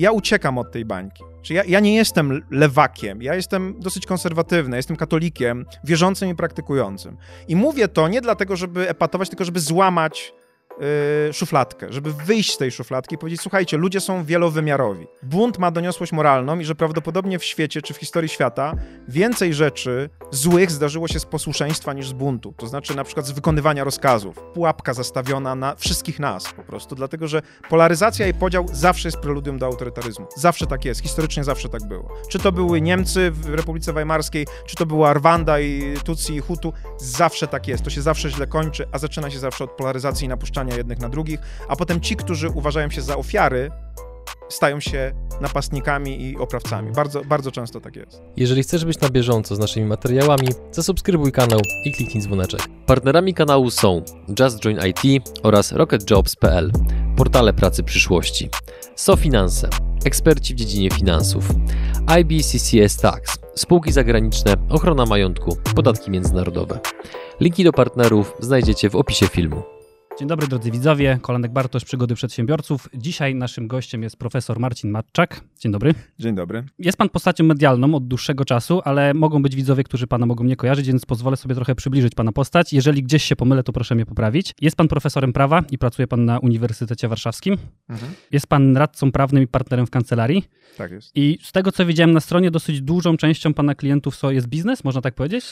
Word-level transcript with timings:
ja 0.00 0.12
uciekam 0.12 0.58
od 0.58 0.72
tej 0.72 0.84
bańki. 0.84 1.24
Czy 1.42 1.54
ja, 1.54 1.64
ja 1.64 1.80
nie 1.80 1.96
jestem 1.96 2.42
lewakiem, 2.50 3.22
ja 3.22 3.34
jestem 3.34 3.74
dosyć 3.78 4.06
konserwatywny, 4.06 4.76
jestem 4.76 4.96
katolikiem, 4.96 5.66
wierzącym 5.84 6.28
i 6.28 6.34
praktykującym. 6.34 7.16
I 7.48 7.56
mówię 7.56 7.88
to 7.88 8.08
nie 8.08 8.20
dlatego, 8.20 8.56
żeby 8.56 8.88
epatować, 8.88 9.28
tylko 9.28 9.44
żeby 9.44 9.60
złamać 9.60 10.32
yy, 11.26 11.32
szufladkę, 11.32 11.86
żeby 11.90 12.12
wyjść 12.12 12.52
z 12.52 12.58
tej 12.58 12.70
szufladki 12.70 13.14
i 13.14 13.18
powiedzieć, 13.18 13.40
słuchajcie, 13.40 13.76
ludzie 13.76 14.00
są 14.00 14.24
wielowymiarowi. 14.24 15.06
Bunt 15.22 15.58
ma 15.58 15.70
doniosłość 15.70 16.12
moralną 16.12 16.58
i 16.58 16.64
że 16.64 16.74
prawdopodobnie 16.74 17.38
w 17.38 17.44
świecie 17.44 17.82
czy 17.82 17.94
w 17.94 17.96
historii 17.96 18.28
świata 18.28 18.74
więcej 19.08 19.54
rzeczy 19.54 20.10
złych 20.30 20.70
zdarzyło 20.70 21.08
się 21.08 21.20
z 21.20 21.26
posłuszeństwa 21.26 21.92
niż 21.92 22.08
z 22.08 22.12
buntu. 22.12 22.54
To 22.56 22.66
znaczy 22.66 22.96
na 22.96 23.04
przykład 23.04 23.26
z 23.26 23.30
wykonywania 23.30 23.84
rozkazów. 23.84 24.36
Pułapka 24.54 24.94
zastawiona 24.94 25.54
na 25.54 25.74
wszystkich 25.76 26.18
nas 26.18 26.52
po 26.52 26.62
prostu, 26.62 26.94
dlatego 26.94 27.28
że 27.28 27.42
polaryzacja 27.68 28.26
i 28.26 28.34
podział 28.34 28.66
zawsze 28.72 29.08
jest 29.08 29.18
preludium 29.18 29.58
do 29.58 29.66
autorytaryzmu. 29.66 30.26
Zawsze 30.36 30.66
tak 30.66 30.84
jest, 30.84 31.00
historycznie 31.00 31.44
zawsze 31.44 31.68
tak 31.68 31.82
było. 31.88 32.08
Czy 32.28 32.38
to 32.38 32.52
były 32.52 32.80
Niemcy 32.80 33.30
w 33.30 33.54
Republice 33.54 33.92
Weimarskiej, 33.92 34.46
czy 34.66 34.76
to 34.76 34.86
była 34.86 35.14
Rwanda 35.14 35.60
i 35.60 35.94
Tutsi 36.04 36.34
i 36.34 36.40
Hutu, 36.40 36.72
zawsze 36.98 37.46
tak 37.46 37.68
jest. 37.68 37.82
To 37.82 37.90
się 37.90 38.02
zawsze 38.02 38.30
źle 38.30 38.46
kończy, 38.46 38.88
a 38.92 38.98
zaczyna 38.98 39.30
się 39.30 39.38
zawsze 39.38 39.64
od 39.64 39.70
polaryzacji 39.70 40.24
i 40.24 40.28
napuszczania 40.28 40.59
jednych 40.68 40.98
na 40.98 41.08
drugich, 41.08 41.40
a 41.68 41.76
potem 41.76 42.00
ci, 42.00 42.16
którzy 42.16 42.48
uważają 42.48 42.90
się 42.90 43.02
za 43.02 43.16
ofiary, 43.16 43.70
stają 44.48 44.80
się 44.80 45.12
napastnikami 45.40 46.22
i 46.22 46.36
oprawcami. 46.36 46.92
Bardzo, 46.92 47.24
bardzo 47.24 47.52
często 47.52 47.80
tak 47.80 47.96
jest. 47.96 48.22
Jeżeli 48.36 48.62
chcesz 48.62 48.84
być 48.84 49.00
na 49.00 49.08
bieżąco 49.08 49.56
z 49.56 49.58
naszymi 49.58 49.86
materiałami, 49.86 50.48
zasubskrybuj 50.72 51.32
kanał 51.32 51.60
i 51.84 51.92
kliknij 51.92 52.22
dzwoneczek. 52.22 52.60
Partnerami 52.86 53.34
kanału 53.34 53.70
są 53.70 54.02
Just 54.40 54.60
Join 54.60 54.78
IT 54.86 55.28
oraz 55.42 55.72
RocketJobs.pl, 55.72 56.72
portale 57.16 57.52
pracy 57.52 57.82
przyszłości, 57.82 58.48
SoFinanse, 58.96 59.68
eksperci 60.04 60.54
w 60.54 60.56
dziedzinie 60.56 60.90
finansów, 60.90 61.44
IBCCS 62.20 62.96
Tax, 62.96 63.38
spółki 63.54 63.92
zagraniczne, 63.92 64.54
ochrona 64.68 65.06
majątku, 65.06 65.56
podatki 65.74 66.10
międzynarodowe. 66.10 66.80
Linki 67.40 67.64
do 67.64 67.72
partnerów 67.72 68.36
znajdziecie 68.40 68.90
w 68.90 68.96
opisie 68.96 69.26
filmu. 69.26 69.62
Dzień 70.20 70.28
dobry 70.28 70.46
drodzy 70.46 70.70
widzowie, 70.70 71.18
Kolanek 71.22 71.52
Bartosz, 71.52 71.84
Przygody 71.84 72.14
Przedsiębiorców. 72.14 72.88
Dzisiaj 72.94 73.34
naszym 73.34 73.68
gościem 73.68 74.02
jest 74.02 74.16
profesor 74.16 74.58
Marcin 74.58 74.90
Matczak. 74.90 75.40
Dzień 75.58 75.72
dobry. 75.72 75.94
Dzień 76.18 76.34
dobry. 76.34 76.64
Jest 76.78 76.98
pan 76.98 77.08
postacią 77.08 77.44
medialną 77.44 77.94
od 77.94 78.08
dłuższego 78.08 78.44
czasu, 78.44 78.80
ale 78.84 79.14
mogą 79.14 79.42
być 79.42 79.56
widzowie, 79.56 79.84
którzy 79.84 80.06
pana 80.06 80.26
mogą 80.26 80.44
nie 80.44 80.56
kojarzyć, 80.56 80.86
więc 80.86 81.06
pozwolę 81.06 81.36
sobie 81.36 81.54
trochę 81.54 81.74
przybliżyć 81.74 82.14
pana 82.14 82.32
postać. 82.32 82.72
Jeżeli 82.72 83.02
gdzieś 83.02 83.24
się 83.24 83.36
pomylę, 83.36 83.62
to 83.62 83.72
proszę 83.72 83.94
mnie 83.94 84.06
poprawić. 84.06 84.54
Jest 84.60 84.76
pan 84.76 84.88
profesorem 84.88 85.32
prawa 85.32 85.62
i 85.70 85.78
pracuje 85.78 86.06
pan 86.08 86.24
na 86.24 86.38
Uniwersytecie 86.38 87.08
Warszawskim. 87.08 87.56
Mhm. 87.88 88.12
Jest 88.30 88.46
pan 88.46 88.76
radcą 88.76 89.12
prawnym 89.12 89.42
i 89.42 89.46
partnerem 89.46 89.86
w 89.86 89.90
kancelarii. 89.90 90.44
Tak 90.78 90.92
jest. 90.92 91.16
I 91.16 91.38
z 91.42 91.52
tego, 91.52 91.72
co 91.72 91.86
widziałem 91.86 92.12
na 92.12 92.20
stronie, 92.20 92.50
dosyć 92.50 92.82
dużą 92.82 93.16
częścią 93.16 93.54
pana 93.54 93.74
klientów 93.74 94.20
jest 94.30 94.46
biznes, 94.46 94.84
można 94.84 95.00
tak 95.00 95.14
powiedzieć? 95.14 95.44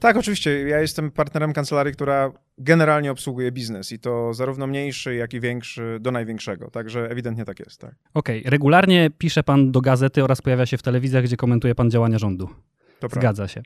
Tak, 0.00 0.16
oczywiście. 0.16 0.68
Ja 0.68 0.80
jestem 0.80 1.10
partnerem 1.10 1.52
kancelarii, 1.52 1.92
która 1.92 2.32
generalnie 2.58 3.10
obsługuje 3.10 3.52
biznes 3.52 3.92
i 3.92 3.98
to 3.98 4.34
zarówno 4.34 4.66
mniejszy, 4.66 5.14
jak 5.14 5.34
i 5.34 5.40
większy 5.40 5.98
do 6.00 6.10
największego. 6.10 6.70
Także 6.70 7.10
ewidentnie 7.10 7.44
tak 7.44 7.60
jest, 7.60 7.80
tak. 7.80 7.94
Okej, 8.14 8.42
regularnie 8.46 9.10
pisze 9.18 9.42
pan 9.42 9.72
do 9.72 9.80
gazety 9.80 10.24
oraz 10.24 10.42
pojawia 10.42 10.66
się 10.66 10.78
w 10.78 10.82
telewizjach, 10.82 11.24
gdzie 11.24 11.36
komentuje 11.36 11.74
pan 11.74 11.90
działania 11.90 12.18
rządu. 12.18 12.46
To 12.46 13.08
prawda. 13.08 13.20
Zgadza 13.20 13.48
się. 13.48 13.62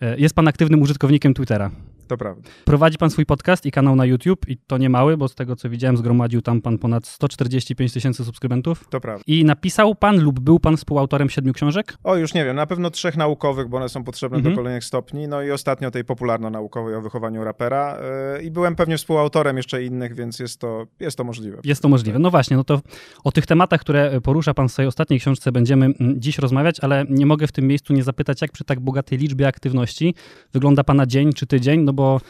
E, 0.00 0.18
Jest 0.18 0.34
pan 0.34 0.48
aktywnym 0.48 0.82
użytkownikiem 0.82 1.34
Twittera. 1.34 1.70
To 2.08 2.16
prawda. 2.16 2.48
Prowadzi 2.64 2.98
pan 2.98 3.10
swój 3.10 3.26
podcast 3.26 3.66
i 3.66 3.70
kanał 3.70 3.96
na 3.96 4.04
YouTube 4.04 4.48
i 4.48 4.56
to 4.66 4.78
nie 4.78 4.90
mały, 4.90 5.16
bo 5.16 5.28
z 5.28 5.34
tego 5.34 5.56
co 5.56 5.70
widziałem 5.70 5.96
zgromadził 5.96 6.42
tam 6.42 6.62
pan 6.62 6.78
ponad 6.78 7.06
145 7.06 7.92
tysięcy 7.92 8.24
subskrybentów. 8.24 8.84
To 8.90 9.00
prawda. 9.00 9.24
I 9.26 9.44
napisał 9.44 9.94
pan 9.94 10.20
lub 10.20 10.40
był 10.40 10.60
pan 10.60 10.76
współautorem 10.76 11.30
siedmiu 11.30 11.52
książek? 11.52 11.96
O, 12.04 12.16
już 12.16 12.34
nie 12.34 12.44
wiem, 12.44 12.56
na 12.56 12.66
pewno 12.66 12.90
trzech 12.90 13.16
naukowych, 13.16 13.68
bo 13.68 13.76
one 13.76 13.88
są 13.88 14.04
potrzebne 14.04 14.36
Mhm. 14.38 14.54
do 14.54 14.58
kolejnych 14.58 14.84
stopni, 14.84 15.28
no 15.28 15.42
i 15.42 15.50
ostatnio 15.50 15.90
tej 15.90 16.04
popularno-naukowej 16.04 16.94
o 16.94 17.00
wychowaniu 17.02 17.44
rapera 17.44 17.98
yy, 18.36 18.42
i 18.42 18.50
byłem 18.50 18.76
pewnie 18.76 18.96
współautorem 18.96 19.56
jeszcze 19.56 19.84
innych, 19.84 20.14
więc 20.14 20.38
jest 20.38 20.60
to, 20.60 20.86
jest 21.00 21.16
to 21.18 21.24
możliwe. 21.24 21.58
Jest 21.64 21.82
to 21.82 21.88
możliwe. 21.88 22.18
No 22.18 22.30
właśnie, 22.30 22.56
no 22.56 22.64
to 22.64 22.80
o 23.24 23.32
tych 23.32 23.46
tematach, 23.46 23.80
które 23.80 24.20
porusza 24.20 24.54
pan 24.54 24.68
w 24.68 24.72
swojej 24.72 24.88
ostatniej 24.88 25.20
książce 25.20 25.52
będziemy 25.52 25.90
dziś 26.16 26.38
rozmawiać, 26.38 26.80
ale 26.80 27.04
nie 27.10 27.26
mogę 27.26 27.46
w 27.46 27.52
tym 27.52 27.66
miejscu 27.66 27.92
nie 27.92 28.02
zapytać, 28.02 28.42
jak 28.42 28.52
przy 28.52 28.64
tak 28.64 28.80
bogatej 28.80 29.18
liczbie 29.18 29.46
aktywności 29.48 30.14
wygląda 30.52 30.84
pana 30.84 31.06
dzień 31.06 31.32
czy 31.32 31.46
tydzień, 31.46 31.80
no 31.80 31.92
bo 31.96 32.20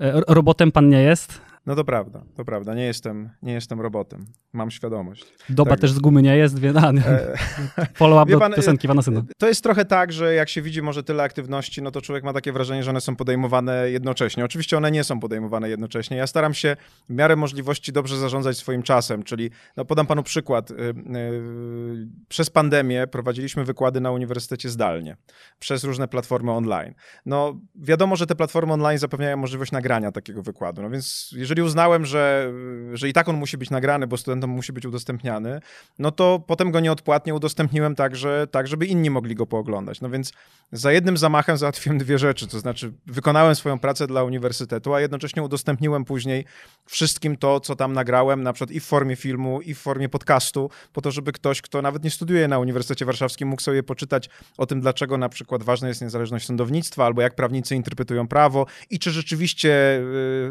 e, 0.00 0.12
ro- 0.12 0.24
robotem 0.28 0.72
pan 0.72 0.88
nie 0.88 1.02
jest, 1.02 1.40
No 1.66 1.74
to 1.74 1.84
prawda, 1.84 2.24
to 2.34 2.44
prawda, 2.44 2.74
nie 2.74 2.84
jestem, 2.84 3.30
nie 3.42 3.52
jestem 3.52 3.80
robotem, 3.80 4.26
mam 4.52 4.70
świadomość. 4.70 5.24
doba 5.48 5.70
Tak. 5.70 5.80
też 5.80 5.92
z 5.92 5.98
gumy 5.98 6.22
nie 6.22 6.36
jest, 6.36 6.58
więc. 6.58 6.98
E, 6.98 7.36
follow-up 7.94 8.28
Wie 8.28 8.34
do 8.34 8.40
pan, 8.40 8.52
piosenki 8.54 8.88
pana 8.88 9.02
syna. 9.02 9.22
To 9.38 9.48
jest 9.48 9.62
trochę 9.62 9.84
tak, 9.84 10.12
że 10.12 10.34
jak 10.34 10.48
się 10.48 10.62
widzi 10.62 10.82
może 10.82 11.02
tyle 11.02 11.22
aktywności, 11.22 11.82
no 11.82 11.90
to 11.90 12.02
człowiek 12.02 12.24
ma 12.24 12.32
takie 12.32 12.52
wrażenie, 12.52 12.82
że 12.82 12.90
one 12.90 13.00
są 13.00 13.16
podejmowane 13.16 13.90
jednocześnie. 13.90 14.44
Oczywiście 14.44 14.76
one 14.76 14.90
nie 14.90 15.04
są 15.04 15.20
podejmowane 15.20 15.68
jednocześnie. 15.68 16.16
Ja 16.16 16.26
staram 16.26 16.54
się 16.54 16.76
w 17.08 17.12
miarę 17.12 17.36
możliwości 17.36 17.92
dobrze 17.92 18.18
zarządzać 18.18 18.56
swoim 18.56 18.82
czasem, 18.82 19.22
czyli 19.22 19.50
no 19.76 19.84
podam 19.84 20.06
panu 20.06 20.22
przykład. 20.22 20.70
Y, 20.70 20.74
y, 20.74 22.08
Przez 22.28 22.50
pandemię 22.50 23.06
prowadziliśmy 23.06 23.64
wykłady 23.64 24.00
na 24.00 24.10
uniwersytecie 24.10 24.68
zdalnie, 24.68 25.16
przez 25.58 25.84
różne 25.84 26.08
platformy 26.08 26.52
online. 26.52 26.94
No 27.26 27.60
wiadomo, 27.74 28.16
że 28.16 28.26
te 28.26 28.34
platformy 28.34 28.72
online 28.72 28.98
zapewniają 28.98 29.36
możliwość 29.36 29.72
nagrania 29.72 30.12
takiego 30.12 30.42
wykładu, 30.42 30.82
no 30.82 30.90
więc 30.90 31.34
jeżeli 31.36 31.55
uznałem, 31.64 32.06
że, 32.06 32.52
że 32.92 33.08
i 33.08 33.12
tak 33.12 33.28
on 33.28 33.36
musi 33.36 33.58
być 33.58 33.70
nagrany, 33.70 34.06
bo 34.06 34.16
studentom 34.16 34.50
musi 34.50 34.72
być 34.72 34.86
udostępniany, 34.86 35.60
no 35.98 36.10
to 36.10 36.42
potem 36.46 36.70
go 36.70 36.80
nieodpłatnie 36.80 37.34
udostępniłem 37.34 37.94
także, 37.94 38.46
tak, 38.50 38.66
żeby 38.66 38.86
inni 38.86 39.10
mogli 39.10 39.34
go 39.34 39.46
pooglądać. 39.46 40.00
No 40.00 40.10
więc 40.10 40.32
za 40.72 40.92
jednym 40.92 41.16
zamachem 41.16 41.56
załatwiłem 41.56 41.98
dwie 41.98 42.18
rzeczy, 42.18 42.46
to 42.46 42.58
znaczy 42.58 42.92
wykonałem 43.06 43.54
swoją 43.54 43.78
pracę 43.78 44.06
dla 44.06 44.24
uniwersytetu, 44.24 44.94
a 44.94 45.00
jednocześnie 45.00 45.42
udostępniłem 45.42 46.04
później 46.04 46.44
wszystkim 46.86 47.36
to, 47.36 47.60
co 47.60 47.76
tam 47.76 47.92
nagrałem, 47.92 48.42
na 48.42 48.52
przykład 48.52 48.70
i 48.70 48.80
w 48.80 48.84
formie 48.84 49.16
filmu, 49.16 49.60
i 49.60 49.74
w 49.74 49.78
formie 49.78 50.08
podcastu, 50.08 50.70
po 50.92 51.00
to, 51.00 51.10
żeby 51.10 51.32
ktoś, 51.32 51.62
kto 51.62 51.82
nawet 51.82 52.04
nie 52.04 52.10
studiuje 52.10 52.48
na 52.48 52.58
Uniwersytecie 52.58 53.04
Warszawskim, 53.04 53.48
mógł 53.48 53.62
sobie 53.62 53.82
poczytać 53.82 54.30
o 54.58 54.66
tym, 54.66 54.80
dlaczego 54.80 55.18
na 55.18 55.28
przykład 55.28 55.62
ważna 55.62 55.88
jest 55.88 56.02
niezależność 56.02 56.46
sądownictwa, 56.46 57.06
albo 57.06 57.22
jak 57.22 57.34
prawnicy 57.34 57.74
interpretują 57.76 58.28
prawo 58.28 58.66
i 58.90 58.98
czy 58.98 59.10
rzeczywiście 59.10 60.00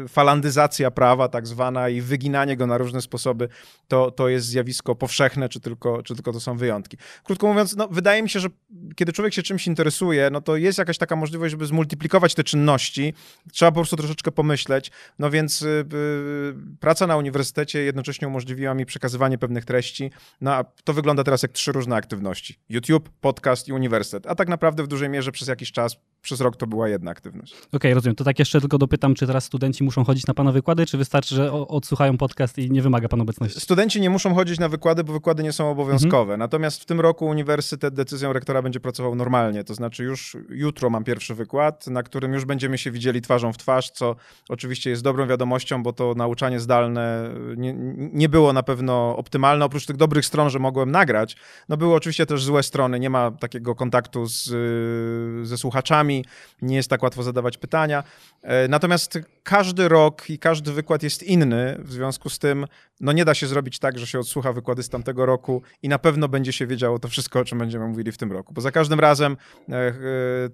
y, 0.04 0.08
falandyzacja 0.08 0.90
prawa 0.96 1.28
tak 1.28 1.46
zwana 1.46 1.88
i 1.88 2.00
wyginanie 2.00 2.56
go 2.56 2.66
na 2.66 2.78
różne 2.78 3.02
sposoby 3.02 3.48
to, 3.88 4.10
to 4.10 4.28
jest 4.28 4.46
zjawisko 4.46 4.94
powszechne, 4.94 5.48
czy 5.48 5.60
tylko, 5.60 6.02
czy 6.02 6.14
tylko 6.14 6.32
to 6.32 6.40
są 6.40 6.56
wyjątki. 6.56 6.96
Krótko 7.24 7.46
mówiąc, 7.46 7.76
no, 7.76 7.88
wydaje 7.88 8.22
mi 8.22 8.30
się, 8.30 8.40
że 8.40 8.48
kiedy 8.96 9.12
człowiek 9.12 9.34
się 9.34 9.42
czymś 9.42 9.66
interesuje, 9.66 10.30
no 10.32 10.40
to 10.40 10.56
jest 10.56 10.78
jakaś 10.78 10.98
taka 10.98 11.16
możliwość, 11.16 11.50
żeby 11.50 11.66
zmultiplikować 11.66 12.34
te 12.34 12.44
czynności. 12.44 13.14
Trzeba 13.52 13.70
po 13.70 13.74
prostu 13.74 13.96
troszeczkę 13.96 14.32
pomyśleć. 14.32 14.90
No 15.18 15.30
więc 15.30 15.62
y, 15.62 15.66
y, 15.66 15.84
praca 16.80 17.06
na 17.06 17.16
uniwersytecie 17.16 17.78
jednocześnie 17.78 18.28
umożliwiła 18.28 18.74
mi 18.74 18.86
przekazywanie 18.86 19.38
pewnych 19.38 19.64
treści. 19.64 20.10
No 20.40 20.54
a 20.54 20.64
to 20.64 20.92
wygląda 20.92 21.24
teraz 21.24 21.42
jak 21.42 21.52
trzy 21.52 21.72
różne 21.72 21.96
aktywności. 21.96 22.58
YouTube, 22.68 23.10
podcast 23.20 23.68
i 23.68 23.72
uniwersytet. 23.72 24.26
A 24.26 24.34
tak 24.34 24.48
naprawdę 24.48 24.82
w 24.82 24.86
dużej 24.86 25.08
mierze 25.08 25.32
przez 25.32 25.48
jakiś 25.48 25.72
czas, 25.72 25.96
przez 26.26 26.40
rok 26.40 26.56
to 26.56 26.66
była 26.66 26.88
jedna 26.88 27.10
aktywność. 27.10 27.54
Okej, 27.72 27.94
rozumiem. 27.94 28.16
To 28.16 28.24
tak 28.24 28.38
jeszcze 28.38 28.60
tylko 28.60 28.78
dopytam, 28.78 29.14
czy 29.14 29.26
teraz 29.26 29.44
studenci 29.44 29.84
muszą 29.84 30.04
chodzić 30.04 30.26
na 30.26 30.34
pana 30.34 30.52
wykłady, 30.52 30.86
czy 30.86 30.98
wystarczy, 30.98 31.34
że 31.34 31.52
odsłuchają 31.52 32.18
podcast 32.18 32.58
i 32.58 32.70
nie 32.70 32.82
wymaga 32.82 33.08
pan 33.08 33.20
obecności? 33.20 33.60
Studenci 33.60 34.00
nie 34.00 34.10
muszą 34.10 34.34
chodzić 34.34 34.58
na 34.58 34.68
wykłady, 34.68 35.04
bo 35.04 35.12
wykłady 35.12 35.42
nie 35.42 35.52
są 35.52 35.70
obowiązkowe. 35.70 36.36
Natomiast 36.36 36.82
w 36.82 36.84
tym 36.84 37.00
roku 37.00 37.26
uniwersytet 37.26 37.94
decyzją 37.94 38.32
rektora 38.32 38.62
będzie 38.62 38.80
pracował 38.80 39.14
normalnie. 39.14 39.64
To 39.64 39.74
znaczy 39.74 40.04
już 40.04 40.36
jutro 40.48 40.90
mam 40.90 41.04
pierwszy 41.04 41.34
wykład, 41.34 41.86
na 41.86 42.02
którym 42.02 42.32
już 42.32 42.44
będziemy 42.44 42.78
się 42.78 42.90
widzieli 42.90 43.22
twarzą 43.22 43.52
w 43.52 43.58
twarz, 43.58 43.90
co 43.90 44.16
oczywiście 44.48 44.90
jest 44.90 45.02
dobrą 45.02 45.26
wiadomością, 45.26 45.82
bo 45.82 45.92
to 45.92 46.14
nauczanie 46.16 46.60
zdalne 46.60 47.30
nie, 47.56 47.74
nie 48.12 48.28
było 48.28 48.52
na 48.52 48.62
pewno 48.62 49.16
optymalne. 49.16 49.64
Oprócz 49.64 49.86
tych 49.86 49.96
dobrych 49.96 50.26
stron, 50.26 50.50
że 50.50 50.58
mogłem 50.58 50.90
nagrać, 50.90 51.36
no 51.68 51.76
były 51.76 51.94
oczywiście 51.94 52.26
też 52.26 52.44
złe 52.44 52.62
strony. 52.62 53.00
Nie 53.00 53.10
ma 53.10 53.30
takiego 53.30 53.74
kontaktu 53.74 54.26
z, 54.26 54.44
ze 55.48 55.58
słuchaczami, 55.58 56.15
nie 56.62 56.76
jest 56.76 56.90
tak 56.90 57.02
łatwo 57.02 57.22
zadawać 57.22 57.58
pytania. 57.58 58.04
E, 58.42 58.68
Natomiast 58.68 59.18
każdy 59.42 59.88
rok 59.88 60.30
i 60.30 60.38
każdy 60.38 60.72
wykład 60.72 61.02
jest 61.02 61.22
inny, 61.22 61.76
w 61.78 61.92
związku 61.92 62.28
z 62.28 62.38
tym 62.38 62.66
no 63.00 63.12
nie 63.12 63.24
da 63.24 63.34
się 63.34 63.46
zrobić 63.46 63.78
tak, 63.78 63.98
że 63.98 64.06
się 64.06 64.18
odsłucha 64.18 64.52
wykłady 64.52 64.82
z 64.82 64.88
tamtego 64.88 65.26
roku 65.26 65.62
i 65.82 65.88
na 65.88 65.98
pewno 65.98 66.28
będzie 66.28 66.52
się 66.52 66.66
wiedziało 66.66 66.98
to 66.98 67.08
wszystko, 67.08 67.40
o 67.40 67.44
czym 67.44 67.58
będziemy 67.58 67.88
mówili 67.88 68.12
w 68.12 68.18
tym 68.18 68.32
roku. 68.32 68.54
Bo 68.54 68.60
za 68.60 68.70
każdym 68.70 69.00
razem 69.00 69.36
e, 69.68 69.74
e, 69.74 69.94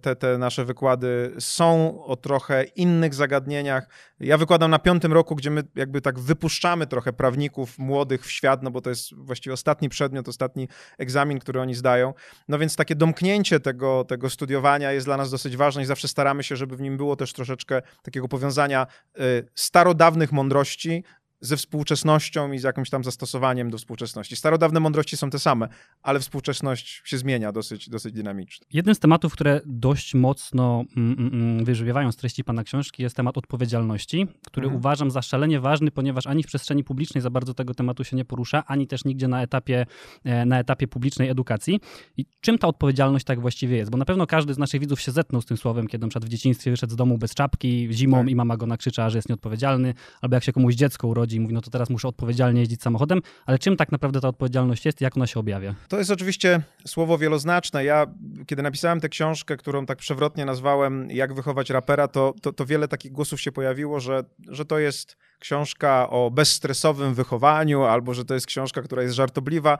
te, 0.00 0.17
te 0.17 0.39
nasze 0.39 0.65
wykłady 0.65 1.35
są 1.39 1.97
o 2.05 2.17
trochę 2.17 2.65
innych 2.65 3.15
zagadnieniach. 3.15 3.89
Ja 4.21 4.39
wykładam 4.39 4.71
na 4.71 4.79
piątym 4.79 5.12
roku, 5.12 5.37
gdzie 5.37 5.50
my 5.50 5.62
jakby 5.75 6.00
tak 6.00 6.19
wypuszczamy 6.19 6.87
trochę 6.87 7.12
prawników 7.12 7.79
młodych 7.79 8.27
w 8.27 8.31
świat, 8.31 8.62
no 8.62 8.71
bo 8.71 8.81
to 8.81 8.91
jest 8.91 9.15
właściwie 9.15 9.55
ostatni 9.55 9.89
przedmiot, 9.89 10.29
ostatni 10.29 10.69
egzamin, 10.99 11.39
który 11.39 11.61
oni 11.61 11.75
zdają. 11.75 12.15
No 12.49 12.59
więc 12.59 12.77
takie 12.77 12.94
domknięcie 12.94 13.61
tego, 13.61 14.05
tego 14.05 14.31
studiowania 14.31 14.93
jest 14.93 15.06
dla 15.06 15.17
nas 15.17 15.31
dosyć 15.31 15.56
ważne 15.56 15.83
i 15.83 15.87
zawsze 15.87 16.09
staramy 16.09 16.43
się, 16.43 16.56
żeby 16.56 16.77
w 16.77 16.81
nim 16.81 16.97
było 16.97 17.17
też 17.17 17.33
troszeczkę 17.33 17.83
takiego 18.03 18.29
powiązania 18.29 18.87
y, 19.21 19.49
starodawnych 19.55 20.33
mądrości 20.33 21.05
ze 21.43 21.56
współczesnością 21.56 22.53
i 22.53 22.59
z 22.59 22.62
jakimś 22.62 22.91
tam 22.91 23.05
zastosowaniem 23.05 23.71
do 23.71 23.79
współczesności. 23.79 24.37
Starodawne 24.37 24.81
mądrości 24.81 25.17
są 25.17 25.31
te 25.31 25.39
same, 25.39 25.69
ale 26.03 26.21
współczesność 26.21 27.03
się 27.05 27.19
zmienia 27.19 27.53
dosyć, 27.53 27.89
dosyć 27.89 28.12
dynamicznie. 28.15 28.67
Jednym 28.73 28.94
z 28.94 28.99
tematów, 28.99 29.33
które 29.33 29.61
dość 29.67 30.15
mocno 30.15 30.85
mm, 30.97 31.12
mm, 31.19 31.35
mm, 31.35 31.65
wyżywiewają 31.65 32.12
z 32.12 32.17
treści 32.17 32.44
pana 32.44 32.65
książki 32.65 33.03
jest 33.03 33.17
temat 33.17 33.39
odpowiedzialności, 33.39 34.27
który 34.47 34.67
Mhm. 34.67 34.79
uważam 34.79 35.11
za 35.11 35.23
szalenie 35.23 35.61
ważny, 35.61 35.91
ponieważ 35.91 36.27
ani 36.27 36.43
w 36.43 36.47
przestrzeni 36.47 36.85
publicznej 36.85 37.23
za 37.23 37.31
bardzo 37.31 37.55
tego 37.55 37.75
tematu 37.75 38.05
się 38.05 38.17
nie 38.17 38.25
porusza, 38.25 38.65
ani 38.67 38.87
też 38.87 39.05
nigdzie 39.05 39.29
na 39.29 39.43
etapie, 39.43 39.87
e, 40.25 40.44
na 40.47 40.59
etapie 40.59 40.89
publicznej 40.89 41.29
edukacji. 41.29 41.81
I 42.17 42.25
czym 42.41 42.59
ta 42.59 42.69
odpowiedzialność 42.69 43.25
tak 43.25 43.41
właściwie 43.41 43.77
jest? 43.77 43.91
Bo 43.91 43.99
na 43.99 44.05
pewno 44.05 44.27
każdy 44.27 44.55
z 44.55 44.59
naszych 44.59 44.81
widzów 44.81 45.00
się 45.00 45.12
zetknął 45.12 45.43
z 45.43 45.47
tym 45.47 45.56
słowem, 45.56 45.87
kiedy 45.87 46.06
na 46.06 46.09
przykład 46.09 46.25
w 46.25 46.29
dzieciństwie 46.29 46.71
wyszedł 46.71 46.93
z 46.93 46.97
domu 46.97 47.19
bez 47.19 47.35
czapki 47.35 47.89
zimą 47.91 48.19
Tak. 48.19 48.29
i 48.29 48.37
mama 48.37 48.56
go 48.56 48.67
nakrzyczała, 48.67 49.11
że 49.11 49.19
jest 49.19 49.29
nieodpowiedzialny, 49.29 49.94
albo 50.21 50.37
jak 50.37 50.44
się 50.44 50.53
komuś 50.53 50.75
dziecko 50.75 51.09
urodzi 51.09 51.31
i 51.37 51.40
mówi, 51.40 51.55
no 51.55 51.61
to 51.61 51.70
teraz 51.70 51.90
muszę 51.90 52.08
odpowiedzialnie 52.08 52.61
jeździć 52.61 52.82
samochodem, 52.82 53.20
ale 53.46 53.58
czym 53.58 53.76
tak 53.76 53.93
naprawdę 53.93 54.20
ta 54.20 54.29
odpowiedzialność 54.29 54.87
jest 54.87 55.00
i 55.00 55.05
jak 55.05 55.17
ona 55.17 55.26
się 55.26 55.40
objawia? 55.40 55.75
To 55.88 55.99
jest 55.99 56.11
oczywiście 56.11 56.62
słowo 56.87 57.19
wieloznaczne. 57.19 57.84
Ja, 57.84 58.06
kiedy 58.46 58.62
napisałem 58.62 59.00
tę 59.00 59.08
książkę, 59.08 59.56
którą 59.56 59.87
tak 59.87 59.99
przewrotnie 59.99 60.44
nazwałem 60.44 61.11
Jak 61.11 61.34
wychować 61.34 61.70
rapera, 61.70 62.08
to, 62.08 62.34
to, 62.43 62.52
to 62.52 62.67
wiele 62.67 62.88
takich 62.88 63.12
głosów 63.12 63.40
się 63.40 63.52
pojawiło, 63.52 64.00
że, 64.00 64.25
że 64.49 64.64
to 64.64 64.79
jest 64.79 65.17
książka 65.38 66.11
o 66.11 66.31
bezstresowym 66.31 67.14
wychowaniu, 67.14 67.82
albo 67.82 68.14
że 68.14 68.25
to 68.25 68.34
jest 68.34 68.46
książka, 68.46 68.82
która 68.82 69.02
jest 69.02 69.14
żartobliwa. 69.14 69.79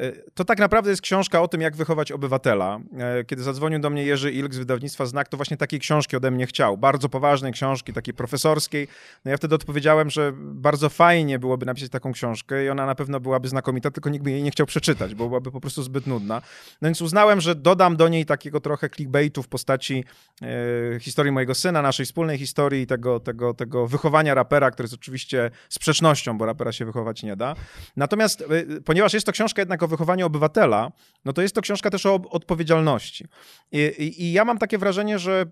Y, 0.00 0.30
To 0.34 0.44
tak 0.44 0.58
naprawdę 0.58 0.90
jest 0.90 1.02
książka 1.02 1.42
o 1.42 1.48
tym, 1.48 1.60
jak 1.60 1.76
wychować 1.76 2.12
obywatela. 2.12 2.80
E, 2.98 3.24
Kiedy 3.24 3.42
zadzwonił 3.42 3.78
do 3.78 3.90
mnie 3.90 4.04
Jerzy 4.04 4.32
Ilk 4.32 4.54
z 4.54 4.58
wydawnictwa 4.58 5.06
Znak, 5.06 5.28
to 5.28 5.36
właśnie 5.36 5.56
takiej 5.56 5.80
książki 5.80 6.16
ode 6.16 6.30
mnie 6.30 6.46
chciał. 6.46 6.78
Bardzo 6.78 7.08
poważnej 7.08 7.52
książki, 7.52 7.92
takiej 7.92 8.14
profesorskiej. 8.14 8.88
No 9.24 9.30
ja 9.30 9.36
wtedy 9.36 9.54
odpowiedziałem, 9.54 10.10
że 10.10 10.32
bardzo 10.36 10.88
fajnie 10.88 11.38
byłoby 11.38 11.66
napisać 11.66 11.90
taką 11.90 12.12
książkę 12.12 12.64
i 12.64 12.68
ona 12.68 12.86
na 12.86 12.94
pewno 12.94 13.20
byłaby 13.20 13.48
znakomita, 13.48 13.90
tylko 13.90 14.10
nikt 14.10 14.24
by 14.24 14.30
jej 14.30 14.42
nie 14.42 14.50
chciał 14.50 14.66
przeczytać, 14.66 15.14
bo 15.14 15.28
byłaby 15.28 15.50
po 15.50 15.60
prostu 15.60 15.82
zbyt 15.82 16.06
nudna. 16.06 16.42
No 16.82 16.88
więc 16.88 17.02
uznałem, 17.02 17.40
że 17.40 17.54
dodam 17.54 17.96
do 17.96 18.08
niej 18.08 18.26
takiego 18.26 18.60
trochę 18.60 18.90
clickbaitu 18.90 19.42
w 19.42 19.48
postaci 19.48 20.04
e, 20.42 21.00
historii 21.00 21.32
mojego 21.32 21.54
syna, 21.54 21.82
naszej 21.82 22.06
wspólnej 22.06 22.38
historii 22.38 22.86
tego, 22.86 23.20
tego, 23.20 23.54
tego 23.54 23.86
wychowania 23.86 24.34
rapera, 24.34 24.70
który 24.70 24.84
jest 24.84 24.94
oczywiście 24.94 25.50
sprzecznością, 25.68 26.38
bo 26.38 26.46
rapera 26.46 26.72
się 26.72 26.84
wychować 26.84 27.22
nie 27.22 27.36
da. 27.36 27.54
Natomiast 27.96 28.40
e, 28.40 28.46
ponieważ 28.84 29.14
jest 29.14 29.26
to 29.26 29.32
książka 29.32 29.62
jednak 29.62 29.85
o 29.86 29.88
wychowaniu 29.88 30.26
obywatela, 30.26 30.92
no 31.24 31.32
to 31.32 31.42
jest 31.42 31.54
to 31.54 31.60
książka 31.60 31.90
też 31.90 32.06
o 32.06 32.14
odpowiedzialności. 32.14 33.26
I, 33.72 33.78
i, 33.78 34.22
I 34.22 34.32
ja 34.32 34.44
mam 34.44 34.58
takie 34.58 34.78
wrażenie, 34.78 35.18
że 35.18 35.46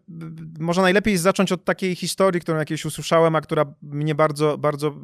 może 0.59 0.83
najlepiej 0.83 1.17
zacząć 1.17 1.53
od 1.53 1.65
takiej 1.65 1.95
historii, 1.95 2.41
którą 2.41 2.59
jakieś 2.59 2.85
usłyszałem, 2.85 3.37
a 3.37 3.41
która 3.41 3.65
mnie 3.83 4.15
bardzo, 4.15 4.59
bardzo 4.59 4.95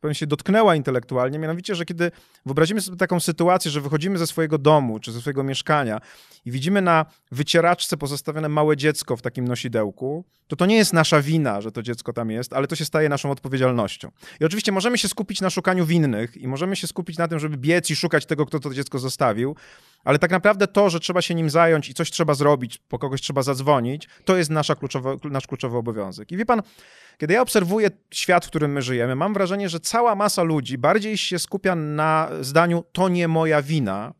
powiem 0.00 0.14
się 0.14 0.26
dotknęła 0.26 0.76
intelektualnie. 0.76 1.38
Mianowicie, 1.38 1.74
że 1.74 1.84
kiedy 1.84 2.10
wyobrazimy 2.46 2.80
sobie 2.80 2.96
taką 2.96 3.20
sytuację, 3.20 3.70
że 3.70 3.80
wychodzimy 3.80 4.18
ze 4.18 4.26
swojego 4.26 4.58
domu 4.58 4.98
czy 4.98 5.12
ze 5.12 5.20
swojego 5.20 5.42
mieszkania 5.42 6.00
i 6.44 6.50
widzimy 6.50 6.82
na 6.82 7.06
wycieraczce 7.32 7.96
pozostawione 7.96 8.48
małe 8.48 8.76
dziecko 8.76 9.16
w 9.16 9.22
takim 9.22 9.48
nosidełku, 9.48 10.24
to 10.46 10.56
to 10.56 10.66
nie 10.66 10.76
jest 10.76 10.92
nasza 10.92 11.22
wina, 11.22 11.60
że 11.60 11.72
to 11.72 11.82
dziecko 11.82 12.12
tam 12.12 12.30
jest, 12.30 12.52
ale 12.52 12.66
to 12.66 12.76
się 12.76 12.84
staje 12.84 13.08
naszą 13.08 13.30
odpowiedzialnością. 13.30 14.10
I 14.40 14.44
oczywiście 14.44 14.72
możemy 14.72 14.98
się 14.98 15.08
skupić 15.08 15.40
na 15.40 15.50
szukaniu 15.50 15.86
winnych 15.86 16.36
i 16.36 16.48
możemy 16.48 16.76
się 16.76 16.86
skupić 16.86 17.18
na 17.18 17.28
tym, 17.28 17.38
żeby 17.38 17.56
biec 17.56 17.90
i 17.90 17.96
szukać 17.96 18.26
tego, 18.26 18.46
kto 18.46 18.60
to 18.60 18.68
dziecko 18.78 18.98
zostawił, 18.98 19.56
ale 20.04 20.18
tak 20.18 20.30
naprawdę 20.30 20.66
to, 20.66 20.90
że 20.90 21.00
trzeba 21.00 21.22
się 21.22 21.34
nim 21.34 21.50
zająć 21.50 21.88
i 21.88 21.94
coś 21.94 22.10
trzeba 22.10 22.34
zrobić, 22.34 22.78
po 22.78 22.98
kogoś 22.98 23.20
trzeba 23.20 23.42
zadzwonić, 23.42 24.08
to 24.24 24.36
jest 24.36 24.50
nasza 24.50 24.74
kluczowa, 24.74 25.16
nasz 25.24 25.46
kluczowy 25.46 25.76
obowiązek. 25.76 26.32
I 26.32 26.36
wie 26.36 26.46
pan, 26.46 26.62
kiedy 27.18 27.34
ja 27.34 27.42
obserwuję 27.42 27.90
świat, 28.14 28.46
w 28.46 28.48
którym 28.48 28.72
my 28.72 28.82
żyjemy, 28.82 29.14
mam 29.14 29.34
wrażenie, 29.34 29.68
że 29.68 29.80
cała 29.80 30.14
masa 30.14 30.42
ludzi 30.42 30.78
bardziej 30.78 31.18
się 31.18 31.38
skupia 31.38 31.74
na 31.74 32.30
zdaniu 32.40 32.84
to 32.92 33.08
nie 33.08 33.28
moja 33.28 33.62
wina, 33.62 34.14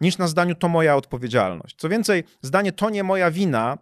niż 0.00 0.18
na 0.18 0.28
zdaniu 0.28 0.54
to 0.54 0.68
moja 0.68 0.96
odpowiedzialność. 0.96 1.76
Co 1.76 1.88
więcej, 1.88 2.24
zdanie 2.42 2.72
to 2.72 2.90
nie 2.90 3.04
moja 3.04 3.30
wina 3.30 3.78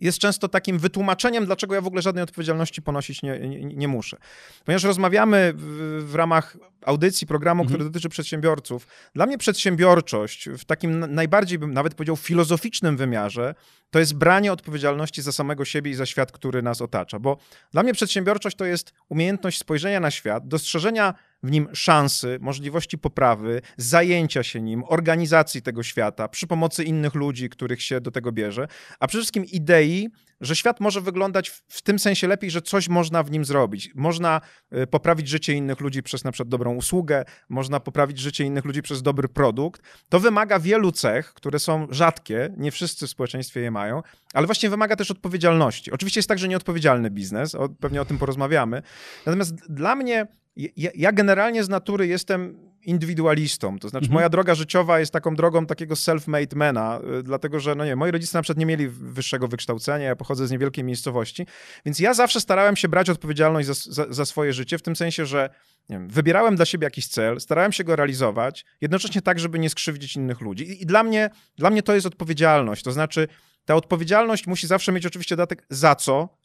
jest 0.00 0.18
często 0.18 0.48
takim 0.48 0.78
wytłumaczeniem, 0.78 1.46
dlaczego 1.46 1.74
ja 1.74 1.80
w 1.80 1.86
ogóle 1.86 2.02
żadnej 2.02 2.24
odpowiedzialności 2.24 2.82
ponosić 2.82 3.22
nie, 3.22 3.38
nie, 3.38 3.64
nie 3.64 3.88
muszę. 3.88 4.16
Ponieważ 4.64 4.84
rozmawiamy 4.84 5.52
w, 5.56 6.04
w 6.10 6.14
ramach 6.14 6.56
audycji, 6.84 7.26
programu, 7.26 7.62
Mhm. 7.62 7.74
który 7.78 7.90
dotyczy 7.90 8.08
przedsiębiorców, 8.08 8.86
dla 9.14 9.26
mnie 9.26 9.38
przedsiębiorczość 9.38 10.48
w 10.58 10.64
takim 10.64 10.98
na- 10.98 11.06
najbardziej 11.06 11.58
bym 11.58 11.72
nawet 11.74 11.94
powiedział 11.94 12.16
filozoficznym 12.16 12.96
wymiarze, 12.96 13.54
to 13.90 13.98
jest 13.98 14.14
branie 14.14 14.52
odpowiedzialności 14.52 15.22
za 15.22 15.32
samego 15.32 15.64
siebie 15.64 15.90
i 15.90 15.94
za 15.94 16.06
świat, 16.06 16.32
który 16.32 16.62
nas 16.62 16.80
otacza. 16.80 17.18
Bo 17.18 17.36
dla 17.72 17.82
mnie 17.82 17.92
przedsiębiorczość 17.92 18.56
to 18.56 18.64
jest 18.64 18.92
umiejętność 19.08 19.58
spojrzenia 19.58 20.00
na 20.00 20.10
świat, 20.10 20.48
dostrzeżenia 20.48 21.14
w 21.42 21.50
nim 21.50 21.68
szansy, 21.72 22.38
możliwości 22.40 22.98
poprawy, 22.98 23.62
zajęcia 23.76 24.42
się 24.42 24.60
nim, 24.60 24.84
organizacji 24.88 25.62
tego 25.62 25.82
świata 25.82 26.28
przy 26.28 26.46
pomocy 26.46 26.84
innych 26.84 27.14
ludzi, 27.14 27.48
których 27.48 27.82
się 27.82 28.00
do 28.00 28.10
tego 28.10 28.32
bierze, 28.32 28.68
a 29.00 29.06
przede 29.06 29.22
wszystkim 29.22 29.44
idei, 29.44 30.08
że 30.40 30.56
świat 30.56 30.80
może 30.80 31.00
wyglądać 31.00 31.48
w, 31.48 31.82
tym 31.82 31.98
sensie 31.98 32.28
lepiej, 32.28 32.50
że 32.50 32.62
coś 32.62 32.88
można 32.88 33.22
w 33.22 33.30
nim 33.30 33.44
zrobić. 33.44 33.90
Można 33.94 34.40
y, 34.82 34.86
poprawić 34.86 35.28
życie 35.28 35.52
innych 35.52 35.80
ludzi 35.80 36.02
przez 36.02 36.24
na 36.24 36.32
przykład 36.32 36.48
dobrą 36.48 36.74
usługę, 36.74 37.24
można 37.48 37.80
poprawić 37.80 38.18
życie 38.18 38.44
innych 38.44 38.64
ludzi 38.64 38.82
przez 38.82 39.02
dobry 39.02 39.28
produkt. 39.28 39.82
To 40.08 40.20
wymaga 40.20 40.58
wielu 40.58 40.92
cech, 40.92 41.34
które 41.34 41.58
są 41.58 41.86
rzadkie, 41.90 42.54
nie 42.56 42.70
wszyscy 42.70 43.06
w 43.06 43.10
społeczeństwie 43.10 43.60
je 43.60 43.70
mają, 43.70 44.02
ale 44.34 44.46
właśnie 44.46 44.70
wymaga 44.70 44.96
też 44.96 45.10
odpowiedzialności. 45.10 45.92
Oczywiście 45.92 46.18
jest 46.18 46.28
także 46.28 46.48
nieodpowiedzialny 46.48 47.10
biznes, 47.10 47.56
pewnie 47.80 48.00
o 48.00 48.04
tym 48.04 48.18
porozmawiamy. 48.18 48.82
Natomiast 49.26 49.54
dla 49.68 49.96
mnie, 49.96 50.26
ja, 50.56 50.90
ja 50.94 51.12
generalnie 51.12 51.64
z 51.64 51.68
natury 51.68 52.06
jestem 52.06 52.66
indywidualistą, 52.82 53.78
to 53.78 53.88
znaczy 53.88 54.04
Mhm. 54.04 54.14
moja 54.14 54.28
droga 54.28 54.54
życiowa 54.54 55.00
jest 55.00 55.12
taką 55.12 55.34
drogą 55.36 55.66
takiego 55.66 55.94
self-made 55.94 56.56
mana, 56.56 57.00
y, 57.18 57.22
dlatego 57.22 57.60
że, 57.60 57.74
no 57.74 57.84
nie, 57.84 57.96
moi 57.96 58.10
rodzice 58.10 58.38
na 58.38 58.42
przykład 58.42 58.58
nie 58.58 58.66
mieli 58.66 58.88
wyższego 58.88 59.48
wykształcenia, 59.48 60.06
ja 60.06 60.16
pochodzę 60.16 60.46
z 60.46 60.50
niewielkiej 60.50 60.84
miejscowości, 60.84 61.46
więc 61.84 61.98
ja 61.98 62.14
zawsze 62.14 62.40
starałem 62.40 62.76
się 62.76 62.88
brać 62.88 63.10
odpowiedzialność 63.10 63.68
za, 63.68 63.74
za, 63.74 64.12
za 64.12 64.24
swoje 64.24 64.52
życie, 64.52 64.78
w 64.78 64.82
tym 64.82 64.96
sensie, 64.96 65.26
że 65.26 65.50
wiem, 65.90 66.08
wybierałem 66.08 66.56
dla 66.56 66.64
siebie 66.64 66.84
jakiś 66.84 67.06
cel, 67.08 67.40
starałem 67.40 67.72
się 67.72 67.84
go 67.84 67.96
realizować, 67.96 68.64
jednocześnie 68.80 69.22
tak, 69.22 69.38
żeby 69.38 69.58
nie 69.58 69.70
skrzywdzić 69.70 70.16
innych 70.16 70.40
ludzi. 70.40 70.64
I, 70.64 70.82
i 70.82 70.86
dla, 70.86 71.02
mnie, 71.02 71.30
dla 71.56 71.70
mnie 71.70 71.82
to 71.82 71.94
jest 71.94 72.06
odpowiedzialność, 72.06 72.82
to 72.82 72.92
znaczy 72.92 73.28
ta 73.64 73.74
odpowiedzialność 73.74 74.46
musi 74.46 74.66
zawsze 74.66 74.92
mieć 74.92 75.06
oczywiście 75.06 75.36
dodatek 75.36 75.66
za 75.70 75.94
co, 75.94 76.35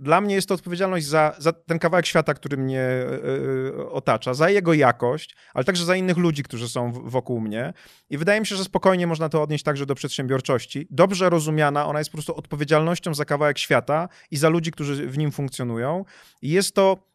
dla 0.00 0.20
mnie 0.20 0.34
jest 0.34 0.48
to 0.48 0.54
odpowiedzialność 0.54 1.06
za, 1.06 1.34
za 1.38 1.52
ten 1.52 1.78
kawałek 1.78 2.06
świata, 2.06 2.34
który 2.34 2.56
mnie 2.56 2.80
y, 2.80 3.78
y, 3.78 3.90
otacza, 3.90 4.34
za 4.34 4.50
jego 4.50 4.74
jakość, 4.74 5.36
ale 5.54 5.64
także 5.64 5.84
za 5.84 5.96
innych 5.96 6.16
ludzi, 6.16 6.42
którzy 6.42 6.68
są 6.68 6.92
w, 6.92 7.10
wokół 7.10 7.40
mnie. 7.40 7.72
I 8.10 8.18
wydaje 8.18 8.40
mi 8.40 8.46
się, 8.46 8.56
że 8.56 8.64
spokojnie 8.64 9.06
można 9.06 9.28
to 9.28 9.42
odnieść 9.42 9.64
także 9.64 9.86
do 9.86 9.94
przedsiębiorczości. 9.94 10.86
Dobrze 10.90 11.30
rozumiana, 11.30 11.86
ona 11.86 11.98
jest 11.98 12.10
po 12.10 12.16
prostu 12.16 12.34
odpowiedzialnością 12.34 13.14
za 13.14 13.24
kawałek 13.24 13.58
świata 13.58 14.08
i 14.30 14.36
za 14.36 14.48
ludzi, 14.48 14.70
którzy 14.70 15.06
w 15.06 15.18
nim 15.18 15.32
funkcjonują. 15.32 16.04
I 16.42 16.50
jest 16.50 16.74
to 16.74 17.12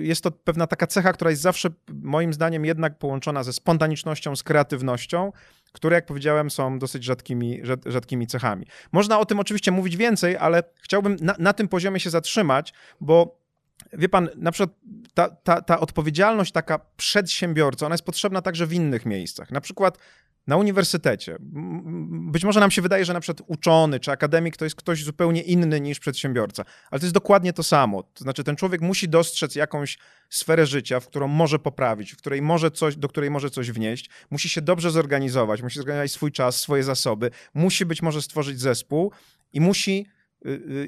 jest 0.00 0.22
to 0.22 0.30
pewna 0.30 0.66
taka 0.66 0.86
cecha, 0.86 1.12
która 1.12 1.30
jest 1.30 1.42
zawsze 1.42 1.68
moim 2.02 2.32
zdaniem 2.32 2.64
jednak 2.64 2.98
połączona 2.98 3.42
ze 3.42 3.52
spontanicznością, 3.52 4.36
z 4.36 4.42
kreatywnością, 4.42 5.32
które, 5.72 5.96
jak 5.96 6.06
powiedziałem, 6.06 6.50
są 6.50 6.78
dosyć 6.78 7.04
rzadkimi, 7.04 7.60
rzad, 7.62 7.80
rzadkimi 7.86 8.26
cechami. 8.26 8.66
Można 8.92 9.18
o 9.18 9.26
tym 9.26 9.40
oczywiście 9.40 9.70
mówić 9.70 9.96
więcej, 9.96 10.36
ale 10.36 10.62
chciałbym 10.82 11.16
na, 11.20 11.34
na 11.38 11.52
tym 11.52 11.68
poziomie 11.68 12.00
się 12.00 12.10
zatrzymać, 12.10 12.72
bo 13.00 13.39
wie 13.92 14.08
pan, 14.08 14.28
na 14.36 14.52
przykład 14.52 14.78
ta, 15.14 15.28
ta, 15.28 15.62
ta 15.62 15.80
odpowiedzialność 15.80 16.52
taka 16.52 16.80
przedsiębiorcy, 16.96 17.86
ona 17.86 17.94
jest 17.94 18.04
potrzebna 18.04 18.42
także 18.42 18.66
w 18.66 18.72
innych 18.72 19.06
miejscach. 19.06 19.50
Na 19.50 19.60
przykład 19.60 19.98
na 20.46 20.56
uniwersytecie. 20.56 21.36
Być 22.10 22.44
może 22.44 22.60
nam 22.60 22.70
się 22.70 22.82
wydaje, 22.82 23.04
że 23.04 23.12
na 23.12 23.20
przykład 23.20 23.48
uczony 23.48 24.00
czy 24.00 24.10
akademik 24.10 24.56
to 24.56 24.64
jest 24.64 24.76
ktoś 24.76 25.04
zupełnie 25.04 25.42
inny 25.42 25.80
niż 25.80 25.98
przedsiębiorca, 25.98 26.64
ale 26.90 26.98
to 26.98 27.06
jest 27.06 27.14
dokładnie 27.14 27.52
to 27.52 27.62
samo. 27.62 28.02
To 28.02 28.24
znaczy, 28.24 28.44
ten 28.44 28.56
człowiek 28.56 28.80
musi 28.80 29.08
dostrzec 29.08 29.54
jakąś 29.54 29.98
sferę 30.30 30.66
życia, 30.66 31.00
w 31.00 31.06
którą 31.06 31.28
może 31.28 31.58
poprawić, 31.58 32.12
w 32.12 32.16
której 32.16 32.42
może 32.42 32.70
coś, 32.70 32.96
do 32.96 33.08
której 33.08 33.30
może 33.30 33.50
coś 33.50 33.70
wnieść, 33.70 34.10
musi 34.30 34.48
się 34.48 34.62
dobrze 34.62 34.90
zorganizować, 34.90 35.62
musi 35.62 35.76
zorganizować 35.76 36.12
swój 36.12 36.32
czas, 36.32 36.60
swoje 36.60 36.82
zasoby, 36.82 37.30
musi 37.54 37.86
być 37.86 38.02
może 38.02 38.22
stworzyć 38.22 38.60
zespół 38.60 39.12
i 39.52 39.60
musi 39.60 40.06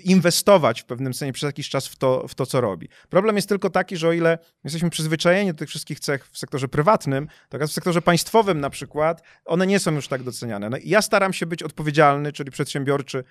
inwestować 0.04 0.82
w 0.82 0.85
pewnym 0.85 1.14
sensie 1.14 1.32
przez 1.32 1.47
jakiś 1.47 1.68
czas 1.68 1.88
w 1.88 1.97
to, 1.97 2.28
w 2.28 2.35
to, 2.35 2.47
co 2.47 2.61
robi. 2.61 2.88
Problem 3.09 3.37
jest 3.37 3.49
tylko 3.49 3.71
taki, 3.71 3.97
że 3.97 4.09
o 4.09 4.12
ile 4.12 4.38
jesteśmy 4.64 4.90
przyzwyczajeni 4.90 5.52
do 5.52 5.59
tych 5.59 5.68
wszystkich 5.68 6.00
cech 6.00 6.28
w 6.30 6.38
sektorze 6.38 6.68
prywatnym, 6.68 7.28
to 7.49 7.59
w 7.59 7.73
sektorze 7.73 8.02
państwowym 8.02 8.61
na 8.61 8.71
przykład, 8.71 9.23
one 9.44 9.66
nie 9.66 9.80
są 9.80 9.94
już 9.94 10.09
tak 10.09 10.23
doceniane. 10.23 10.71
No 10.71 10.76
ja 10.85 11.02
staram 11.02 11.32
się 11.32 11.47
być 11.47 11.62
odpowiedzialny, 11.62 12.32
czyli 12.32 12.50
przedsiębiorczy 12.50 13.25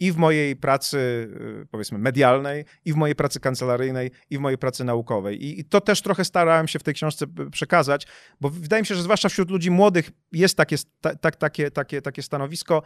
i 0.00 0.12
w 0.12 0.16
mojej 0.16 0.56
pracy, 0.56 0.98
y, 1.62 1.66
powiedzmy, 1.70 1.98
medialnej, 1.98 2.64
i 2.84 2.92
w 2.92 2.96
mojej 2.96 3.16
pracy 3.16 3.40
kancelaryjnej, 3.40 4.10
i 4.30 4.38
w 4.38 4.40
mojej 4.40 4.58
pracy 4.58 4.84
naukowej. 4.84 5.44
I, 5.44 5.60
i 5.60 5.64
to 5.64 5.80
też 5.80 6.02
trochę 6.02 6.24
starałem 6.24 6.68
się 6.68 6.78
w 6.78 6.82
tej 6.82 6.94
książce 6.94 7.26
przekazać, 7.52 8.06
bo 8.40 8.50
wydaje 8.50 8.82
mi 8.82 8.86
się, 8.86 8.94
że 8.94 9.02
zwłaszcza 9.02 9.28
wśród 9.28 9.50
ludzi 9.50 9.70
młodych 9.70 10.10
jest 10.32 10.56
takie, 10.56 10.76
ta, 11.00 11.16
tak, 11.16 11.36
takie, 11.36 11.70
takie, 11.70 12.02
takie 12.02 12.22
stanowisko, 12.22 12.82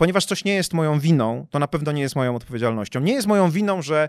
ponieważ 0.00 0.24
coś 0.24 0.44
nie 0.44 0.54
jest 0.54 0.74
moją 0.74 1.00
winą, 1.00 1.46
to 1.50 1.58
na 1.58 1.68
pewno 1.68 1.92
nie 1.92 2.02
jest 2.02 2.16
moją 2.16 2.36
odpowiedzialnością. 2.36 3.00
Nie 3.00 3.12
jest 3.12 3.26
moją 3.26 3.50
winą, 3.50 3.82
że 3.82 4.08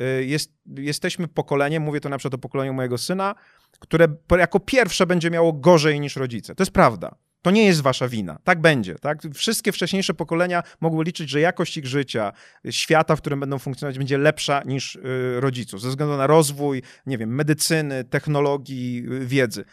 y, 0.00 0.24
jest, 0.24 0.52
jesteśmy 0.76 1.28
pokoleniem, 1.28 1.82
mówię 1.82 2.00
to 2.00 2.08
na 2.08 2.18
przykład 2.18 2.34
o 2.34 2.38
pokoleniu 2.38 2.72
mojego 2.72 2.98
syna, 2.98 3.34
które 3.78 4.06
jako 4.38 4.60
pierwsze 4.60 5.06
będzie 5.06 5.30
miało 5.30 5.52
gorzej 5.52 6.00
niż 6.00 6.16
rodzice. 6.16 6.54
To 6.54 6.62
jest 6.62 6.72
prawda. 6.72 7.14
To 7.42 7.50
nie 7.50 7.64
jest 7.64 7.80
wasza 7.80 8.08
wina. 8.08 8.38
Tak 8.44 8.60
będzie. 8.60 8.94
Tak? 8.94 9.18
Wszystkie 9.34 9.72
wcześniejsze 9.72 10.14
pokolenia 10.14 10.62
mogły 10.80 11.04
liczyć, 11.04 11.30
że 11.30 11.40
jakość 11.40 11.76
ich 11.76 11.86
życia, 11.86 12.32
świata, 12.70 13.16
w 13.16 13.20
którym 13.20 13.40
będą 13.40 13.58
funkcjonować, 13.58 13.98
będzie 13.98 14.18
lepsza 14.18 14.62
niż 14.66 14.96
y, 14.96 15.00
rodziców, 15.40 15.80
ze 15.80 15.88
względu 15.88 16.16
na 16.16 16.26
rozwój, 16.26 16.82
nie 17.06 17.18
wiem, 17.18 17.34
medycyny, 17.34 18.04
technologii, 18.04 19.04
y, 19.12 19.26
wiedzy. 19.26 19.64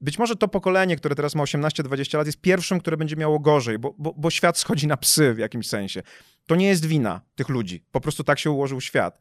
Być 0.00 0.18
może 0.18 0.36
to 0.36 0.48
pokolenie, 0.48 0.96
które 0.96 1.14
teraz 1.14 1.34
ma 1.34 1.42
18-20 1.42 2.18
lat, 2.18 2.26
jest 2.26 2.40
pierwszym, 2.40 2.80
które 2.80 2.96
będzie 2.96 3.16
miało 3.16 3.38
gorzej, 3.38 3.78
bo, 3.78 3.94
bo, 3.98 4.14
bo 4.16 4.30
świat 4.30 4.58
schodzi 4.58 4.86
na 4.86 4.96
psy 4.96 5.34
w 5.34 5.38
jakimś 5.38 5.68
sensie. 5.68 6.02
To 6.46 6.56
nie 6.56 6.68
jest 6.68 6.86
wina 6.86 7.20
tych 7.34 7.48
ludzi. 7.48 7.84
Po 7.92 8.00
prostu 8.00 8.24
tak 8.24 8.38
się 8.38 8.50
ułożył 8.50 8.80
świat 8.80 9.18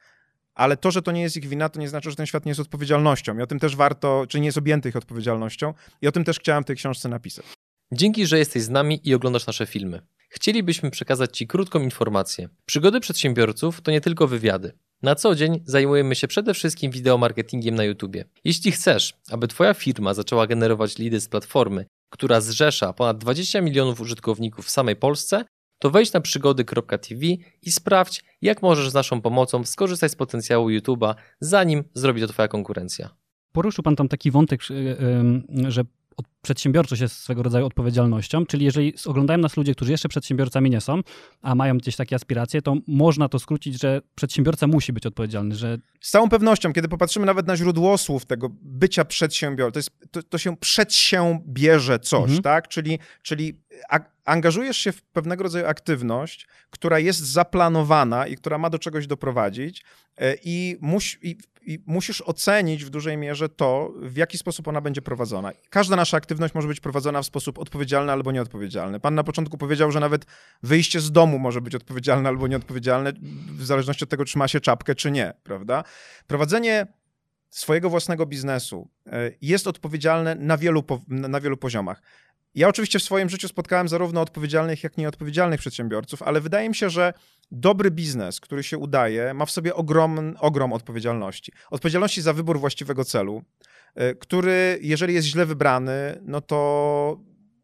ale 0.60 0.78
to, 0.78 0.92
że 0.92 1.02
to 1.02 1.12
nie 1.12 1.22
jest 1.22 1.38
ich 1.38 1.48
wina, 1.48 1.70
to 1.70 1.80
nie 1.80 1.90
znaczy, 1.90 2.10
że 2.10 2.16
ten 2.16 2.26
świat 2.26 2.46
nie 2.46 2.50
jest 2.50 2.60
odpowiedzialnością. 2.60 3.38
I 3.38 3.42
o 3.42 3.48
tym 3.48 3.60
też 3.60 3.76
warto, 3.76 4.26
czy 4.30 4.40
nie 4.40 4.46
jest 4.46 4.58
objęty 4.58 4.90
ich 4.90 4.96
odpowiedzialnością. 4.96 5.74
I 6.02 6.08
o 6.08 6.12
tym 6.12 6.24
też 6.24 6.40
chciałem 6.40 6.64
w 6.64 6.68
tej 6.68 6.76
książce 6.76 7.10
napisać. 7.10 7.46
Dzięki, 7.92 8.28
że 8.28 8.38
jesteś 8.38 8.64
z 8.64 8.70
nami 8.70 9.00
i 9.04 9.16
oglądasz 9.16 9.48
nasze 9.48 9.66
filmy. 9.66 10.02
Chcielibyśmy 10.30 10.92
przekazać 10.92 11.38
Ci 11.38 11.48
krótką 11.48 11.80
informację. 11.80 12.50
Przygody 12.66 13.00
przedsiębiorców 13.00 13.82
to 13.82 13.92
nie 13.92 14.02
tylko 14.02 14.28
wywiady. 14.28 14.72
Na 15.02 15.16
co 15.16 15.36
dzień 15.36 15.64
zajmujemy 15.66 16.16
się 16.16 16.28
przede 16.28 16.54
wszystkim 16.54 16.92
wideomarketingiem 16.92 17.76
na 17.76 17.84
YouTube. 17.84 18.16
Jeśli 18.44 18.72
chcesz, 18.72 19.14
aby 19.32 19.48
Twoja 19.48 19.74
firma 19.74 20.14
zaczęła 20.14 20.48
generować 20.48 20.98
lidy 20.98 21.20
z 21.20 21.28
platformy, 21.28 21.86
która 22.10 22.42
zrzesza 22.42 22.94
ponad 22.94 23.18
20 23.18 23.62
milionów 23.62 24.02
użytkowników 24.02 24.66
w 24.66 24.70
samej 24.70 24.96
Polsce, 24.96 25.46
to 25.80 25.90
wejdź 25.90 26.14
na 26.14 26.22
przygody.tv 26.22 27.26
i 27.62 27.72
sprawdź, 27.72 28.24
jak 28.42 28.62
możesz 28.62 28.90
z 28.90 28.94
naszą 28.94 29.22
pomocą 29.22 29.64
skorzystać 29.66 30.12
z 30.12 30.16
potencjału 30.16 30.70
YouTube'a, 30.70 31.16
zanim 31.40 31.84
zrobi 31.94 32.22
to 32.22 32.28
Twoja 32.28 32.48
konkurencja. 32.48 33.10
Poruszył 33.52 33.84
Pan 33.84 33.96
tam 33.96 34.08
taki 34.08 34.32
wątek, 34.32 34.62
że 35.68 35.84
przedsiębiorczość 36.42 37.02
jest 37.02 37.16
swego 37.16 37.44
rodzaju 37.44 37.66
odpowiedzialnością, 37.66 38.46
czyli 38.46 38.66
jeżeli 38.66 38.94
oglądają 39.06 39.40
nas 39.40 39.58
ludzie, 39.58 39.76
którzy 39.76 39.92
jeszcze 39.92 40.10
przedsiębiorcami 40.10 40.70
nie 40.70 40.82
są, 40.82 41.02
a 41.42 41.56
mają 41.56 41.78
gdzieś 41.78 41.96
takie 41.96 42.16
aspiracje, 42.16 42.62
to 42.62 42.76
można 42.88 43.30
to 43.30 43.40
skrócić, 43.40 43.82
że 43.82 44.02
przedsiębiorca 44.16 44.68
musi 44.68 44.94
być 44.94 45.06
odpowiedzialny, 45.06 45.56
że... 45.56 45.78
Z 46.02 46.12
całą 46.12 46.30
pewnością, 46.30 46.74
kiedy 46.74 46.88
popatrzymy 46.88 47.26
nawet 47.26 47.48
na 47.48 47.58
źródło 47.58 47.98
słów 47.98 48.26
tego 48.26 48.50
bycia 48.62 49.06
przedsiębiorcą, 49.06 49.72
to, 49.72 49.80
jest, 49.80 49.92
to, 50.12 50.24
to 50.24 50.38
się 50.38 50.58
przedsiębierze 50.58 52.00
coś, 52.00 52.24
mhm. 52.24 52.42
tak? 52.42 52.68
Czyli, 52.68 53.00
czyli 53.22 53.62
angażujesz 54.26 54.78
się 54.78 54.92
w 54.92 55.02
pewnego 55.02 55.44
rodzaju 55.44 55.66
aktywność, 55.66 56.48
która 56.70 57.00
jest 57.00 57.20
zaplanowana 57.20 58.28
i 58.28 58.36
która 58.36 58.58
ma 58.58 58.70
do 58.70 58.80
czegoś 58.80 59.08
doprowadzić 59.08 59.84
e, 60.18 60.36
i, 60.44 60.80
i, 61.22 61.38
i, 61.62 61.84
musisz 61.86 62.22
ocenić 62.22 62.86
w 62.86 62.90
dużej 62.90 63.18
mierze 63.18 63.50
to, 63.50 63.94
w 64.02 64.18
jaki 64.18 64.38
sposób 64.38 64.68
ona 64.68 64.82
będzie 64.82 65.02
prowadzona. 65.02 65.52
Każda 65.70 65.96
nasza 65.96 66.18
aktywność 66.18 66.54
może 66.54 66.68
być 66.68 66.80
prowadzona 66.80 67.22
w 67.22 67.26
sposób 67.26 67.60
odpowiedzialny 67.60 68.12
albo 68.12 68.32
nieodpowiedzialny. 68.32 69.00
Pan 69.00 69.16
na 69.16 69.24
początku 69.24 69.58
powiedział, 69.58 69.92
że 69.92 70.00
nawet 70.00 70.26
wyjście 70.64 71.00
z 71.00 71.12
domu 71.12 71.40
może 71.40 71.62
być 71.62 71.76
odpowiedzialne 71.76 72.30
albo 72.30 72.48
nieodpowiedzialne, 72.48 73.14
w 73.58 73.66
zależności 73.66 74.04
od 74.04 74.10
tego, 74.10 74.26
czy 74.26 74.38
ma 74.38 74.48
się 74.48 74.60
czapkę, 74.60 74.96
czy 74.96 75.12
nie, 75.12 75.34
prawda? 75.44 75.84
Prowadzenie 76.28 76.88
swojego 77.50 77.90
własnego 77.90 78.26
biznesu 78.26 78.90
e, 79.06 79.32
jest 79.42 79.68
odpowiedzialne 79.68 80.36
na 80.36 80.58
wielu, 80.58 80.84
na 81.08 81.42
wielu 81.42 81.58
poziomach. 81.58 82.02
Ja 82.56 82.68
oczywiście 82.68 83.00
w 83.00 83.04
swoim 83.04 83.30
życiu 83.30 83.48
spotkałem 83.48 83.88
zarówno 83.88 84.22
odpowiedzialnych, 84.22 84.84
jak 84.84 84.98
i 84.98 85.02
nieodpowiedzialnych 85.02 85.60
przedsiębiorców, 85.60 86.24
ale 86.24 86.42
wydaje 86.42 86.70
mi 86.70 86.76
się, 86.76 86.90
że 86.90 87.14
dobry 87.52 87.92
biznes, 87.92 88.40
który 88.40 88.64
się 88.64 88.78
udaje, 88.78 89.34
ma 89.34 89.46
w 89.46 89.52
sobie 89.52 89.76
ogrom, 89.76 90.36
ogrom 90.40 90.74
odpowiedzialności. 90.74 91.52
Odpowiedzialności 91.72 92.22
za 92.22 92.34
wybór 92.34 92.60
właściwego 92.60 93.06
celu, 93.06 93.44
y, 94.02 94.16
który, 94.16 94.80
jeżeli 94.82 95.14
jest 95.14 95.28
źle 95.28 95.46
wybrany, 95.46 96.20
no 96.22 96.42
to, 96.42 97.20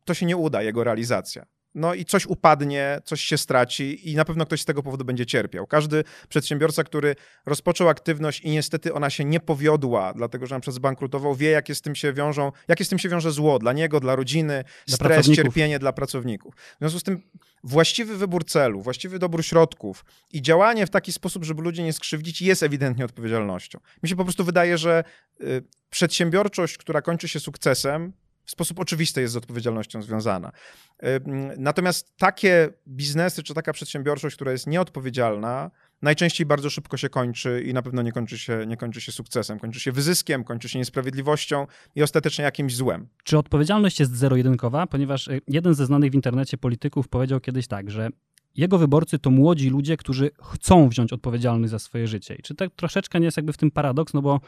to 0.05 0.13
się 0.13 0.25
nie 0.25 0.37
uda, 0.37 0.61
jego 0.63 0.83
realizacja 0.83 1.54
no 1.75 1.93
i 1.93 2.05
coś 2.05 2.25
upadnie, 2.25 3.01
coś 3.03 3.21
się 3.21 3.37
straci 3.37 4.11
i 4.11 4.15
na 4.15 4.25
pewno 4.25 4.45
ktoś 4.45 4.61
z 4.61 4.65
tego 4.65 4.83
powodu 4.83 5.05
będzie 5.05 5.25
cierpiał. 5.25 5.67
Każdy 5.67 6.03
przedsiębiorca, 6.29 6.83
który 6.83 7.15
rozpoczął 7.45 7.89
aktywność 7.89 8.41
i 8.41 8.49
niestety 8.49 8.93
ona 8.93 9.09
się 9.09 9.25
nie 9.25 9.39
powiodła, 9.39 10.13
dlatego 10.13 10.45
że 10.45 10.55
na 10.55 10.59
przykład 10.59 10.75
zbankrutował, 10.75 11.35
wie, 11.35 11.49
jakie 11.49 11.75
z 11.75 11.81
tym 11.81 11.95
się 11.95 12.13
wiążą, 12.13 12.51
jakie 12.67 12.85
z 12.85 12.89
tym 12.89 12.99
się 12.99 13.09
wiąże 13.09 13.31
zło 13.31 13.59
dla 13.59 13.73
niego, 13.73 13.99
dla 13.99 14.15
rodziny, 14.15 14.63
dla 14.87 14.95
stres, 14.95 15.31
cierpienie 15.31 15.79
dla 15.79 15.93
pracowników. 15.93 16.55
W 16.55 16.77
związku 16.79 16.99
z 16.99 17.03
tym 17.03 17.21
właściwy 17.63 18.17
wybór 18.17 18.45
celu, 18.45 18.81
właściwy 18.81 19.19
dobór 19.19 19.45
środków 19.45 20.05
i 20.31 20.41
działanie 20.41 20.87
w 20.87 20.89
taki 20.89 21.11
sposób, 21.11 21.43
żeby 21.43 21.61
ludzi 21.61 21.83
nie 21.83 21.93
skrzywdzić, 21.93 22.41
jest 22.41 22.63
ewidentnie 22.63 23.05
odpowiedzialnością. 23.05 23.79
Mi 24.03 24.09
się 24.09 24.15
po 24.15 24.23
prostu 24.23 24.43
wydaje, 24.43 24.77
że 24.77 25.03
y, 25.41 25.63
przedsiębiorczość, 25.89 26.77
która 26.77 27.01
kończy 27.01 27.27
się 27.27 27.39
sukcesem, 27.39 28.13
w 28.45 28.51
sposób 28.51 28.79
oczywisty 28.79 29.21
jest 29.21 29.33
z 29.33 29.37
odpowiedzialnością 29.37 30.01
związana. 30.01 30.51
Natomiast 31.57 32.17
takie 32.17 32.69
biznesy 32.87 33.43
czy 33.43 33.53
taka 33.53 33.73
przedsiębiorczość, 33.73 34.35
która 34.35 34.51
jest 34.51 34.67
nieodpowiedzialna, 34.67 35.71
najczęściej 36.01 36.45
bardzo 36.45 36.69
szybko 36.69 36.97
się 36.97 37.09
kończy 37.09 37.63
i 37.67 37.73
na 37.73 37.81
pewno 37.81 38.01
nie 38.01 38.11
kończy 38.11 38.37
się, 38.37 38.65
nie 38.67 38.77
kończy 38.77 39.01
się 39.01 39.11
sukcesem. 39.11 39.59
Kończy 39.59 39.79
się 39.79 39.91
wyzyskiem, 39.91 40.43
kończy 40.43 40.69
się 40.69 40.79
niesprawiedliwością 40.79 41.67
i 41.95 42.03
ostatecznie 42.03 42.43
jakimś 42.43 42.75
złem. 42.75 43.07
Czy 43.23 43.37
odpowiedzialność 43.37 43.99
jest 43.99 44.15
zero-jedynkowa? 44.15 44.87
Ponieważ 44.87 45.27
y, 45.27 45.41
jeden 45.47 45.73
ze 45.73 45.85
znanych 45.85 46.11
w 46.11 46.15
internecie 46.15 46.57
polityków 46.57 47.07
powiedział 47.07 47.39
kiedyś 47.39 47.67
tak, 47.67 47.91
że 47.91 48.09
jego 48.55 48.77
wyborcy 48.77 49.19
to 49.19 49.31
młodzi 49.31 49.69
ludzie, 49.69 49.97
którzy 49.97 50.31
chcą 50.43 50.89
wziąć 50.89 51.13
odpowiedzialność 51.13 51.71
za 51.71 51.79
swoje 51.79 52.07
życie. 52.07 52.35
I 52.35 52.41
czy 52.41 52.55
tak 52.55 52.69
troszeczkę 52.75 53.19
nie 53.19 53.25
jest 53.25 53.37
jakby 53.37 53.53
w 53.53 53.57
tym 53.57 53.71
paradoks, 53.71 54.13
no 54.13 54.21
bo 54.21 54.39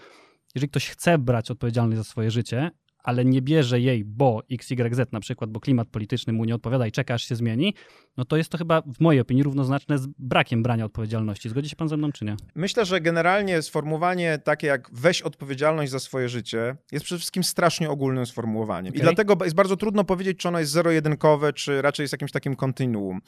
jeżeli 0.55 0.69
ktoś 0.69 0.89
chce 0.89 1.17
brać 1.17 1.51
odpowiedzialność 1.51 1.97
za 1.97 2.03
swoje 2.03 2.31
życie, 2.31 2.71
ale 3.07 3.25
nie 3.25 3.41
bierze 3.41 3.79
jej, 3.79 4.05
bo 4.05 4.43
XYZ 4.51 5.11
na 5.11 5.19
przykład, 5.19 5.49
bo 5.49 5.59
klimat 5.59 5.87
polityczny 5.87 6.33
mu 6.33 6.45
nie 6.45 6.55
odpowiada 6.55 6.87
i 6.87 6.91
czeka, 6.91 7.13
aż 7.13 7.23
się 7.23 7.35
zmieni, 7.35 7.73
no 8.17 8.25
to 8.25 8.37
jest 8.37 8.49
to 8.49 8.57
chyba 8.57 8.81
w 8.81 8.99
mojej 8.99 9.21
opinii 9.21 9.43
równoznaczne 9.43 9.97
z 9.97 10.07
brakiem 10.19 10.63
brania 10.63 10.85
odpowiedzialności. 10.85 11.49
Zgodzi 11.49 11.69
się 11.69 11.75
pan 11.75 11.89
ze 11.89 11.97
mną, 11.97 12.11
czy 12.11 12.25
nie? 12.25 12.35
Myślę, 12.55 12.85
że 12.85 13.01
generalnie 13.01 13.61
sformułowanie 13.61 14.39
takie 14.43 14.67
jak 14.67 14.89
weź 14.93 15.21
odpowiedzialność 15.21 15.91
za 15.91 15.99
swoje 15.99 16.29
życie 16.29 16.75
jest 16.91 17.05
przede 17.05 17.19
wszystkim 17.19 17.43
strasznie 17.43 17.89
ogólnym 17.89 18.25
sformułowaniem. 18.25 18.91
Okay. 18.91 18.99
I 18.99 19.03
dlatego 19.03 19.37
jest 19.43 19.55
bardzo 19.55 19.77
trudno 19.77 20.03
powiedzieć, 20.03 20.37
czy 20.37 20.47
ono 20.47 20.59
jest 20.59 20.71
zero-jedynkowe, 20.71 21.53
czy 21.53 21.81
raczej 21.81 22.03
jest 22.03 22.11
jakimś 22.11 22.31
takim 22.31 22.55
kontinuum 22.55 23.21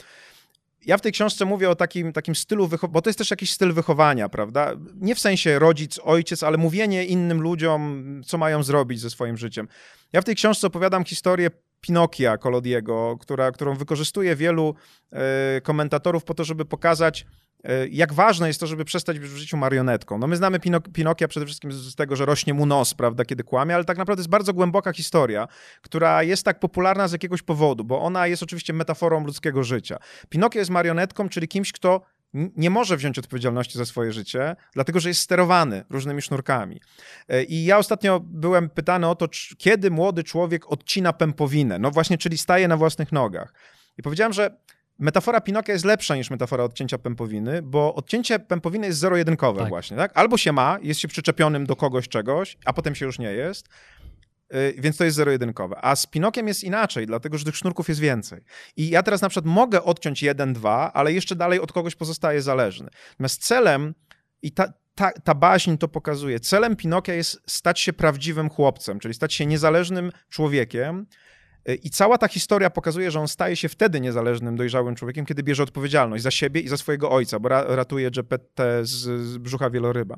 ja 0.85 0.97
w 0.97 1.01
tej 1.01 1.11
książce 1.11 1.45
mówię 1.45 1.69
o 1.69 1.75
takim, 1.75 2.13
takim 2.13 2.35
stylu 2.35 2.69
bo 2.89 3.01
to 3.01 3.09
jest 3.09 3.17
też 3.17 3.31
jakiś 3.31 3.51
styl 3.51 3.73
wychowania, 3.73 4.29
prawda? 4.29 4.75
Nie 4.95 5.15
w 5.15 5.19
sensie 5.19 5.59
rodzic, 5.59 5.99
ojciec, 6.03 6.43
ale 6.43 6.57
mówienie 6.57 7.05
innym 7.05 7.41
ludziom, 7.41 8.21
co 8.25 8.37
mają 8.37 8.63
zrobić 8.63 8.99
ze 8.99 9.09
swoim 9.09 9.37
życiem. 9.37 9.67
Ja 10.13 10.21
w 10.21 10.25
tej 10.25 10.35
książce 10.35 10.67
opowiadam 10.67 11.05
historię 11.05 11.49
Pinokia 11.81 12.37
Kolodiego, 12.37 13.17
która, 13.19 13.51
którą 13.51 13.75
wykorzystuje 13.75 14.35
wielu 14.35 14.75
y, 15.57 15.61
komentatorów 15.61 16.23
po 16.23 16.33
to, 16.33 16.43
żeby 16.43 16.65
pokazać, 16.65 17.25
E, 17.63 17.87
jak 17.87 18.13
ważne 18.13 18.47
jest 18.47 18.59
to, 18.59 18.67
żeby 18.67 18.85
przestać 18.85 19.19
być 19.19 19.29
w 19.29 19.35
życiu 19.35 19.57
marionetką. 19.57 20.17
No 20.17 20.27
my 20.27 20.35
znamy 20.35 20.59
Pinok 20.59 20.89
Pinokia 20.89 21.27
przede 21.27 21.45
wszystkim 21.45 21.71
z 21.71 21.95
tego, 21.95 22.15
że 22.15 22.25
rośnie 22.25 22.53
mu 22.53 22.65
nos, 22.65 22.93
prawda, 22.93 23.25
kiedy 23.25 23.43
kłamie, 23.43 23.75
ale 23.75 23.85
tak 23.85 23.97
naprawdę 23.97 24.21
jest 24.21 24.29
bardzo 24.29 24.53
głęboka 24.53 24.93
historia, 24.93 25.47
która 25.81 26.23
jest 26.23 26.43
tak 26.43 26.59
popularna 26.59 27.07
z 27.07 27.11
jakiegoś 27.11 27.41
powodu, 27.41 27.83
bo 27.83 28.01
ona 28.01 28.27
jest 28.27 28.43
oczywiście 28.43 28.73
metaforą 28.73 29.25
ludzkiego 29.25 29.63
życia. 29.63 29.97
Pinokio 30.29 30.59
jest 30.59 30.71
marionetką, 30.71 31.29
czyli 31.29 31.47
kimś, 31.47 31.71
kto 31.71 32.01
nie 32.33 32.69
może 32.69 32.97
wziąć 32.97 33.19
odpowiedzialności 33.19 33.77
za 33.77 33.85
swoje 33.85 34.11
życie, 34.11 34.55
dlatego 34.73 34.99
że 34.99 35.09
jest 35.09 35.21
sterowany 35.21 35.83
różnymi 35.89 36.21
sznurkami. 36.21 36.81
E, 37.27 37.43
I 37.43 37.65
ja 37.65 37.77
ostatnio 37.77 38.19
byłem 38.19 38.69
pytany 38.69 39.07
o 39.07 39.15
to, 39.15 39.27
kiedy 39.57 39.91
młody 39.91 40.23
człowiek 40.23 40.71
odcina 40.71 41.13
pępowinę. 41.13 41.79
No 41.79 41.91
właśnie, 41.91 42.17
czyli 42.17 42.37
staje 42.37 42.67
na 42.67 42.77
własnych 42.77 43.11
nogach. 43.11 43.53
I 43.97 44.01
powiedziałem, 44.01 44.33
że 44.33 44.57
metafora 44.99 45.41
Pinokia 45.41 45.73
jest 45.73 45.85
lepsza 45.85 46.15
niż 46.15 46.29
metafora 46.29 46.63
odcięcia 46.63 46.97
pępowiny, 46.97 47.61
bo 47.61 47.95
odcięcie 47.95 48.39
pępowiny 48.39 48.87
jest 48.87 48.99
zero-jedynkowe 48.99 49.59
tak. 49.59 49.69
właśnie, 49.69 49.97
tak? 49.97 50.11
Albo 50.15 50.37
się 50.37 50.51
ma, 50.51 50.77
jest 50.81 50.99
się 50.99 51.07
przyczepionym 51.07 51.65
do 51.65 51.75
kogoś 51.75 52.07
czegoś, 52.07 52.57
a 52.65 52.73
potem 52.73 52.95
się 52.95 53.05
już 53.05 53.19
nie 53.19 53.31
jest, 53.31 53.69
więc 54.77 54.97
to 54.97 55.03
jest 55.03 55.17
zero-jedynkowe. 55.17 55.75
A 55.81 55.95
z 55.95 56.05
Pinokiem 56.05 56.47
jest 56.47 56.63
inaczej, 56.63 57.07
dlatego 57.07 57.37
że 57.37 57.45
tych 57.45 57.55
sznurków 57.55 57.87
jest 57.89 58.01
więcej. 58.01 58.41
I 58.77 58.89
ja 58.89 59.03
teraz 59.03 59.21
na 59.21 59.29
przykład 59.29 59.53
mogę 59.55 59.83
odciąć 59.83 60.23
jeden, 60.23 60.53
dwa, 60.53 60.93
ale 60.93 61.13
jeszcze 61.13 61.35
dalej 61.35 61.59
od 61.59 61.71
kogoś 61.71 61.95
pozostaje 61.95 62.41
zależny. 62.41 62.89
Natomiast 63.11 63.45
celem, 63.45 63.93
i 64.41 64.51
ta, 64.51 64.73
ta, 64.95 65.11
ta 65.11 65.35
baśń 65.35 65.77
to 65.77 65.87
pokazuje, 65.87 66.39
celem 66.39 66.75
Pinokia 66.75 67.13
jest 67.13 67.41
stać 67.47 67.79
się 67.79 67.93
prawdziwym 67.93 68.49
chłopcem, 68.49 68.99
czyli 68.99 69.13
stać 69.13 69.33
się 69.33 69.45
niezależnym 69.45 70.11
człowiekiem, 70.29 71.05
I 71.75 71.89
cała 71.89 72.17
ta 72.17 72.27
historia 72.27 72.69
pokazuje, 72.69 73.11
że 73.11 73.19
on 73.19 73.27
staje 73.27 73.55
się 73.55 73.69
wtedy 73.69 74.01
niezależnym, 74.01 74.55
dojrzałym 74.55 74.95
człowiekiem, 74.95 75.25
kiedy 75.25 75.43
bierze 75.43 75.63
odpowiedzialność 75.63 76.23
za 76.23 76.31
siebie 76.31 76.61
i 76.61 76.67
za 76.67 76.77
swojego 76.77 77.11
ojca, 77.11 77.39
bo 77.39 77.49
ratuje 77.49 78.11
Geppetę 78.11 78.85
z, 78.85 78.89
z 79.25 79.37
brzucha 79.37 79.69
wieloryba. 79.69 80.17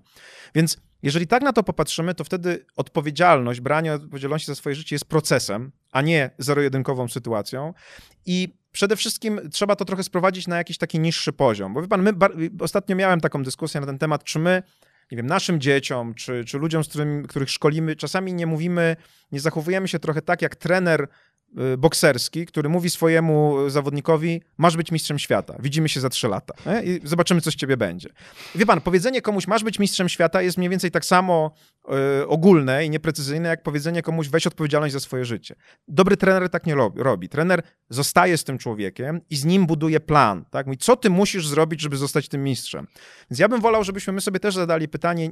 Więc 0.56 0.78
jeżeli 1.04 1.28
tak 1.28 1.44
na 1.44 1.54
to 1.54 1.64
popatrzymy, 1.64 2.16
to 2.16 2.24
wtedy 2.24 2.66
odpowiedzialność, 2.76 3.62
branie 3.62 3.94
odpowiedzialności 3.94 4.48
za 4.48 4.56
swoje 4.56 4.76
życie 4.76 4.96
jest 4.96 5.06
procesem, 5.06 5.72
a 5.92 6.02
nie 6.02 6.30
zero-jedynkową 6.38 7.08
sytuacją. 7.08 7.74
I 8.26 8.56
przede 8.72 8.96
wszystkim 8.96 9.40
trzeba 9.52 9.76
to 9.76 9.86
trochę 9.86 10.04
sprowadzić 10.04 10.48
na 10.48 10.58
jakiś 10.58 10.78
taki 10.78 11.00
niższy 11.00 11.34
poziom. 11.34 11.74
Bo 11.74 11.82
wie 11.82 11.88
pan, 11.88 12.02
my 12.02 12.12
ostatnio 12.60 12.96
miałem 12.96 13.22
taką 13.22 13.44
dyskusję 13.44 13.82
na 13.82 13.88
ten 13.88 13.98
temat, 13.98 14.24
czy 14.24 14.40
my 14.40 14.64
nie 15.12 15.18
wiem, 15.18 15.28
naszym 15.28 15.62
dzieciom, 15.62 16.14
czy, 16.14 16.46
czy 16.46 16.58
ludziom, 16.58 16.84
z 16.84 16.88
którymi, 16.88 17.28
których 17.28 17.50
szkolimy, 17.50 17.96
czasami 17.96 18.34
nie 18.34 18.48
mówimy, 18.48 18.96
nie 19.32 19.40
zachowujemy 19.40 19.88
się 19.88 20.00
trochę 20.00 20.22
tak, 20.22 20.42
jak 20.42 20.56
trener 20.56 21.08
bokserski, 21.78 22.46
który 22.46 22.70
mówi 22.70 22.90
swojemu 22.90 23.70
zawodnikowi, 23.70 24.42
masz 24.58 24.78
być 24.78 24.92
mistrzem 24.92 25.20
świata, 25.20 25.56
widzimy 25.60 25.90
się 25.90 26.00
za 26.00 26.10
trzy 26.10 26.28
lata 26.28 26.54
nie? 26.66 26.84
i 26.84 27.00
zobaczymy, 27.04 27.42
co 27.42 27.52
z 27.52 27.56
ciebie 27.56 27.78
będzie. 27.78 28.10
Wie 28.56 28.66
pan, 28.66 28.82
powiedzenie 28.82 29.22
komuś, 29.22 29.48
masz 29.48 29.64
być 29.64 29.80
mistrzem 29.80 30.10
świata 30.10 30.42
jest 30.42 30.58
mniej 30.58 30.70
więcej 30.70 30.92
tak 30.92 31.06
samo 31.06 31.52
y, 31.76 31.81
ogólne 32.28 32.86
i 32.86 32.90
nieprecyzyjne, 32.90 33.50
jak 33.50 33.64
powiedzenie 33.64 34.02
komuś, 34.02 34.28
weź 34.28 34.48
odpowiedzialność 34.48 34.94
za 34.94 35.00
swoje 35.00 35.26
życie. 35.26 35.56
Dobry 35.88 36.18
trener 36.18 36.50
tak 36.50 36.66
nie 36.66 36.76
robi. 36.96 37.30
Trener 37.30 37.64
zostaje 37.90 38.38
z 38.38 38.44
tym 38.44 38.58
człowiekiem 38.58 39.22
i 39.30 39.36
z 39.36 39.46
nim 39.46 39.66
buduje 39.66 40.00
plan. 40.00 40.46
Tak? 40.50 40.66
Mówi, 40.66 40.78
co 40.78 40.96
ty 40.96 41.10
musisz 41.10 41.48
zrobić, 41.48 41.82
żeby 41.82 41.98
zostać 41.98 42.30
tym 42.30 42.44
mistrzem? 42.44 42.88
Więc 43.32 43.40
ja 43.40 43.50
bym 43.50 43.62
wolał, 43.62 43.84
żebyśmy 43.84 44.14
my 44.14 44.22
sobie 44.22 44.40
też 44.40 44.56
zadali 44.56 44.88
pytanie, 44.88 45.32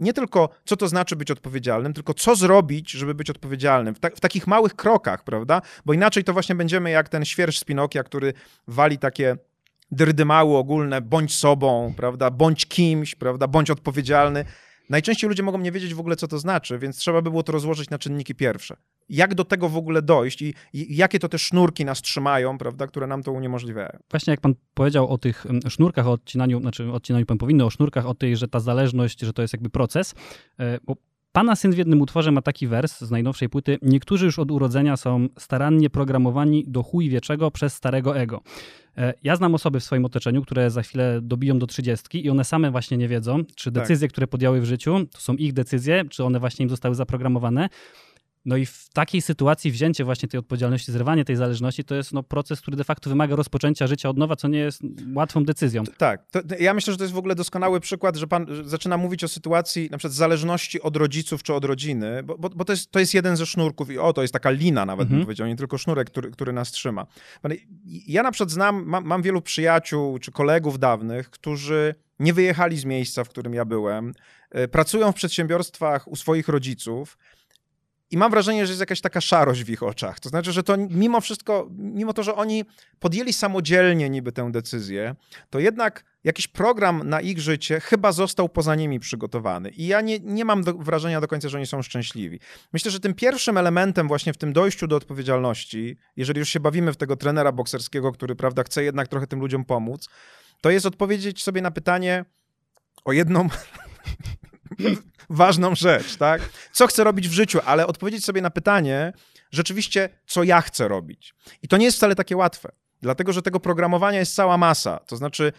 nie 0.00 0.12
tylko 0.12 0.48
co 0.64 0.76
to 0.76 0.88
znaczy 0.88 1.16
być 1.16 1.30
odpowiedzialnym, 1.30 1.92
tylko 1.92 2.14
co 2.14 2.36
zrobić, 2.36 2.90
żeby 2.90 3.14
być 3.14 3.30
odpowiedzialnym. 3.30 3.94
W, 3.94 4.00
ta 4.00 4.10
w 4.10 4.20
takich 4.20 4.46
małych 4.46 4.74
krokach, 4.74 5.24
prawda? 5.24 5.62
Bo 5.84 5.92
inaczej 5.92 6.24
to 6.24 6.32
właśnie 6.32 6.54
będziemy 6.54 6.90
jak 6.90 7.08
ten 7.08 7.24
świerszcz 7.24 7.60
z 7.60 7.64
Pinokia, 7.64 8.04
który 8.04 8.32
wali 8.68 8.98
takie 8.98 9.36
dyrdymały 9.90 10.56
ogólne, 10.56 11.00
bądź 11.00 11.34
sobą, 11.34 11.94
prawda, 11.96 12.30
bądź 12.30 12.66
kimś, 12.66 13.14
prawda, 13.14 13.46
bądź 13.46 13.70
odpowiedzialny. 13.70 14.44
Najczęściej 14.92 15.28
ludzie 15.28 15.42
mogą 15.42 15.58
nie 15.58 15.72
wiedzieć 15.72 15.94
w 15.94 16.00
ogóle, 16.00 16.16
co 16.16 16.28
to 16.28 16.38
znaczy, 16.38 16.78
więc 16.78 16.96
trzeba 16.96 17.22
by 17.22 17.30
było 17.30 17.42
to 17.42 17.52
rozłożyć 17.52 17.90
na 17.90 17.98
czynniki 17.98 18.34
pierwsze. 18.34 18.76
Jak 19.08 19.34
do 19.34 19.44
tego 19.44 19.68
w 19.68 19.76
ogóle 19.76 20.02
dojść 20.02 20.42
i, 20.42 20.54
i 20.72 20.96
jakie 20.96 21.18
to 21.18 21.28
te 21.28 21.38
sznurki 21.38 21.84
nas 21.84 22.02
trzymają, 22.02 22.58
prawda, 22.58 22.86
które 22.86 23.06
nam 23.06 23.22
to 23.22 23.32
uniemożliwiają. 23.32 23.98
Właśnie 24.10 24.30
jak 24.30 24.40
pan 24.40 24.54
powiedział 24.74 25.08
o 25.08 25.18
tych 25.18 25.46
sznurkach, 25.68 26.06
o 26.06 26.12
odcinaniu, 26.12 26.60
znaczy 26.60 26.92
odcinaniu 26.92 27.26
pan 27.26 27.38
powinno, 27.38 27.66
o 27.66 27.70
sznurkach, 27.70 28.06
o 28.06 28.14
tej, 28.14 28.36
że 28.36 28.48
ta 28.48 28.60
zależność, 28.60 29.20
że 29.20 29.32
to 29.32 29.42
jest 29.42 29.54
jakby 29.54 29.70
proces, 29.70 30.14
e, 30.58 30.78
bo 30.84 30.96
Pana 31.32 31.56
syn 31.56 31.72
w 31.72 31.78
jednym 31.78 32.00
utworze 32.00 32.32
ma 32.32 32.42
taki 32.42 32.66
wers 32.66 33.00
z 33.00 33.10
najnowszej 33.10 33.48
płyty. 33.48 33.78
Niektórzy 33.82 34.26
już 34.26 34.38
od 34.38 34.50
urodzenia 34.50 34.96
są 34.96 35.28
starannie 35.38 35.90
programowani 35.90 36.64
do 36.68 36.82
chuj 36.82 37.08
wieczego 37.08 37.50
przez 37.50 37.74
starego 37.74 38.18
ego. 38.18 38.40
E, 38.96 39.14
ja 39.22 39.36
znam 39.36 39.54
osoby 39.54 39.80
w 39.80 39.84
swoim 39.84 40.04
otoczeniu, 40.04 40.42
które 40.42 40.70
za 40.70 40.82
chwilę 40.82 41.20
dobiją 41.22 41.58
do 41.58 41.66
trzydziestki 41.66 42.26
i 42.26 42.30
one 42.30 42.44
same 42.44 42.70
właśnie 42.70 42.96
nie 42.96 43.08
wiedzą, 43.08 43.44
czy 43.54 43.72
tak. 43.72 43.82
decyzje, 43.82 44.08
tak. 44.08 44.12
które 44.12 44.26
podjęły 44.26 44.60
w 44.60 44.64
życiu, 44.64 45.06
to 45.12 45.20
są 45.20 45.34
ich 45.34 45.52
decyzje, 45.52 46.04
czy 46.10 46.24
one 46.24 46.40
właśnie 46.40 46.62
im 46.62 46.70
zostały 46.70 46.94
zaprogramowane. 46.94 47.68
No 48.44 48.56
i 48.56 48.66
w 48.66 48.88
takiej 48.92 49.22
sytuacji 49.22 49.70
wzięcie 49.70 50.04
właśnie 50.04 50.28
tej 50.28 50.40
odpowiedzialności, 50.40 50.92
zrywanie 50.92 51.24
tej 51.24 51.36
zależności, 51.36 51.84
to 51.84 51.94
jest 51.94 52.12
no, 52.12 52.22
proces, 52.22 52.60
który 52.60 52.76
de 52.76 52.84
facto 52.84 53.10
wymaga 53.10 53.36
rozpoczęcia 53.36 53.86
życia 53.86 54.08
od 54.08 54.16
nowa, 54.16 54.36
co 54.36 54.48
nie 54.48 54.58
jest 54.58 54.82
łatwą 55.14 55.44
decyzją. 55.44 55.84
Tak. 55.84 56.26
To, 56.30 56.40
ja 56.60 56.74
myślę, 56.74 56.92
że 56.92 56.96
to 56.96 57.04
jest 57.04 57.14
w 57.14 57.18
ogóle 57.18 57.34
doskonały 57.34 57.80
przykład, 57.80 58.16
że 58.16 58.26
pan 58.26 58.46
zaczyna 58.64 58.96
mówić 58.96 59.24
o 59.24 59.28
sytuacji 59.28 59.88
na 59.90 59.98
przykład 59.98 60.14
zależności 60.14 60.82
od 60.82 60.96
rodziców 60.96 61.42
czy 61.42 61.54
od 61.54 61.64
rodziny, 61.64 62.22
bo, 62.22 62.38
bo, 62.38 62.50
bo 62.50 62.64
to, 62.64 62.72
jest, 62.72 62.90
to 62.90 62.98
jest 62.98 63.14
jeden 63.14 63.36
ze 63.36 63.46
sznurków 63.46 63.90
i 63.90 63.98
o, 63.98 64.12
to 64.12 64.22
jest 64.22 64.32
taka 64.32 64.50
lina 64.50 64.86
nawet, 64.86 65.02
mhm. 65.02 65.20
bym 65.20 65.26
powiedział, 65.26 65.46
nie 65.46 65.56
tylko 65.56 65.78
sznurek, 65.78 66.10
który, 66.10 66.30
który 66.30 66.52
nas 66.52 66.70
trzyma. 66.70 67.06
Ja 67.84 68.22
na 68.22 68.30
przykład 68.30 68.50
znam, 68.50 68.84
mam, 68.86 69.04
mam 69.04 69.22
wielu 69.22 69.42
przyjaciół 69.42 70.18
czy 70.18 70.32
kolegów 70.32 70.78
dawnych, 70.78 71.30
którzy 71.30 71.94
nie 72.18 72.32
wyjechali 72.32 72.78
z 72.78 72.84
miejsca, 72.84 73.24
w 73.24 73.28
którym 73.28 73.54
ja 73.54 73.64
byłem, 73.64 74.14
e, 74.50 74.68
pracują 74.68 75.12
w 75.12 75.14
przedsiębiorstwach 75.14 76.08
u 76.08 76.16
swoich 76.16 76.48
rodziców, 76.48 77.18
i 78.12 78.16
mam 78.16 78.30
wrażenie, 78.30 78.66
że 78.66 78.70
jest 78.70 78.80
jakaś 78.80 79.00
taka 79.00 79.20
szarość 79.20 79.64
w 79.64 79.70
ich 79.70 79.82
oczach. 79.82 80.20
To 80.20 80.28
znaczy, 80.28 80.52
że 80.52 80.62
to 80.62 80.76
mimo 80.76 81.20
wszystko, 81.20 81.68
mimo 81.70 82.12
to, 82.12 82.22
że 82.22 82.34
oni 82.34 82.64
podjęli 83.00 83.32
samodzielnie 83.32 84.10
niby 84.10 84.32
tę 84.32 84.52
decyzję, 84.52 85.14
to 85.50 85.58
jednak 85.58 86.04
jakiś 86.24 86.48
program 86.48 87.08
na 87.08 87.20
ich 87.20 87.40
życie 87.40 87.80
chyba 87.80 88.12
został 88.12 88.48
poza 88.48 88.74
nimi 88.74 89.00
przygotowany. 89.00 89.70
I 89.70 89.86
ja 89.86 90.00
nie, 90.00 90.18
nie 90.18 90.44
mam 90.44 90.64
do, 90.64 90.74
wrażenia 90.74 91.20
do 91.20 91.28
końca, 91.28 91.48
że 91.48 91.58
oni 91.58 91.66
są 91.66 91.82
szczęśliwi. 91.82 92.40
Myślę, 92.72 92.90
że 92.90 93.00
tym 93.00 93.14
pierwszym 93.14 93.58
elementem 93.58 94.08
właśnie 94.08 94.32
w 94.32 94.38
tym 94.38 94.52
dojściu 94.52 94.86
do 94.86 94.96
odpowiedzialności, 94.96 95.96
jeżeli 96.16 96.38
już 96.38 96.48
się 96.48 96.60
bawimy 96.60 96.92
w 96.92 96.96
tego 96.96 97.16
trenera 97.16 97.52
bokserskiego, 97.52 98.12
który, 98.12 98.36
prawda, 98.36 98.62
chce 98.62 98.84
jednak 98.84 99.08
trochę 99.08 99.26
tym 99.26 99.40
ludziom 99.40 99.64
pomóc, 99.64 100.08
to 100.60 100.70
jest 100.70 100.86
odpowiedzieć 100.86 101.42
sobie 101.42 101.62
na 101.62 101.70
pytanie 101.70 102.24
o 103.04 103.12
jedną 103.12 103.48
ważną 105.30 105.74
rzecz, 105.74 106.16
tak? 106.16 106.50
Co 106.72 106.86
chcę 106.86 107.04
robić 107.04 107.28
w 107.28 107.32
życiu, 107.32 107.60
ale 107.64 107.86
odpowiedzieć 107.86 108.24
sobie 108.24 108.42
na 108.42 108.50
pytanie, 108.50 109.12
rzeczywiście, 109.50 110.08
co 110.26 110.42
ja 110.42 110.60
chcę 110.60 110.88
robić. 110.88 111.34
I 111.62 111.68
to 111.68 111.76
nie 111.76 111.84
jest 111.84 111.96
wcale 111.96 112.14
takie 112.14 112.36
łatwe, 112.36 112.72
dlatego 113.02 113.32
że 113.32 113.42
tego 113.42 113.60
programowania 113.60 114.18
jest 114.18 114.34
cała 114.34 114.58
masa. 114.58 114.98
To 114.98 115.16
znaczy, 115.16 115.52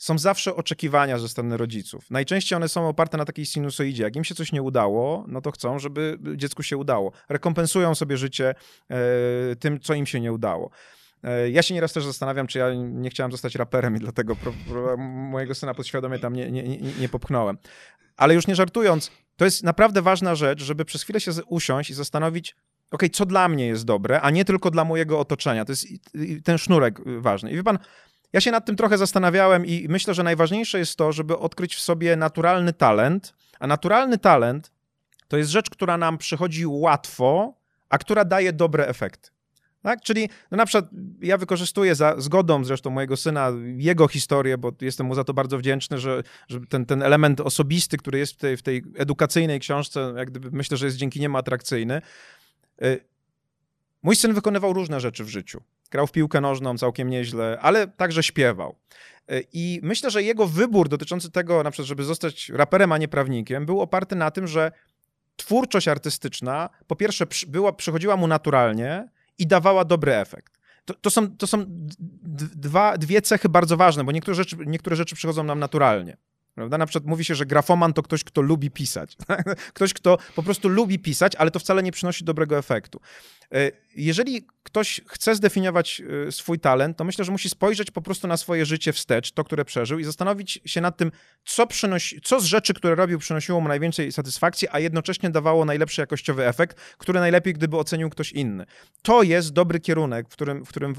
są 0.00 0.18
zawsze 0.18 0.56
oczekiwania 0.56 1.18
ze 1.18 1.28
strony 1.28 1.56
rodziców. 1.56 2.10
Najczęściej 2.10 2.56
one 2.56 2.68
są 2.68 2.88
oparte 2.88 3.16
na 3.18 3.24
takiej 3.24 3.46
sinusoidzie. 3.46 4.02
Jak 4.02 4.16
im 4.16 4.24
się 4.24 4.34
coś 4.34 4.52
nie 4.52 4.62
udało, 4.62 5.24
no 5.28 5.40
to 5.40 5.50
chcą, 5.50 5.78
żeby 5.78 6.18
dziecku 6.36 6.62
się 6.62 6.76
udało. 6.76 7.12
Rekompensują 7.28 7.94
sobie 7.94 8.16
życie 8.16 8.54
e, 8.90 8.96
tym, 9.56 9.80
co 9.80 9.94
im 9.94 10.06
się 10.06 10.20
nie 10.20 10.32
udało. 10.32 10.70
E, 11.24 11.50
ja 11.50 11.62
się 11.62 11.74
nieraz 11.74 11.92
też 11.92 12.04
zastanawiam, 12.04 12.46
czy 12.46 12.58
ja 12.58 12.74
nie 12.74 13.10
chciałem 13.10 13.32
zostać 13.32 13.54
raperem 13.54 13.96
i 13.96 13.98
dlatego 13.98 14.36
pro, 14.36 14.52
pro, 14.68 14.96
mojego 14.96 15.54
syna 15.54 15.74
podświadomie 15.74 16.18
tam 16.18 16.32
nie, 16.32 16.50
nie, 16.50 16.62
nie, 16.62 16.92
nie 17.00 17.08
popchnąłem. 17.08 17.58
Ale 18.16 18.34
już 18.34 18.46
nie 18.46 18.54
żartując, 18.54 19.10
to 19.36 19.44
jest 19.44 19.62
naprawdę 19.62 20.02
ważna 20.02 20.34
rzecz, 20.34 20.62
żeby 20.62 20.84
przez 20.84 21.02
chwilę 21.02 21.20
się 21.20 21.30
usiąść 21.46 21.90
i 21.90 21.94
zastanowić, 21.94 22.56
ok, 22.90 23.02
co 23.12 23.26
dla 23.26 23.48
mnie 23.48 23.66
jest 23.66 23.84
dobre, 23.84 24.20
a 24.20 24.30
nie 24.30 24.44
tylko 24.44 24.70
dla 24.70 24.84
mojego 24.84 25.20
otoczenia. 25.20 25.64
To 25.64 25.72
jest 25.72 25.86
ten 26.44 26.58
sznurek 26.58 27.00
y, 27.00 27.20
ważny. 27.20 27.50
I 27.50 27.56
wie 27.56 27.62
pan, 27.62 27.78
ja 28.32 28.40
się 28.40 28.50
nad 28.50 28.66
tym 28.66 28.76
trochę 28.76 28.98
zastanawiałem 28.98 29.66
i 29.66 29.86
myślę, 29.88 30.14
że 30.14 30.22
najważniejsze 30.22 30.78
jest 30.78 30.96
to, 30.96 31.12
żeby 31.12 31.38
odkryć 31.38 31.74
w 31.74 31.80
sobie 31.80 32.16
naturalny 32.16 32.72
talent, 32.72 33.34
a 33.58 33.66
naturalny 33.66 34.18
talent 34.18 34.70
to 35.28 35.36
jest 35.36 35.50
rzecz, 35.50 35.70
która 35.70 35.98
nam 35.98 36.18
przychodzi 36.18 36.66
łatwo, 36.66 37.54
a 37.88 37.98
która 37.98 38.24
daje 38.24 38.52
dobre 38.52 38.86
efekty. 38.86 39.30
Tak? 39.82 40.00
Czyli 40.02 40.28
no 40.50 40.56
na 40.56 40.66
przykład 40.66 40.90
ja 41.20 41.38
wykorzystuję 41.38 41.94
za 41.94 42.14
zgodą 42.18 42.64
zresztą 42.64 42.90
mojego 42.90 43.16
syna 43.16 43.52
jego 43.76 44.08
historię, 44.08 44.58
bo 44.58 44.72
jestem 44.80 45.06
mu 45.06 45.14
za 45.14 45.24
to 45.24 45.34
bardzo 45.34 45.58
wdzięczny, 45.58 45.98
że, 45.98 46.22
że 46.48 46.60
ten, 46.60 46.86
ten 46.86 47.02
element 47.02 47.40
osobisty, 47.40 47.96
który 47.96 48.18
jest 48.18 48.32
w 48.32 48.36
tej, 48.36 48.56
w 48.56 48.62
tej 48.62 48.82
edukacyjnej 48.96 49.60
książce, 49.60 50.14
jak 50.16 50.30
gdyby 50.30 50.50
myślę, 50.52 50.76
że 50.76 50.86
jest 50.86 50.96
dzięki 50.96 51.20
niemu 51.20 51.38
atrakcyjny. 51.38 52.02
Y, 52.82 53.00
mój 54.02 54.16
syn 54.16 54.34
wykonywał 54.34 54.72
różne 54.72 55.00
rzeczy 55.00 55.24
w 55.24 55.28
życiu. 55.28 55.62
Grał 55.90 56.06
w 56.06 56.12
piłkę 56.12 56.40
nożną 56.40 56.78
całkiem 56.78 57.10
nieźle, 57.10 57.58
ale 57.60 57.88
także 57.88 58.22
śpiewał. 58.22 58.76
Y, 59.32 59.44
I 59.52 59.80
myślę, 59.82 60.10
że 60.10 60.22
jego 60.22 60.46
wybór 60.46 60.88
dotyczący 60.88 61.30
tego, 61.30 61.62
na 61.62 61.70
przykład, 61.70 61.88
żeby 61.88 62.04
zostać 62.04 62.48
raperem, 62.48 62.92
a 62.92 62.98
nie 62.98 63.08
prawnikiem, 63.08 63.66
był 63.66 63.80
oparty 63.80 64.16
na 64.16 64.30
tym, 64.30 64.46
że 64.46 64.72
twórczość 65.36 65.88
artystyczna 65.88 66.70
po 66.86 66.96
pierwsze 66.96 67.26
była, 67.48 67.72
przychodziła 67.72 68.16
mu 68.16 68.26
naturalnie, 68.26 69.08
i 69.40 69.46
dawała 69.46 69.84
dobry 69.84 70.14
efekt. 70.14 70.60
To, 70.84 70.94
to 70.94 71.10
są, 71.10 71.36
to 71.36 71.46
są 71.46 71.64
dwa, 72.56 72.98
dwie 72.98 73.22
cechy 73.22 73.48
bardzo 73.48 73.76
ważne, 73.76 74.04
bo 74.04 74.12
niektóre 74.12 74.34
rzeczy, 74.34 74.56
niektóre 74.66 74.96
rzeczy 74.96 75.14
przychodzą 75.14 75.44
nam 75.44 75.58
naturalnie. 75.58 76.16
Prawda? 76.60 76.78
Na 76.78 76.86
przykład 76.86 77.10
mówi 77.10 77.24
się, 77.24 77.34
że 77.34 77.46
grafoman 77.46 77.92
to 77.92 78.02
ktoś, 78.02 78.24
kto 78.24 78.40
lubi 78.40 78.70
pisać. 78.70 79.16
ktoś, 79.74 79.94
kto 79.94 80.18
po 80.36 80.42
prostu 80.42 80.68
lubi 80.68 80.98
pisać, 80.98 81.36
ale 81.36 81.50
to 81.50 81.58
wcale 81.58 81.82
nie 81.82 81.92
przynosi 81.92 82.24
dobrego 82.24 82.58
efektu. 82.58 83.00
E, 83.54 83.70
jeżeli 83.96 84.46
ktoś 84.62 85.00
chce 85.06 85.34
zdefiniować 85.34 86.02
e, 86.28 86.32
swój 86.32 86.58
talent, 86.58 86.96
to 86.96 87.04
myślę, 87.04 87.24
że 87.24 87.32
musi 87.32 87.48
spojrzeć 87.48 87.90
po 87.90 88.02
prostu 88.02 88.28
na 88.28 88.36
swoje 88.36 88.66
życie 88.66 88.92
wstecz, 88.92 89.32
to, 89.32 89.44
które 89.44 89.64
przeżył 89.64 89.98
i 89.98 90.04
zastanowić 90.04 90.60
się 90.64 90.80
nad 90.80 90.96
tym, 90.96 91.12
co, 91.44 91.66
przynosi, 91.66 92.20
co 92.20 92.40
z 92.40 92.44
rzeczy, 92.44 92.74
które 92.74 92.94
robił, 92.94 93.18
przynosiło 93.18 93.60
mu 93.60 93.68
najwięcej 93.68 94.12
satysfakcji, 94.12 94.68
a 94.70 94.78
jednocześnie 94.78 95.30
dawało 95.30 95.64
najlepszy 95.64 96.00
jakościowy 96.00 96.46
efekt, 96.46 96.80
który 96.98 97.20
najlepiej 97.20 97.54
gdyby 97.54 97.76
ocenił 97.76 98.10
ktoś 98.10 98.32
inny. 98.32 98.66
To 99.02 99.22
jest 99.22 99.52
dobry 99.52 99.80
kierunek, 99.80 100.28
w 100.28 100.32
którym, 100.32 100.64
w 100.64 100.68
którym 100.68 100.94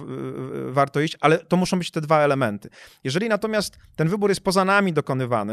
warto 0.74 1.02
iść, 1.02 1.17
ale 1.19 1.39
to 1.39 1.58
muszą 1.58 1.78
być 1.78 1.91
te 1.91 2.02
dwa 2.02 2.19
elementy. 2.19 2.69
Jeżeli 3.04 3.30
natomiast 3.30 3.78
ten 3.95 4.08
wybór 4.08 4.30
jest 4.30 4.41
poza 4.41 4.65
nami 4.65 4.93
dokonywany, 4.93 5.51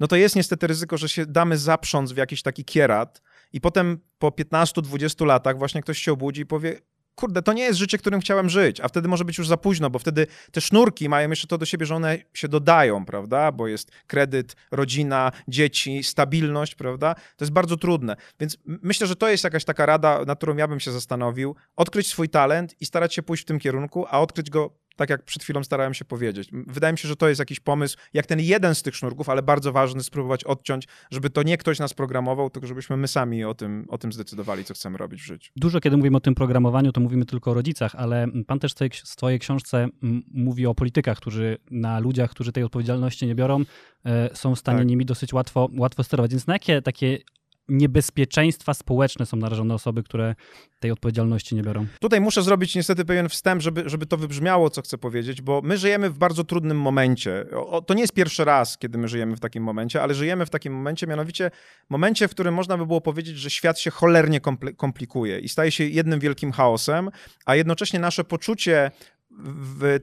no 0.00 0.06
to 0.06 0.16
jest 0.16 0.36
niestety 0.36 0.66
ryzyko, 0.66 0.98
że 0.98 1.08
się 1.08 1.26
damy 1.26 1.58
zaprząc 1.58 2.12
w 2.12 2.16
jakiś 2.16 2.42
taki 2.42 2.64
kierat, 2.64 3.22
i 3.52 3.60
potem 3.60 3.98
po 4.18 4.28
15-20 4.28 5.26
latach 5.26 5.58
właśnie 5.58 5.82
ktoś 5.82 5.98
się 5.98 6.12
obudzi 6.12 6.40
i 6.40 6.46
powie, 6.46 6.80
kurde, 7.14 7.42
to 7.42 7.52
nie 7.52 7.62
jest 7.62 7.78
życie, 7.78 7.98
którym 7.98 8.20
chciałem 8.20 8.48
żyć, 8.48 8.80
a 8.80 8.88
wtedy 8.88 9.08
może 9.08 9.24
być 9.24 9.38
już 9.38 9.48
za 9.48 9.56
późno, 9.56 9.90
bo 9.90 9.98
wtedy 9.98 10.26
te 10.52 10.60
sznurki 10.60 11.08
mają 11.08 11.30
jeszcze 11.30 11.46
to 11.46 11.58
do 11.58 11.66
siebie, 11.66 11.86
że 11.86 11.94
one 11.94 12.18
się 12.34 12.48
dodają, 12.48 13.04
prawda, 13.04 13.52
bo 13.52 13.68
jest 13.68 13.90
kredyt, 14.06 14.56
rodzina, 14.70 15.32
dzieci, 15.48 16.04
stabilność, 16.04 16.74
prawda, 16.74 17.14
to 17.14 17.44
jest 17.44 17.52
bardzo 17.52 17.76
trudne, 17.76 18.16
więc 18.40 18.58
myślę, 18.64 19.06
że 19.06 19.16
to 19.16 19.28
jest 19.28 19.44
jakaś 19.44 19.64
taka 19.64 19.86
rada, 19.86 20.24
na 20.24 20.36
którą 20.36 20.56
ja 20.56 20.68
bym 20.68 20.80
się 20.80 20.92
zastanowił, 20.92 21.56
odkryć 21.76 22.08
swój 22.08 22.28
talent 22.28 22.80
i 22.80 22.86
starać 22.86 23.14
się 23.14 23.22
pójść 23.22 23.42
w 23.42 23.46
tym 23.46 23.58
kierunku, 23.58 24.06
a 24.08 24.20
odkryć 24.20 24.50
go 24.50 24.70
tak 25.00 25.10
jak 25.10 25.24
przed 25.24 25.42
chwilą 25.42 25.64
starałem 25.64 25.94
się 25.94 26.04
powiedzieć. 26.04 26.48
Wydaje 26.52 26.92
mi 26.92 26.98
się, 26.98 27.08
że 27.08 27.16
to 27.16 27.28
jest 27.28 27.38
jakiś 27.38 27.60
pomysł, 27.60 27.96
jak 28.12 28.26
ten 28.26 28.40
jeden 28.40 28.74
z 28.74 28.82
tych 28.82 28.96
sznurków, 28.96 29.28
ale 29.28 29.42
bardzo 29.42 29.72
ważny, 29.72 30.02
spróbować 30.02 30.44
odciąć, 30.44 30.88
żeby 31.10 31.30
to 31.30 31.42
nie 31.42 31.58
ktoś 31.58 31.78
nas 31.78 31.94
programował, 31.94 32.50
tylko 32.50 32.66
żebyśmy 32.66 32.96
my 32.96 33.08
sami 33.08 33.44
o 33.44 33.54
tym, 33.54 33.86
o 33.88 33.98
tym 33.98 34.12
zdecydowali, 34.12 34.64
co 34.64 34.74
chcemy 34.74 34.98
robić 34.98 35.22
w 35.22 35.24
życiu. 35.24 35.52
Dużo, 35.56 35.80
kiedy 35.80 35.96
mówimy 35.96 36.16
o 36.16 36.20
tym 36.20 36.34
programowaniu, 36.34 36.92
to 36.92 37.00
mówimy 37.00 37.24
tylko 37.24 37.50
o 37.50 37.54
rodzicach, 37.54 37.94
ale 37.94 38.26
pan 38.46 38.58
też 38.58 38.72
w 38.74 39.08
swojej 39.08 39.38
książce 39.38 39.88
mówi 40.34 40.66
o 40.66 40.74
politykach, 40.74 41.18
którzy 41.18 41.58
na 41.70 41.98
ludziach, 41.98 42.30
którzy 42.30 42.52
tej 42.52 42.62
odpowiedzialności 42.62 43.26
nie 43.26 43.34
biorą, 43.34 43.60
e, 44.04 44.36
są 44.36 44.54
w 44.54 44.58
stanie 44.58 44.78
tak. 44.78 44.86
nimi 44.86 45.06
dosyć 45.06 45.32
łatwo, 45.32 45.68
łatwo 45.78 46.04
sterować. 46.04 46.30
Więc 46.30 46.46
na 46.46 46.52
jakie 46.52 46.82
takie 46.82 47.18
niebezpieczeństwa 47.68 48.74
społeczne 48.74 49.26
są 49.26 49.36
narażone 49.36 49.74
osoby, 49.74 50.02
które 50.02 50.34
tej 50.80 50.90
odpowiedzialności 50.90 51.54
nie 51.54 51.62
biorą. 51.62 51.86
Tutaj 52.00 52.20
muszę 52.20 52.42
zrobić 52.42 52.74
niestety 52.74 53.04
pewien 53.04 53.28
wstęp, 53.28 53.62
żeby, 53.62 53.82
żeby 53.86 54.06
to 54.06 54.16
wybrzmiało, 54.16 54.70
co 54.70 54.82
chcę 54.82 54.98
powiedzieć, 54.98 55.42
bo 55.42 55.60
my 55.64 55.78
żyjemy 55.78 56.10
w 56.10 56.18
bardzo 56.18 56.44
trudnym 56.44 56.80
momencie. 56.80 57.46
O, 57.54 57.82
to 57.82 57.94
nie 57.94 58.00
jest 58.00 58.12
pierwszy 58.12 58.44
raz, 58.44 58.78
kiedy 58.78 58.98
my 58.98 59.08
żyjemy 59.08 59.36
w 59.36 59.40
takim 59.40 59.62
momencie, 59.62 60.02
ale 60.02 60.14
żyjemy 60.14 60.46
w 60.46 60.50
takim 60.50 60.74
momencie, 60.74 61.06
mianowicie 61.06 61.50
momencie, 61.90 62.28
w 62.28 62.30
którym 62.30 62.54
można 62.54 62.78
by 62.78 62.86
było 62.86 63.00
powiedzieć, 63.00 63.38
że 63.38 63.50
świat 63.50 63.78
się 63.78 63.90
cholernie 63.90 64.40
komplikuje 64.76 65.38
i 65.38 65.48
staje 65.48 65.70
się 65.70 65.84
jednym 65.84 66.20
wielkim 66.20 66.52
chaosem, 66.52 67.10
a 67.46 67.56
jednocześnie 67.56 67.98
nasze 67.98 68.24
poczucie 68.24 68.90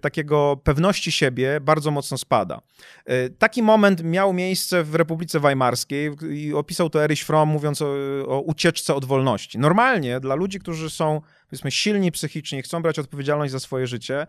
takiego 0.02 0.62
pewności 0.64 1.12
siebie 1.12 1.60
bardzo 1.62 1.92
mocno 1.92 2.18
spada. 2.18 2.62
E, 3.06 3.30
taki 3.30 3.64
moment 3.64 4.04
miał 4.04 4.34
miejsce 4.34 4.84
w 4.84 4.96
Republice 4.96 5.40
Weimarskiej 5.40 6.12
i 6.32 6.54
opisał 6.54 6.90
to 6.90 7.04
Erich 7.04 7.24
Fromm, 7.24 7.52
mówiąc 7.52 7.82
o, 7.82 7.88
o 8.28 8.42
ucieczce 8.42 8.96
od 8.96 9.06
wolności. 9.06 9.60
Normalnie 9.60 10.20
dla 10.20 10.36
ludzi, 10.36 10.60
którzy 10.60 10.90
są 10.90 11.22
powiedzmy 11.50 11.72
silni 11.72 12.12
psychicznie, 12.12 12.62
chcą 12.62 12.82
brać 12.82 13.00
odpowiedzialność 13.00 13.52
za 13.52 13.60
swoje 13.60 13.88
życie, 13.88 14.28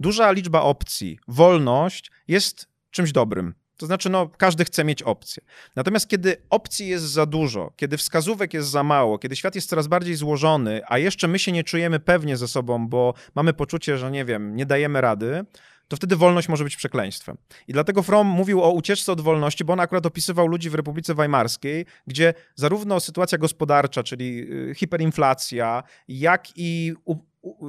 duża 0.00 0.32
liczba 0.32 0.62
opcji, 0.62 1.18
wolność 1.28 2.10
jest 2.28 2.68
czymś 2.90 3.12
dobrym. 3.12 3.54
To 3.80 3.86
znaczy, 3.86 4.10
no, 4.10 4.28
każdy 4.28 4.64
chce 4.64 4.84
mieć 4.84 5.02
opcję. 5.02 5.42
Natomiast 5.76 6.08
kiedy 6.08 6.36
opcji 6.50 6.88
jest 6.88 7.04
za 7.04 7.26
dużo, 7.26 7.72
kiedy 7.76 7.96
wskazówek 7.96 8.54
jest 8.54 8.68
za 8.68 8.82
mało, 8.82 9.18
kiedy 9.18 9.36
świat 9.36 9.54
jest 9.54 9.68
coraz 9.68 9.86
bardziej 9.86 10.14
złożony, 10.14 10.80
a 10.86 10.98
jeszcze 10.98 11.28
my 11.28 11.38
się 11.38 11.52
nie 11.52 11.64
czujemy 11.64 12.00
pewnie 12.00 12.36
ze 12.36 12.48
sobą, 12.48 12.88
bo 12.88 13.14
mamy 13.34 13.52
poczucie, 13.52 13.98
że 13.98 14.10
nie 14.10 14.24
wiem, 14.24 14.56
nie 14.56 14.66
dajemy 14.66 15.00
rady, 15.00 15.44
to 15.88 15.96
wtedy 15.96 16.16
wolność 16.16 16.48
może 16.48 16.64
być 16.64 16.76
przekleństwem. 16.76 17.36
I 17.68 17.72
dlatego 17.72 18.02
Fromm 18.02 18.30
mówił 18.30 18.62
o 18.62 18.70
ucieczce 18.70 19.12
od 19.12 19.20
wolności, 19.20 19.64
bo 19.64 19.72
on 19.72 19.80
akurat 19.80 20.06
opisywał 20.06 20.46
ludzi 20.46 20.70
w 20.70 20.74
Republice 20.74 21.14
Weimarskiej, 21.14 21.86
gdzie 22.06 22.34
zarówno 22.54 23.00
sytuacja 23.00 23.38
gospodarcza, 23.38 24.02
czyli 24.02 24.40
y, 24.70 24.74
hiperinflacja, 24.74 25.82
jak 26.08 26.48
i 26.56 26.94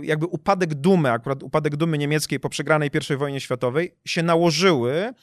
jakby 0.03 0.25
upadek 0.25 0.73
dumy, 0.73 1.11
akurat 1.11 1.43
upadek 1.43 1.75
dumy 1.75 1.97
niemieckiej 1.97 2.39
po 2.39 2.49
przegranej 2.49 2.89
I 3.09 3.15
wojnie 3.15 3.39
światowej, 3.39 3.95
się 4.05 4.23
nałożyły 4.23 5.13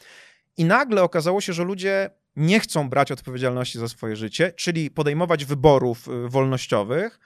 i 0.58 0.64
nagle 0.64 1.02
okazało 1.02 1.40
się, 1.40 1.52
że 1.52 1.64
ludzie 1.64 2.10
nie 2.36 2.60
chcą 2.60 2.88
brać 2.88 3.12
odpowiedzialności 3.12 3.78
za 3.78 3.88
swoje 3.88 4.16
życie, 4.16 4.52
czyli 4.56 4.90
podejmować 4.90 5.44
wyborów 5.44 6.08
y, 6.08 6.28
wolnościowych, 6.28 7.20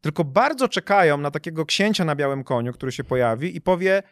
tylko 0.00 0.24
bardzo 0.24 0.68
czekają 0.68 1.18
na 1.18 1.30
takiego 1.30 1.66
księcia 1.66 2.04
na 2.04 2.16
białym 2.16 2.44
koniu, 2.44 2.72
który 2.72 2.92
się 2.92 3.04
pojawi 3.04 3.56
i 3.56 3.60
powie: 3.60 4.02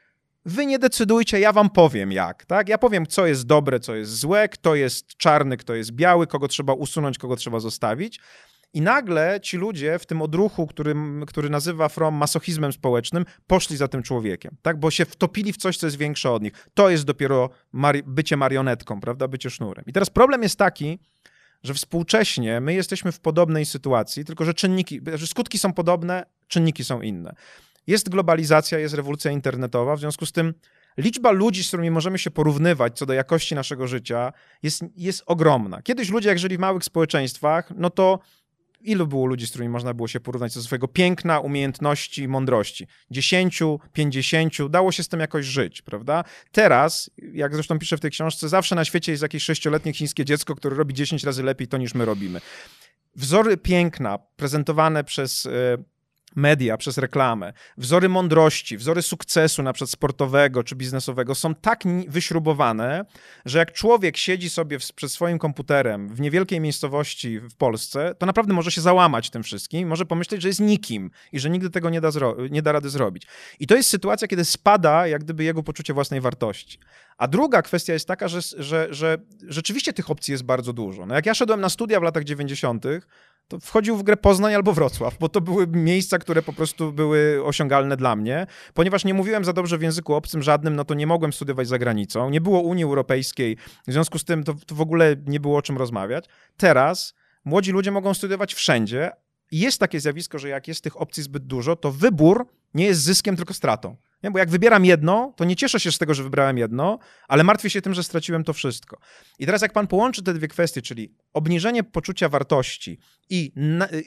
Wy 0.44 0.66
nie 0.66 0.78
decydujcie, 0.78 1.40
ja 1.40 1.52
wam 1.52 1.70
powiem 1.70 2.12
jak. 2.12 2.44
Tak? 2.44 2.68
Ja 2.68 2.78
powiem, 2.78 3.06
co 3.06 3.26
jest 3.26 3.46
dobre, 3.46 3.80
co 3.80 3.94
jest 3.94 4.18
złe, 4.18 4.48
kto 4.48 4.74
jest 4.74 5.16
czarny, 5.16 5.56
kto 5.56 5.74
jest 5.74 5.92
biały, 5.92 6.26
kogo 6.26 6.48
trzeba 6.48 6.72
usunąć, 6.72 7.18
kogo 7.18 7.36
trzeba 7.36 7.60
zostawić. 7.60 8.20
I 8.74 8.80
nagle 8.80 9.40
ci 9.42 9.56
ludzie 9.56 9.98
w 9.98 10.06
tym 10.06 10.22
odruchu, 10.22 10.66
który, 10.66 10.94
który 11.26 11.50
nazywa 11.50 11.88
From 11.88 12.14
masochizmem 12.14 12.72
społecznym, 12.72 13.24
poszli 13.46 13.76
za 13.76 13.88
tym 13.88 14.02
człowiekiem, 14.02 14.56
tak? 14.62 14.80
Bo 14.80 14.90
się 14.90 15.04
wtopili 15.04 15.52
w 15.52 15.56
coś, 15.56 15.76
co 15.76 15.86
jest 15.86 15.96
większe 15.96 16.30
od 16.30 16.42
nich. 16.42 16.68
To 16.74 16.90
jest 16.90 17.04
dopiero 17.04 17.50
mari 17.72 18.02
bycie 18.06 18.36
marionetką, 18.36 19.00
prawda? 19.00 19.28
Bycie 19.28 19.50
sznurem. 19.50 19.84
I 19.86 19.92
teraz 19.92 20.10
problem 20.10 20.42
jest 20.42 20.58
taki, 20.58 20.98
że 21.62 21.74
współcześnie 21.74 22.60
my 22.60 22.74
jesteśmy 22.74 23.12
w 23.12 23.20
podobnej 23.20 23.66
sytuacji, 23.66 24.24
tylko 24.24 24.44
że 24.44 24.54
czynniki, 24.54 25.00
że 25.14 25.26
skutki 25.26 25.58
są 25.58 25.72
podobne, 25.72 26.26
czynniki 26.48 26.84
są 26.84 27.00
inne. 27.00 27.34
Jest 27.86 28.08
globalizacja, 28.08 28.78
jest 28.78 28.94
rewolucja 28.94 29.30
internetowa, 29.30 29.96
w 29.96 30.00
związku 30.00 30.26
z 30.26 30.32
tym 30.32 30.54
liczba 30.98 31.30
ludzi, 31.30 31.64
z 31.64 31.68
którymi 31.68 31.90
możemy 31.90 32.18
się 32.18 32.30
porównywać 32.30 32.98
co 32.98 33.06
do 33.06 33.12
jakości 33.12 33.54
naszego 33.54 33.86
życia, 33.86 34.32
jest, 34.62 34.84
jest 34.96 35.22
ogromna. 35.26 35.82
Kiedyś 35.82 36.10
ludzie, 36.10 36.28
jak 36.28 36.38
żyli 36.38 36.56
w 36.56 36.60
małych 36.60 36.84
społeczeństwach, 36.84 37.70
no 37.76 37.90
to 37.90 38.18
ilu 38.86 39.06
było 39.06 39.26
ludzi, 39.26 39.46
z 39.46 39.50
którymi 39.50 39.68
można 39.68 39.94
było 39.94 40.08
się 40.08 40.20
porównać 40.20 40.54
do 40.54 40.62
swojego 40.62 40.88
piękna, 40.88 41.40
umiejętności, 41.40 42.28
mądrości? 42.28 42.86
Dziesięciu, 43.10 43.80
pięćdziesięciu, 43.92 44.68
dało 44.68 44.92
się 44.92 45.02
z 45.02 45.08
tym 45.08 45.20
jakoś 45.20 45.46
żyć, 45.46 45.82
prawda? 45.82 46.24
Teraz, 46.52 47.10
jak 47.32 47.54
zresztą 47.54 47.78
piszę 47.78 47.96
w 47.96 48.00
tej 48.00 48.10
książce, 48.10 48.48
zawsze 48.48 48.74
na 48.74 48.84
świecie 48.84 49.12
jest 49.12 49.22
jakieś 49.22 49.42
sześcioletnie 49.42 49.92
chińskie 49.92 50.24
dziecko, 50.24 50.54
które 50.54 50.76
robi 50.76 50.94
dziesięć 50.94 51.24
razy 51.24 51.42
lepiej 51.42 51.68
to, 51.68 51.78
niż 51.78 51.94
my 51.94 52.04
robimy. 52.04 52.40
Wzory 53.16 53.56
piękna 53.56 54.18
prezentowane 54.36 55.04
przez 55.04 55.46
e, 55.46 55.50
media, 56.36 56.76
przez 56.76 56.98
reklamę, 56.98 57.52
wzory 57.76 58.08
mądrości, 58.08 58.76
wzory 58.76 59.02
sukcesu, 59.02 59.62
na 59.62 59.72
przykład 59.72 59.90
sportowego 59.90 60.64
czy 60.64 60.76
biznesowego, 60.76 61.34
są 61.34 61.54
tak 61.54 61.84
wyśrubowane, 62.08 63.04
że 63.44 63.58
jak 63.58 63.72
człowiek 63.72 64.16
siedzi 64.16 64.50
sobie 64.50 64.78
przed 64.94 65.12
swoim 65.12 65.38
komputerem 65.38 66.08
w 66.08 66.20
niewielkiej 66.20 66.60
miejscowości 66.60 67.40
w 67.40 67.54
Polsce, 67.54 68.14
to 68.18 68.26
naprawdę 68.26 68.54
może 68.54 68.70
się 68.70 68.80
załamać 68.80 69.30
tym 69.30 69.42
wszystkim, 69.42 69.88
może 69.88 70.06
pomyśleć, 70.06 70.42
że 70.42 70.48
jest 70.48 70.60
nikim 70.60 71.10
i 71.32 71.40
że 71.40 71.50
nigdy 71.50 71.70
tego 71.70 71.90
nie 71.90 72.00
da, 72.00 72.10
nie 72.50 72.62
da 72.62 72.72
rady 72.72 72.90
zrobić. 72.90 73.26
I 73.60 73.66
to 73.66 73.76
jest 73.76 73.90
sytuacja, 73.90 74.28
kiedy 74.28 74.44
spada 74.44 75.06
jak 75.06 75.24
gdyby 75.24 75.44
jego 75.44 75.62
poczucie 75.62 75.94
własnej 75.94 76.20
wartości. 76.20 76.78
A 77.18 77.28
druga 77.28 77.62
kwestia 77.62 77.92
jest 77.92 78.08
taka, 78.08 78.28
że, 78.28 78.40
że, 78.58 78.88
że 78.90 79.18
rzeczywiście 79.48 79.92
tych 79.92 80.10
opcji 80.10 80.32
jest 80.32 80.44
bardzo 80.44 80.72
dużo. 80.72 81.06
No 81.06 81.14
jak 81.14 81.26
ja 81.26 81.34
szedłem 81.34 81.60
na 81.60 81.68
studia 81.68 82.00
w 82.00 82.02
latach 82.02 82.24
90., 82.24 82.84
to 83.48 83.60
wchodził 83.60 83.96
w 83.96 84.02
grę 84.02 84.16
Poznań 84.16 84.54
albo 84.54 84.72
Wrocław, 84.72 85.18
bo 85.18 85.28
to 85.28 85.40
były 85.40 85.66
miejsca, 85.66 86.18
które 86.18 86.42
po 86.42 86.52
prostu 86.52 86.92
były 86.92 87.44
osiągalne 87.44 87.96
dla 87.96 88.16
mnie. 88.16 88.46
Ponieważ 88.74 89.04
nie 89.04 89.14
mówiłem 89.14 89.44
za 89.44 89.52
dobrze 89.52 89.78
w 89.78 89.82
języku 89.82 90.14
obcym 90.14 90.42
żadnym, 90.42 90.76
no 90.76 90.84
to 90.84 90.94
nie 90.94 91.06
mogłem 91.06 91.32
studiować 91.32 91.68
za 91.68 91.78
granicą. 91.78 92.30
Nie 92.30 92.40
było 92.40 92.60
Unii 92.60 92.84
Europejskiej, 92.84 93.56
w 93.86 93.92
związku 93.92 94.18
z 94.18 94.24
tym 94.24 94.44
to, 94.44 94.54
to 94.66 94.74
w 94.74 94.80
ogóle 94.80 95.16
nie 95.26 95.40
było 95.40 95.58
o 95.58 95.62
czym 95.62 95.78
rozmawiać. 95.78 96.24
Teraz 96.56 97.14
młodzi 97.44 97.72
ludzie 97.72 97.90
mogą 97.90 98.14
studiować 98.14 98.54
wszędzie. 98.54 99.10
Jest 99.52 99.80
takie 99.80 100.00
zjawisko, 100.00 100.38
że 100.38 100.48
jak 100.48 100.68
jest 100.68 100.84
tych 100.84 101.00
opcji 101.00 101.22
zbyt 101.22 101.46
dużo, 101.46 101.76
to 101.76 101.92
wybór 101.92 102.46
nie 102.74 102.84
jest 102.84 103.02
zyskiem, 103.02 103.36
tylko 103.36 103.54
stratą. 103.54 103.96
Nie? 104.22 104.30
Bo 104.30 104.38
jak 104.38 104.50
wybieram 104.50 104.84
jedno, 104.84 105.32
to 105.36 105.44
nie 105.44 105.56
cieszę 105.56 105.80
się 105.80 105.92
z 105.92 105.98
tego, 105.98 106.14
że 106.14 106.22
wybrałem 106.22 106.58
jedno, 106.58 106.98
ale 107.28 107.44
martwię 107.44 107.70
się 107.70 107.82
tym, 107.82 107.94
że 107.94 108.04
straciłem 108.04 108.44
to 108.44 108.52
wszystko. 108.52 108.98
I 109.38 109.46
teraz 109.46 109.62
jak 109.62 109.72
pan 109.72 109.86
połączy 109.86 110.22
te 110.22 110.34
dwie 110.34 110.48
kwestie, 110.48 110.82
czyli 110.82 111.14
obniżenie 111.32 111.84
poczucia 111.84 112.28
wartości 112.28 112.98
i 113.30 113.52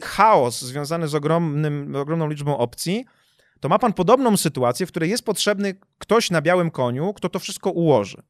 chaos 0.02 0.62
związany 0.62 1.08
z 1.08 1.16
ogromnym, 1.16 1.96
ogromną 1.96 2.30
liczbą 2.30 2.58
opcji, 2.58 3.06
to 3.60 3.70
ma 3.70 3.80
pan 3.80 3.94
podobną 3.94 4.38
sytuację, 4.38 4.86
w 4.86 4.90
której 4.90 5.10
jest 5.10 5.26
potrzebny 5.26 5.76
ktoś 5.98 6.32
na 6.32 6.42
białym 6.42 6.72
koniu, 6.72 7.14
kto 7.14 7.30
to 7.30 7.40
wszystko 7.40 7.72
ułoży. 7.72 8.24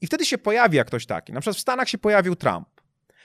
I 0.00 0.06
wtedy 0.06 0.26
się 0.26 0.38
pojawia 0.38 0.84
ktoś 0.84 1.06
taki. 1.06 1.32
Na 1.32 1.40
przykład 1.40 1.56
w 1.56 1.60
Stanach 1.60 1.88
się 1.88 1.98
pojawił 1.98 2.36
Trump. 2.36 2.68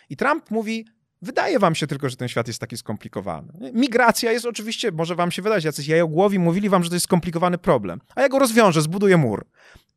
I 0.10 0.18
Trump 0.18 0.52
mówi: 0.52 0.86
Wydaje 1.26 1.60
wam 1.60 1.76
się 1.76 1.88
tylko, 1.88 2.10
że 2.10 2.16
ten 2.16 2.28
świat 2.28 2.48
jest 2.48 2.60
taki 2.60 2.78
skomplikowany. 2.78 3.72
Migracja 3.74 4.32
jest 4.32 4.46
oczywiście, 4.46 4.92
może 4.92 5.16
wam 5.16 5.32
się 5.32 5.42
wydać, 5.42 5.64
jacyś 5.64 5.88
jajogłowi 5.88 6.40
mówili 6.40 6.70
wam, 6.70 6.84
że 6.84 6.90
to 6.90 6.96
jest 6.96 7.04
skomplikowany 7.04 7.58
problem. 7.58 8.02
A 8.16 8.22
ja 8.22 8.30
go 8.30 8.40
rozwiążę, 8.40 8.82
zbuduję 8.82 9.18
mur. 9.18 9.46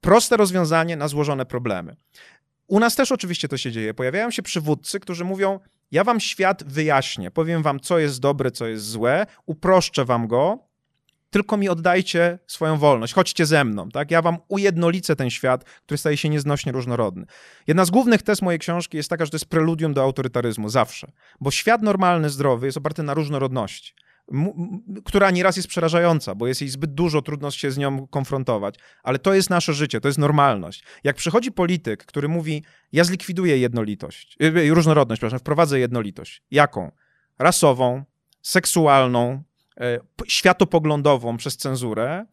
Proste 0.00 0.36
rozwiązanie 0.36 0.96
na 0.96 1.08
złożone 1.08 1.46
problemy. 1.46 1.96
U 2.66 2.80
nas 2.80 2.96
też 2.96 3.12
oczywiście 3.12 3.48
to 3.48 3.56
się 3.56 3.72
dzieje. 3.72 3.94
Pojawiają 3.94 4.30
się 4.30 4.42
przywódcy, 4.42 5.00
którzy 5.00 5.24
mówią: 5.24 5.60
Ja 5.90 6.04
wam 6.04 6.20
świat 6.20 6.64
wyjaśnię, 6.64 7.30
powiem 7.30 7.62
wam, 7.62 7.80
co 7.80 7.98
jest 7.98 8.20
dobre, 8.20 8.50
co 8.50 8.66
jest 8.66 8.84
złe, 8.84 9.26
uproszczę 9.46 10.04
wam 10.04 10.26
go, 10.26 10.67
tylko 11.30 11.56
mi 11.56 11.68
oddajcie 11.68 12.38
swoją 12.46 12.76
wolność, 12.76 13.14
chodźcie 13.14 13.46
ze 13.46 13.64
mną, 13.64 13.88
tak? 13.88 14.10
Ja 14.10 14.22
wam 14.22 14.36
ujednolicę 14.48 15.16
ten 15.16 15.30
świat, 15.30 15.64
który 15.64 15.98
staje 15.98 16.16
się 16.16 16.28
nieznośnie 16.28 16.72
różnorodny. 16.72 17.26
Jedna 17.66 17.84
z 17.84 17.90
głównych 17.90 18.22
tez 18.22 18.42
mojej 18.42 18.58
książki 18.58 18.96
jest 18.96 19.10
taka, 19.10 19.24
że 19.24 19.30
to 19.30 19.34
jest 19.34 19.46
preludium 19.46 19.94
do 19.94 20.02
autorytaryzmu, 20.02 20.68
zawsze. 20.68 21.12
Bo 21.40 21.50
świat 21.50 21.82
normalny, 21.82 22.30
zdrowy 22.30 22.66
jest 22.66 22.78
oparty 22.78 23.02
na 23.02 23.14
różnorodności, 23.14 23.94
która 25.04 25.30
nieraz 25.30 25.56
jest 25.56 25.68
przerażająca, 25.68 26.34
bo 26.34 26.46
jest 26.46 26.60
jej 26.60 26.70
zbyt 26.70 26.94
dużo, 26.94 27.22
trudno 27.22 27.50
się 27.50 27.70
z 27.70 27.78
nią 27.78 28.06
konfrontować, 28.06 28.74
ale 29.02 29.18
to 29.18 29.34
jest 29.34 29.50
nasze 29.50 29.72
życie, 29.74 30.00
to 30.00 30.08
jest 30.08 30.18
normalność. 30.18 30.84
Jak 31.04 31.16
przychodzi 31.16 31.52
polityk, 31.52 32.04
który 32.04 32.28
mówi, 32.28 32.64
ja 32.92 33.04
zlikwiduję 33.04 33.58
jednolitość, 33.58 34.36
y, 34.42 34.46
y, 34.46 34.74
różnorodność, 34.74 35.20
przepraszam, 35.20 35.38
wprowadzę 35.38 35.78
jednolitość. 35.78 36.42
Jaką? 36.50 36.92
Rasową, 37.38 38.04
seksualną, 38.42 39.42
światopoglądową 40.26 41.36
przez 41.36 41.56
cenzurę, 41.56 42.26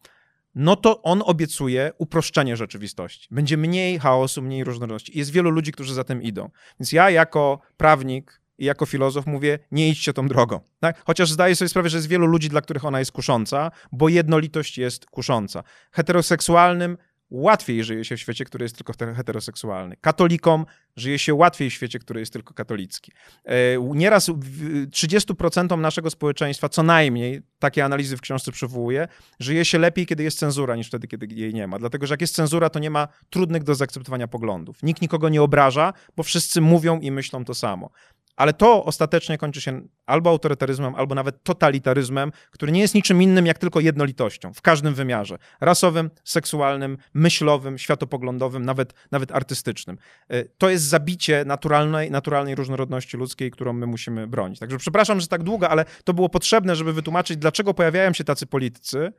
no 0.54 0.76
to 0.76 1.02
on 1.02 1.22
obiecuje 1.24 1.92
uproszczenie 1.98 2.56
rzeczywistości. 2.56 3.28
Będzie 3.30 3.56
mniej 3.56 3.98
chaosu, 3.98 4.42
mniej 4.42 4.64
różnorodności. 4.64 5.18
Jest 5.18 5.30
wielu 5.30 5.50
ludzi, 5.50 5.72
którzy 5.72 5.94
za 5.94 6.04
tym 6.04 6.22
idą. 6.22 6.50
Więc 6.80 6.92
ja 6.92 7.10
jako 7.10 7.60
prawnik 7.76 8.40
i 8.58 8.64
jako 8.64 8.86
filozof 8.86 9.26
mówię, 9.26 9.58
nie 9.70 9.88
idźcie 9.88 10.12
tą 10.12 10.28
drogą. 10.28 10.60
Tak? 10.80 11.02
Chociaż 11.06 11.30
zdaję 11.30 11.56
sobie 11.56 11.68
sprawę, 11.68 11.88
że 11.88 11.96
jest 11.96 12.08
wielu 12.08 12.26
ludzi, 12.26 12.48
dla 12.48 12.60
których 12.60 12.84
ona 12.84 12.98
jest 12.98 13.12
kusząca, 13.12 13.70
bo 13.92 14.08
jednolitość 14.08 14.78
jest 14.78 15.06
kusząca. 15.06 15.62
Heteroseksualnym 15.92 16.98
łatwiej 17.30 17.84
żyje 17.84 18.04
się 18.04 18.16
w 18.16 18.20
świecie, 18.20 18.44
który 18.44 18.64
jest 18.64 18.76
tylko 18.76 18.92
heteroseksualny. 19.14 19.96
Katolikom 20.00 20.66
żyje 20.96 21.18
się 21.18 21.34
łatwiej 21.34 21.70
w 21.70 21.72
świecie, 21.72 21.98
który 21.98 22.20
jest 22.20 22.32
tylko 22.32 22.54
katolicki. 22.54 23.12
E, 23.44 23.54
nieraz 23.94 24.28
30% 24.28 25.78
naszego 25.78 26.10
społeczeństwa, 26.10 26.68
co 26.68 26.82
najmniej, 26.82 27.42
takie 27.58 27.84
analizy 27.84 28.16
w 28.16 28.20
książce 28.20 28.52
przywołuje, 28.52 29.08
żyje 29.40 29.64
się 29.64 29.78
lepiej, 29.78 30.06
kiedy 30.06 30.22
jest 30.22 30.38
cenzura, 30.38 30.76
niż 30.76 30.88
wtedy, 30.88 31.08
kiedy 31.08 31.26
jej 31.26 31.54
nie 31.54 31.66
ma. 31.66 31.78
Dlatego, 31.78 32.06
że 32.06 32.12
jak 32.12 32.20
jest 32.20 32.34
cenzura, 32.34 32.70
to 32.70 32.78
nie 32.78 32.90
ma 32.90 33.08
trudnych 33.30 33.62
do 33.62 33.74
zaakceptowania 33.74 34.28
poglądów. 34.28 34.82
Nikt 34.82 35.02
nikogo 35.02 35.28
nie 35.28 35.42
obraża, 35.42 35.92
bo 36.16 36.22
wszyscy 36.22 36.60
mówią 36.60 37.00
i 37.00 37.10
myślą 37.10 37.44
to 37.44 37.54
samo. 37.54 37.90
Ale 38.36 38.52
to 38.52 38.84
ostatecznie 38.84 39.38
kończy 39.38 39.60
się 39.60 39.80
albo 40.06 40.30
autorytaryzmem, 40.30 40.94
albo 40.94 41.14
nawet 41.14 41.42
totalitaryzmem, 41.42 42.32
który 42.50 42.72
nie 42.72 42.80
jest 42.80 42.94
niczym 42.94 43.22
innym 43.22 43.46
jak 43.46 43.58
tylko 43.58 43.80
jednolitością 43.80 44.52
w 44.52 44.62
każdym 44.62 44.94
wymiarze 44.94 45.38
rasowym, 45.60 46.10
seksualnym, 46.24 46.98
myślowym, 47.16 47.78
światopoglądowym, 47.78 48.64
nawet, 48.64 48.94
nawet 49.10 49.32
artystycznym. 49.32 49.98
E, 50.28 50.44
to 50.44 50.70
jest 50.70 50.84
zabicie 50.84 51.44
naturalnej, 51.44 52.10
naturalnej 52.10 52.54
różnorodności 52.54 53.16
ludzkiej, 53.16 53.50
którą 53.50 53.72
my 53.72 53.86
musimy 53.86 54.26
bronić. 54.26 54.58
Także 54.58 54.78
przepraszam, 54.78 55.20
że 55.20 55.26
tak 55.26 55.42
długo, 55.42 55.68
ale 55.68 55.84
to 56.04 56.14
było 56.14 56.28
potrzebne, 56.28 56.76
żeby 56.76 56.92
wytłumaczyć, 56.92 57.36
dlaczego 57.36 57.74
pojawiają 57.74 58.12
się 58.12 58.24
tacy 58.24 58.46
politycy, 58.46 59.12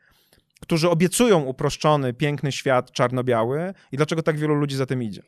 którzy 0.61 0.89
obiecują 0.89 1.43
uproszczony, 1.43 2.13
piękny 2.13 2.51
świat 2.51 2.91
czarno-biały 2.91 3.73
i 3.91 3.97
dlaczego 3.97 4.23
tak 4.23 4.37
wielu 4.37 4.55
ludzi 4.55 4.75
za 4.75 4.85
tym 4.85 5.03
idzie 5.03 5.21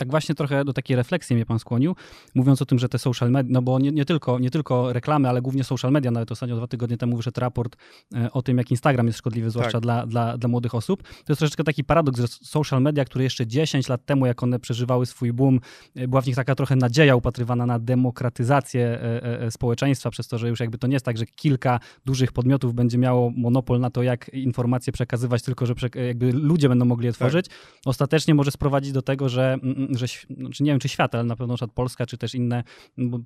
tak 0.00 0.10
właśnie 0.10 0.34
trochę 0.34 0.64
do 0.64 0.72
takiej 0.72 0.96
refleksji 0.96 1.36
mnie 1.36 1.46
pan 1.46 1.58
skłonił, 1.58 1.96
mówiąc 2.34 2.62
o 2.62 2.66
tym, 2.66 2.78
że 2.78 2.88
te 2.88 2.98
social 2.98 3.30
media, 3.30 3.52
no 3.52 3.62
bo 3.62 3.78
nie, 3.78 3.92
nie, 3.92 4.04
tylko, 4.04 4.38
nie 4.38 4.50
tylko 4.50 4.92
reklamy, 4.92 5.28
ale 5.28 5.42
głównie 5.42 5.64
social 5.64 5.92
media, 5.92 6.10
nawet 6.10 6.32
ostatnio 6.32 6.56
dwa 6.56 6.66
tygodnie 6.66 6.96
temu 6.96 7.16
wyszedł 7.16 7.40
raport 7.40 7.76
e, 8.14 8.32
o 8.32 8.42
tym, 8.42 8.58
jak 8.58 8.70
Instagram 8.70 9.06
jest 9.06 9.18
szkodliwy, 9.18 9.50
zwłaszcza 9.50 9.72
tak. 9.72 9.82
dla, 9.82 10.06
dla, 10.06 10.38
dla 10.38 10.48
młodych 10.48 10.74
osób. 10.74 11.02
To 11.02 11.32
jest 11.32 11.38
troszeczkę 11.38 11.64
taki 11.64 11.84
paradoks, 11.84 12.20
że 12.20 12.28
social 12.28 12.82
media, 12.82 13.04
które 13.04 13.24
jeszcze 13.24 13.46
10 13.46 13.88
lat 13.88 14.04
temu, 14.04 14.26
jak 14.26 14.42
one 14.42 14.58
przeżywały 14.58 15.06
swój 15.06 15.32
boom, 15.32 15.60
e, 15.96 16.08
była 16.08 16.22
w 16.22 16.26
nich 16.26 16.36
taka 16.36 16.54
trochę 16.54 16.76
nadzieja 16.76 17.16
upatrywana 17.16 17.66
na 17.66 17.78
demokratyzację 17.78 19.00
e, 19.00 19.50
społeczeństwa, 19.50 20.10
przez 20.10 20.28
to, 20.28 20.38
że 20.38 20.48
już 20.48 20.60
jakby 20.60 20.78
to 20.78 20.86
nie 20.86 20.94
jest 20.94 21.04
tak, 21.04 21.18
że 21.18 21.26
kilka 21.26 21.80
dużych 22.04 22.32
podmiotów 22.32 22.74
będzie 22.74 22.98
miało 22.98 23.30
monopol 23.36 23.80
na 23.80 23.90
to, 23.90 24.02
jak 24.02 24.28
informacje 24.28 24.92
przekazywać, 24.92 25.42
tylko 25.42 25.66
że 25.66 25.74
jakby 26.06 26.32
ludzie 26.32 26.68
będą 26.68 26.84
mogli 26.84 27.06
je 27.06 27.12
tak. 27.12 27.16
tworzyć. 27.16 27.48
Tak. 27.48 27.56
Ostatecznie 27.86 28.34
może 28.34 28.50
sprowadzić 28.50 28.92
do 28.92 29.02
tego, 29.02 29.28
że 29.28 29.52
mm, 29.52 29.76
mm, 29.76 29.89
że 29.90 30.06
znaczy 30.40 30.62
nie 30.62 30.70
wiem 30.70 30.80
czy 30.80 30.88
świat, 30.88 31.14
ale 31.14 31.24
na 31.24 31.36
pewno 31.36 31.54
na 31.60 31.68
Polska, 31.68 32.06
czy 32.06 32.18
też 32.18 32.34
inne, 32.34 32.64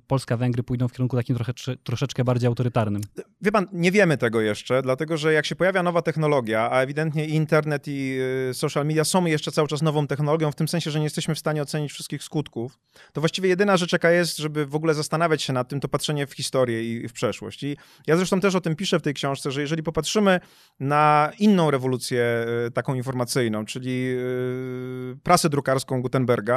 Polska, 0.07 0.37
Węgry 0.37 0.63
pójdą 0.63 0.87
w 0.87 0.91
kierunku 0.91 1.17
takim 1.17 1.35
trochę, 1.35 1.53
troszeczkę 1.83 2.23
bardziej 2.23 2.47
autorytarnym. 2.47 3.01
Wie 3.41 3.51
pan, 3.51 3.67
nie 3.73 3.91
wiemy 3.91 4.17
tego 4.17 4.41
jeszcze, 4.41 4.81
dlatego 4.81 5.17
że 5.17 5.33
jak 5.33 5.45
się 5.45 5.55
pojawia 5.55 5.83
nowa 5.83 6.01
technologia, 6.01 6.71
a 6.71 6.81
ewidentnie 6.81 7.25
internet 7.25 7.87
i 7.87 8.17
y, 8.49 8.53
social 8.53 8.85
media 8.85 9.03
są 9.03 9.25
jeszcze 9.25 9.51
cały 9.51 9.67
czas 9.67 9.81
nową 9.81 10.07
technologią, 10.07 10.51
w 10.51 10.55
tym 10.55 10.67
sensie, 10.67 10.91
że 10.91 10.99
nie 10.99 11.05
jesteśmy 11.05 11.35
w 11.35 11.39
stanie 11.39 11.61
ocenić 11.61 11.91
wszystkich 11.91 12.23
skutków, 12.23 12.79
to 13.13 13.21
właściwie 13.21 13.49
jedyna 13.49 13.77
rzecz, 13.77 13.93
jaka 13.93 14.11
jest, 14.11 14.37
żeby 14.37 14.65
w 14.65 14.75
ogóle 14.75 14.93
zastanawiać 14.93 15.41
się 15.43 15.53
nad 15.53 15.69
tym, 15.69 15.79
to 15.79 15.87
patrzenie 15.87 16.27
w 16.27 16.33
historię 16.33 16.93
i 16.93 17.07
w 17.07 17.13
przeszłość. 17.13 17.63
I 17.63 17.77
ja 18.07 18.17
zresztą 18.17 18.39
też 18.39 18.55
o 18.55 18.61
tym 18.61 18.75
piszę 18.75 18.99
w 18.99 19.01
tej 19.01 19.13
książce, 19.13 19.51
że 19.51 19.61
jeżeli 19.61 19.83
popatrzymy 19.83 20.39
na 20.79 21.31
inną 21.39 21.71
rewolucję 21.71 22.45
y, 22.67 22.71
taką 22.71 22.95
informacyjną, 22.95 23.65
czyli 23.65 24.15
y, 24.17 25.17
prasę 25.23 25.49
drukarską 25.49 26.01
Gutenberga, 26.01 26.54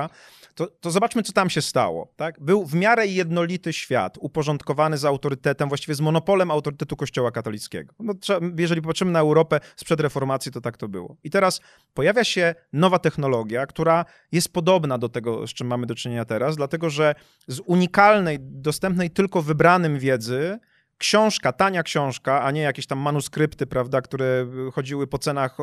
to, 0.54 0.66
to 0.66 0.90
zobaczmy, 0.90 1.22
co 1.22 1.32
tam 1.32 1.50
się 1.50 1.62
stało. 1.62 2.12
Tak? 2.16 2.40
Był 2.40 2.64
w 2.64 2.74
miarę 2.74 3.06
jednolity 3.06 3.72
świat, 3.72 4.18
uporządkowany 4.20 4.98
z 4.98 5.04
autorytetem, 5.04 5.68
właściwie 5.68 5.94
z 5.94 6.00
monopolem 6.00 6.50
autorytetu 6.50 6.96
Kościoła 6.96 7.30
katolickiego. 7.30 7.94
No, 7.98 8.14
jeżeli 8.58 8.82
popatrzymy 8.82 9.10
na 9.10 9.20
Europę 9.20 9.60
sprzed 9.76 10.00
reformacji, 10.00 10.52
to 10.52 10.60
tak 10.60 10.76
to 10.76 10.88
było. 10.88 11.16
I 11.24 11.30
teraz 11.30 11.60
pojawia 11.94 12.24
się 12.24 12.54
nowa 12.72 12.98
technologia, 12.98 13.66
która 13.66 14.04
jest 14.32 14.52
podobna 14.52 14.98
do 14.98 15.08
tego, 15.08 15.46
z 15.46 15.50
czym 15.50 15.66
mamy 15.66 15.86
do 15.86 15.94
czynienia 15.94 16.24
teraz, 16.24 16.56
dlatego 16.56 16.90
że 16.90 17.14
z 17.48 17.60
unikalnej, 17.66 18.38
dostępnej 18.40 19.10
tylko 19.10 19.42
wybranym 19.42 19.98
wiedzy, 19.98 20.58
książka, 20.98 21.52
tania 21.52 21.82
książka, 21.82 22.42
a 22.42 22.50
nie 22.50 22.60
jakieś 22.60 22.86
tam 22.86 22.98
manuskrypty, 22.98 23.66
prawda, 23.66 24.00
które 24.00 24.46
chodziły 24.72 25.06
po 25.06 25.18
cenach 25.18 25.56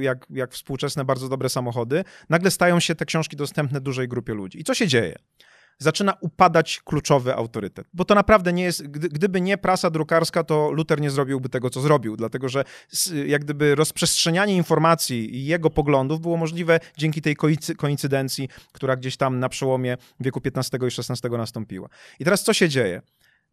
jak, 0.00 0.26
jak 0.30 0.52
współczesne 0.52 1.04
bardzo 1.04 1.28
dobre 1.28 1.48
samochody, 1.48 2.04
nagle 2.28 2.50
stają 2.50 2.80
się 2.80 2.94
te 2.94 3.04
książki 3.04 3.36
dostępne 3.36 3.80
dużej 3.80 4.08
grupie 4.08 4.34
ludzi. 4.34 4.60
I 4.60 4.64
co 4.64 4.74
się 4.74 4.88
dzieje? 4.88 5.16
Zaczyna 5.78 6.14
upadać 6.20 6.80
kluczowy 6.84 7.34
autorytet. 7.34 7.86
Bo 7.92 8.04
to 8.04 8.14
naprawdę 8.14 8.52
nie 8.52 8.64
jest, 8.64 8.86
gdyby 8.88 9.40
nie 9.40 9.58
prasa 9.58 9.90
drukarska, 9.90 10.44
to 10.44 10.70
Luther 10.70 11.00
nie 11.00 11.10
zrobiłby 11.10 11.48
tego, 11.48 11.70
co 11.70 11.80
zrobił, 11.80 12.16
dlatego 12.16 12.48
że 12.48 12.64
jak 13.26 13.44
gdyby 13.44 13.74
rozprzestrzenianie 13.74 14.56
informacji 14.56 15.36
i 15.36 15.46
jego 15.46 15.70
poglądów 15.70 16.20
było 16.20 16.36
możliwe 16.36 16.80
dzięki 16.96 17.22
tej 17.22 17.36
koincydencji, 17.76 18.48
która 18.72 18.96
gdzieś 18.96 19.16
tam 19.16 19.38
na 19.38 19.48
przełomie 19.48 19.96
wieku 20.20 20.40
XV 20.44 20.78
i 20.78 20.86
XVI 20.86 21.30
nastąpiła. 21.30 21.88
I 22.20 22.24
teraz 22.24 22.42
co 22.42 22.52
się 22.52 22.68
dzieje? 22.68 23.02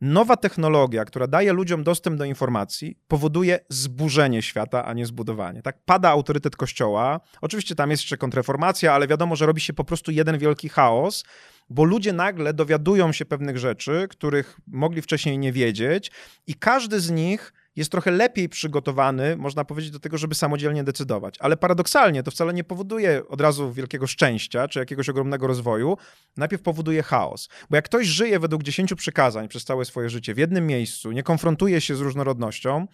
Nowa 0.01 0.37
technologia, 0.37 1.05
która 1.05 1.27
daje 1.27 1.53
ludziom 1.53 1.83
dostęp 1.83 2.17
do 2.17 2.25
informacji, 2.25 2.97
powoduje 3.07 3.59
zburzenie 3.69 4.41
świata, 4.41 4.85
a 4.85 4.93
nie 4.93 5.05
zbudowanie. 5.05 5.61
Tak 5.61 5.77
pada 5.85 6.09
autorytet 6.09 6.55
Kościoła. 6.55 7.19
Oczywiście 7.41 7.75
tam 7.75 7.91
jest 7.91 8.03
jeszcze 8.03 8.17
kontreformacja, 8.17 8.93
ale 8.93 9.07
wiadomo, 9.07 9.35
że 9.35 9.45
robi 9.45 9.61
się 9.61 9.73
po 9.73 9.83
prostu 9.83 10.11
jeden 10.11 10.37
wielki 10.37 10.69
chaos, 10.69 11.23
bo 11.69 11.83
ludzie 11.83 12.13
nagle 12.13 12.53
dowiadują 12.53 13.11
się 13.11 13.25
pewnych 13.25 13.57
rzeczy, 13.57 14.07
których 14.09 14.59
mogli 14.67 15.01
wcześniej 15.01 15.37
nie 15.37 15.51
wiedzieć, 15.51 16.11
i 16.47 16.55
każdy 16.55 16.99
z 16.99 17.11
nich 17.11 17.53
jest 17.75 17.91
trochę 17.91 18.11
lepiej 18.11 18.49
przygotowany, 18.49 19.37
można 19.37 19.65
powiedzieć, 19.65 19.91
do 19.91 19.99
tego, 19.99 20.17
żeby 20.17 20.35
samodzielnie 20.35 20.83
decydować. 20.83 21.35
Ale 21.39 21.57
paradoksalnie 21.57 22.23
to 22.23 22.31
wcale 22.31 22.53
nie 22.53 22.63
powoduje 22.63 23.27
od 23.27 23.41
razu 23.41 23.73
wielkiego 23.73 24.07
szczęścia 24.07 24.67
czy 24.67 24.79
jakiegoś 24.79 25.09
ogromnego 25.09 25.47
rozwoju. 25.47 25.97
Najpierw 26.37 26.61
powoduje 26.61 27.03
chaos. 27.03 27.49
Bo 27.69 27.75
jak 27.75 27.85
ktoś 27.85 28.07
żyje 28.07 28.39
według 28.39 28.63
dziesięciu 28.63 28.95
przykazań 28.95 29.47
przez 29.47 29.63
całe 29.65 29.85
swoje 29.85 30.09
życie 30.09 30.33
w 30.33 30.37
jednym 30.37 30.67
miejscu, 30.67 31.11
nie 31.11 31.23
konfrontuje 31.23 31.81
się 31.81 31.95
z 31.95 31.99
różnorodnością, 31.99 32.87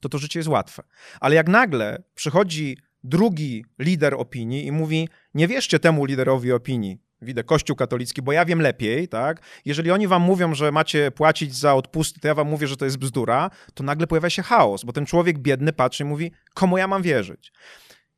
to 0.00 0.08
to 0.08 0.18
życie 0.18 0.38
jest 0.38 0.48
łatwe. 0.48 0.82
Ale 1.20 1.34
jak 1.34 1.48
nagle 1.48 2.02
przychodzi 2.14 2.76
drugi 3.04 3.64
lider 3.78 4.14
opinii 4.14 4.66
i 4.66 4.72
mówi: 4.72 5.08
Nie 5.34 5.48
wierzcie 5.48 5.78
temu 5.78 6.04
liderowi 6.04 6.52
opinii, 6.52 6.98
widzę 7.22 7.44
Kościół 7.44 7.76
katolicki, 7.76 8.22
bo 8.22 8.32
ja 8.32 8.44
wiem 8.44 8.60
lepiej, 8.60 9.08
tak? 9.08 9.40
Jeżeli 9.64 9.90
oni 9.90 10.08
wam 10.08 10.22
mówią, 10.22 10.54
że 10.54 10.72
macie 10.72 11.10
płacić 11.10 11.56
za 11.56 11.74
odpusty, 11.74 12.20
to 12.20 12.28
ja 12.28 12.34
wam 12.34 12.48
mówię, 12.48 12.66
że 12.66 12.76
to 12.76 12.84
jest 12.84 12.98
bzdura, 12.98 13.50
to 13.74 13.84
nagle 13.84 14.06
pojawia 14.06 14.30
się 14.30 14.42
chaos, 14.42 14.84
bo 14.84 14.92
ten 14.92 15.06
człowiek 15.06 15.38
biedny 15.38 15.72
patrzy 15.72 16.02
i 16.02 16.06
mówi, 16.06 16.32
komu 16.54 16.78
ja 16.78 16.88
mam 16.88 17.02
wierzyć? 17.02 17.52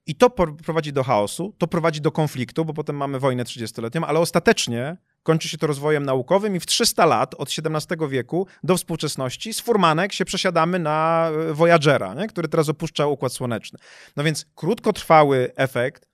I 0.06 0.14
to 0.14 0.30
prowadzi 0.64 0.92
do 0.92 1.02
chaosu, 1.02 1.54
to 1.58 1.66
prowadzi 1.66 2.00
do 2.00 2.12
konfliktu, 2.12 2.64
bo 2.64 2.74
potem 2.74 2.96
mamy 2.96 3.18
wojnę 3.18 3.44
30-letnią, 3.44 4.02
ale 4.06 4.20
ostatecznie 4.20 4.96
kończy 5.22 5.48
się 5.48 5.58
to 5.58 5.66
rozwojem 5.66 6.04
naukowym 6.04 6.56
i 6.56 6.60
w 6.60 6.66
300 6.66 7.06
lat, 7.06 7.34
od 7.34 7.48
XVII 7.48 8.08
wieku 8.08 8.46
do 8.64 8.76
współczesności, 8.76 9.54
z 9.54 9.60
furmanek 9.60 10.12
się 10.12 10.24
przesiadamy 10.24 10.78
na 10.78 11.28
e, 11.50 11.54
Voyagera, 11.54 12.14
nie? 12.14 12.26
który 12.26 12.48
teraz 12.48 12.68
opuszcza 12.68 13.06
Układ 13.06 13.32
Słoneczny. 13.32 13.78
No 14.16 14.24
więc 14.24 14.46
krótkotrwały 14.54 15.52
efekt 15.56 16.08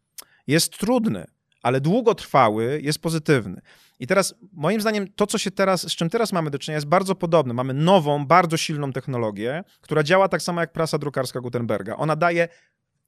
jest 0.46 0.78
trudny 0.78 1.26
ale 1.62 1.80
długotrwały 1.80 2.80
jest 2.82 2.98
pozytywny. 2.98 3.60
I 4.00 4.06
teraz, 4.06 4.34
moim 4.52 4.80
zdaniem, 4.80 5.08
to, 5.16 5.26
co 5.26 5.38
się 5.38 5.50
teraz, 5.50 5.82
z 5.82 5.96
czym 5.96 6.10
teraz 6.10 6.32
mamy 6.32 6.50
do 6.50 6.58
czynienia, 6.58 6.76
jest 6.76 6.86
bardzo 6.86 7.14
podobne. 7.14 7.54
Mamy 7.54 7.74
nową, 7.74 8.26
bardzo 8.26 8.56
silną 8.56 8.92
technologię, 8.92 9.64
która 9.80 10.02
działa 10.02 10.28
tak 10.28 10.42
samo 10.42 10.60
jak 10.60 10.72
prasa 10.72 10.98
drukarska 10.98 11.40
Gutenberga. 11.40 11.96
Ona 11.96 12.16
daje 12.16 12.48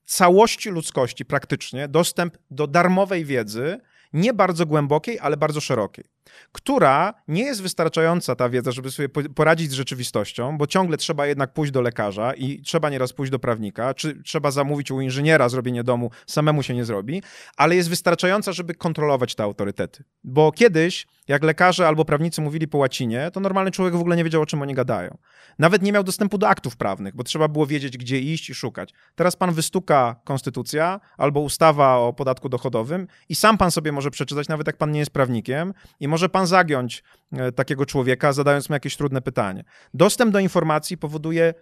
całości 0.05 0.71
ludzkości 0.71 1.25
praktycznie 1.25 1.89
dostęp 1.89 2.39
do 2.51 2.67
darmowej 2.67 3.25
wiedzy, 3.25 3.81
nie 4.13 4.35
bardzo 4.35 4.67
głębokiej, 4.67 5.19
ale 5.19 5.37
bardzo 5.37 5.61
szerokiej, 5.61 6.05
która 6.53 7.15
nie 7.29 7.43
jest 7.43 7.63
wystarczająca 7.63 8.35
ta 8.35 8.49
wiedza, 8.49 8.73
żeby 8.73 8.91
sobie 8.91 9.09
poradzić 9.09 9.71
z 9.71 9.75
rzeczywistością, 9.75 10.59
bo 10.59 10.67
ciągle 10.67 10.97
trzeba 10.97 11.27
jednak 11.27 11.53
pójść 11.53 11.73
do 11.73 11.81
lekarza 11.81 12.35
i 12.35 12.63
trzeba 12.63 12.91
nieraz 12.91 13.13
pójść 13.13 13.33
do 13.33 13.39
prawnika, 13.39 13.95
czy 13.95 14.23
trzeba 14.23 14.51
zamówić 14.51 14.91
u 14.91 15.01
inżyniera 15.01 15.49
zrobienie 15.49 15.85
domu, 15.85 16.11
samemu 16.27 16.63
się 16.63 16.75
nie 16.75 16.85
zrobi, 16.85 17.23
ale 17.57 17.77
jest 17.77 17.89
wystarczająca, 17.89 18.53
żeby 18.53 18.75
kontrolować 18.75 19.35
te 19.35 19.43
autorytety. 19.43 20.05
Bo 20.25 20.53
kiedyś, 20.53 21.07
jak 21.29 21.43
lekarze 21.43 21.89
albo 21.89 22.05
prawnicy 22.05 22.41
mówili 22.41 22.69
po 22.69 22.79
łacinie, 22.79 23.31
to 23.33 23.41
normalny 23.41 23.71
człowiek 23.71 23.95
w 23.95 24.01
ogóle 24.01 24.17
nie 24.17 24.25
wiedział, 24.25 24.43
o 24.43 24.47
czym 24.47 24.63
oni 24.63 24.75
gadają. 24.75 25.19
Nawet 25.59 25.83
nie 25.83 25.93
miał 25.93 26.05
dostępu 26.05 26.39
do 26.39 26.49
aktów 26.49 26.77
prawnych, 26.77 27.17
bo 27.17 27.25
trzeba 27.25 27.49
było 27.49 27.67
wiedzieć, 27.67 27.99
gdzie 27.99 28.21
iść 28.21 28.51
i 28.51 28.55
szukać. 28.55 28.95
Teraz 29.15 29.37
pan 29.37 29.53
wystuka 29.53 30.21
konstytucja 30.25 31.01
albo 31.17 31.41
ustawa 31.41 31.97
o 31.97 32.13
podatku 32.13 32.49
dochodowym 32.49 33.07
i 33.29 33.35
sam 33.35 33.59
pan 33.59 33.71
sobie 33.71 33.93
może 33.93 34.11
przeczytać, 34.11 34.49
nawet 34.49 34.67
jak 34.67 34.77
pan 34.77 34.93
nie 34.93 34.99
jest 34.99 35.11
prawnikiem, 35.11 35.75
i 36.01 36.09
może 36.13 36.29
pan 36.29 36.47
zagiąć 36.47 37.03
e, 37.33 37.53
takiego 37.53 37.87
człowieka, 37.87 38.33
zadając 38.33 38.69
mu 38.69 38.75
jakieś 38.75 38.97
trudne 38.97 39.23
pytanie. 39.23 39.65
Dostęp 39.95 40.33
do 40.33 40.39
informacji 40.39 40.99
powoduje 40.99 41.55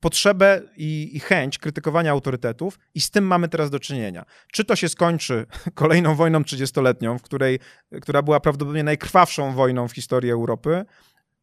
potrzebę 0.00 0.62
i, 0.76 1.16
i, 1.16 1.20
chęć 1.20 1.58
krytykowania 1.58 2.10
autorytetów, 2.10 2.78
i 2.94 3.00
z 3.00 3.10
tym 3.10 3.26
mamy 3.26 3.48
teraz 3.48 3.70
do 3.70 3.80
czynienia. 3.80 4.24
Czy 4.52 4.64
to 4.64 4.76
się 4.76 4.88
skończy 4.88 5.46
kolejną 5.74 6.14
wojną 6.14 6.40
30-letnią, 6.40 7.18
w 7.18 7.22
której, 7.22 7.58
która 8.02 8.22
była 8.22 8.40
prawdopodobnie 8.40 8.84
najkrwawszą 8.84 9.54
wojną 9.54 9.88
w 9.88 9.92
historii 9.92 10.30
Europy, 10.30 10.84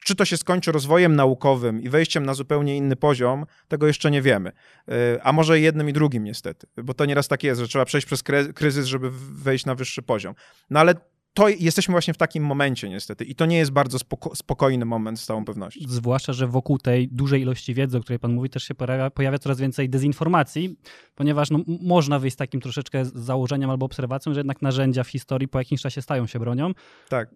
Czy 0.06 0.16
to 0.16 0.26
się 0.26 0.38
skończy 0.38 0.72
rozwojem 0.72 1.16
naukowym 1.16 1.82
i 1.82 1.90
wejściem 1.90 2.26
na 2.26 2.34
zupełnie 2.34 2.78
inny 2.78 2.96
poziom, 2.96 3.46
tego 3.68 3.88
jeszcze 3.88 4.12
nie 4.12 4.22
wiemy. 4.22 4.50
Y, 4.50 5.24
a 5.24 5.32
może 5.32 5.60
jednym 5.60 5.90
i 5.90 5.94
drugim 5.94 6.24
niestety, 6.24 6.68
bo 6.84 6.94
to 6.94 7.06
nieraz 7.06 7.28
tak 7.28 7.44
jest, 7.44 7.62
że 7.62 7.68
trzeba 7.68 7.86
przejść 7.86 8.08
przez 8.08 8.24
kryzys, 8.56 8.86
żeby 8.86 9.10
wejść 9.44 9.66
na 9.66 9.76
wyższy 9.76 10.02
poziom. 10.02 10.36
No 10.70 10.80
ale 10.80 10.94
to 11.34 11.50
jesteśmy 11.50 11.92
właśnie 11.92 12.14
w 12.14 12.18
takim 12.18 12.44
momencie 12.44 12.90
niestety 12.90 13.26
i 13.26 13.36
to 13.36 13.46
nie 13.46 13.58
jest 13.58 13.72
bardzo 13.72 14.00
spoko 14.00 14.36
spokojny 14.36 14.86
moment 14.86 15.20
z 15.20 15.26
całą 15.26 15.46
pewnością. 15.46 15.86
Zwłaszcza, 15.88 16.34
że 16.34 16.48
wokół 16.48 16.78
tej 16.78 17.08
dużej 17.08 17.42
ilości 17.42 17.74
wiedzy, 17.74 17.98
o 17.98 18.02
której 18.02 18.20
pan 18.20 18.34
mówi, 18.34 18.50
też 18.50 18.64
się 18.64 18.76
pojawia, 18.76 19.10
pojawia 19.10 19.40
coraz 19.40 19.60
więcej 19.60 19.90
dezinformacji, 19.90 20.76
ponieważ 21.16 21.50
no, 21.50 21.60
można 21.82 22.20
wyjść 22.20 22.34
z 22.34 22.38
takim 22.38 22.62
troszeczkę 22.62 23.06
założeniem 23.06 23.70
albo 23.70 23.86
obserwacją, 23.86 24.34
że 24.34 24.40
jednak 24.40 24.62
narzędzia 24.62 25.04
w 25.04 25.08
historii 25.08 25.48
po 25.48 25.60
jakimś 25.60 25.82
czasie 25.82 26.02
stają 26.02 26.28
się 26.28 26.40
bronią. 26.40 26.72
Tak. 27.10 27.30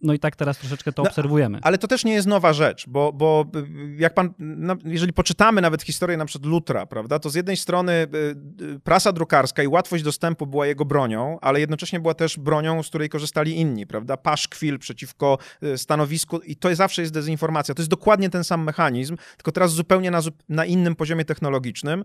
No 0.00 0.14
i 0.14 0.18
tak 0.18 0.36
teraz 0.36 0.58
troszeczkę 0.58 0.92
to 0.92 1.02
no, 1.02 1.08
obserwujemy. 1.08 1.58
Ale 1.62 1.78
to 1.78 1.88
też 1.88 2.04
nie 2.04 2.12
jest 2.12 2.26
nowa 2.26 2.52
rzecz, 2.52 2.84
bo, 2.88 3.12
bo 3.12 3.44
jak 3.98 4.14
pan, 4.14 4.34
no, 4.38 4.74
jeżeli 4.84 5.12
poczytamy 5.12 5.60
nawet 5.60 5.82
historię 5.82 6.16
na 6.16 6.24
przykład 6.24 6.50
Lutra, 6.50 6.86
prawda, 6.86 7.18
to 7.18 7.30
z 7.30 7.34
jednej 7.34 7.56
strony 7.56 7.92
y, 7.92 8.64
y, 8.64 8.80
prasa 8.80 9.12
drukarska 9.12 9.62
i 9.62 9.66
łatwość 9.68 10.04
dostępu 10.04 10.46
była 10.46 10.66
jego 10.66 10.84
bronią, 10.84 11.38
ale 11.40 11.60
jednocześnie 11.60 12.00
była 12.00 12.14
też 12.14 12.38
bronią, 12.38 12.82
z 12.82 12.88
której 12.88 13.08
korzystali 13.08 13.60
inni, 13.60 13.86
prawda, 13.86 14.16
paszkwil 14.16 14.78
przeciwko 14.78 15.38
y, 15.62 15.78
stanowisku 15.78 16.38
i 16.38 16.56
to 16.56 16.74
zawsze 16.74 17.02
jest 17.02 17.14
dezinformacja. 17.14 17.74
To 17.74 17.82
jest 17.82 17.90
dokładnie 17.90 18.30
ten 18.30 18.44
sam 18.44 18.64
mechanizm, 18.64 19.16
tylko 19.36 19.52
teraz 19.52 19.72
zupełnie 19.72 20.10
na, 20.10 20.20
na 20.48 20.64
innym 20.64 20.96
poziomie 20.96 21.24
technologicznym, 21.24 22.04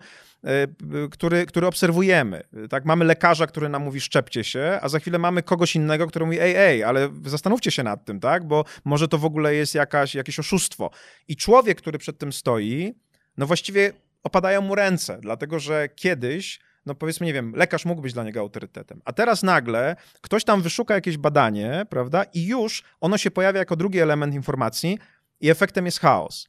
który, 1.12 1.46
który 1.46 1.68
obserwujemy. 1.68 2.44
Tak, 2.70 2.86
mamy 2.86 3.06
lekarza, 3.06 3.48
który 3.48 3.70
nam 3.70 3.84
mówi 3.84 4.02
szczepcie 4.02 4.44
się, 4.44 4.80
a 4.82 4.90
za 4.90 5.00
chwilę 5.00 5.20
mamy 5.20 5.44
kogoś 5.44 5.76
innego, 5.76 6.08
który 6.08 6.26
mówi 6.26 6.40
ej, 6.40 6.56
ej, 6.56 6.84
ale 6.84 7.10
zastanówcie 7.26 7.72
się 7.72 7.81
się 7.82 7.84
nad 7.84 8.06
tym, 8.06 8.20
tak? 8.20 8.48
Bo 8.48 8.66
może 8.86 9.08
to 9.08 9.18
w 9.18 9.26
ogóle 9.26 9.56
jest 9.56 9.76
jakaś, 9.76 10.16
jakieś 10.16 10.40
oszustwo. 10.40 10.90
I 11.28 11.36
człowiek, 11.36 11.78
który 11.78 11.98
przed 11.98 12.18
tym 12.18 12.34
stoi, 12.34 12.94
no 13.38 13.46
właściwie 13.46 13.94
opadają 14.24 14.62
mu 14.62 14.76
ręce, 14.76 15.20
dlatego 15.22 15.60
że 15.60 15.90
kiedyś 15.96 16.60
no 16.86 16.96
powiedzmy, 16.96 17.26
nie 17.26 17.34
wiem, 17.34 17.54
lekarz 17.56 17.86
mógł 17.86 18.02
być 18.02 18.14
dla 18.14 18.24
niego 18.24 18.40
autorytetem. 18.40 19.02
A 19.06 19.14
teraz 19.14 19.44
nagle 19.44 19.96
ktoś 20.22 20.44
tam 20.44 20.62
wyszuka 20.62 20.94
jakieś 20.94 21.18
badanie, 21.18 21.86
prawda, 21.90 22.24
i 22.24 22.46
już 22.46 22.84
ono 23.02 23.18
się 23.18 23.32
pojawia 23.32 23.60
jako 23.60 23.76
drugi 23.76 24.00
element 24.00 24.34
informacji 24.34 24.98
i 25.42 25.50
efektem 25.50 25.86
jest 25.86 26.00
chaos. 26.00 26.48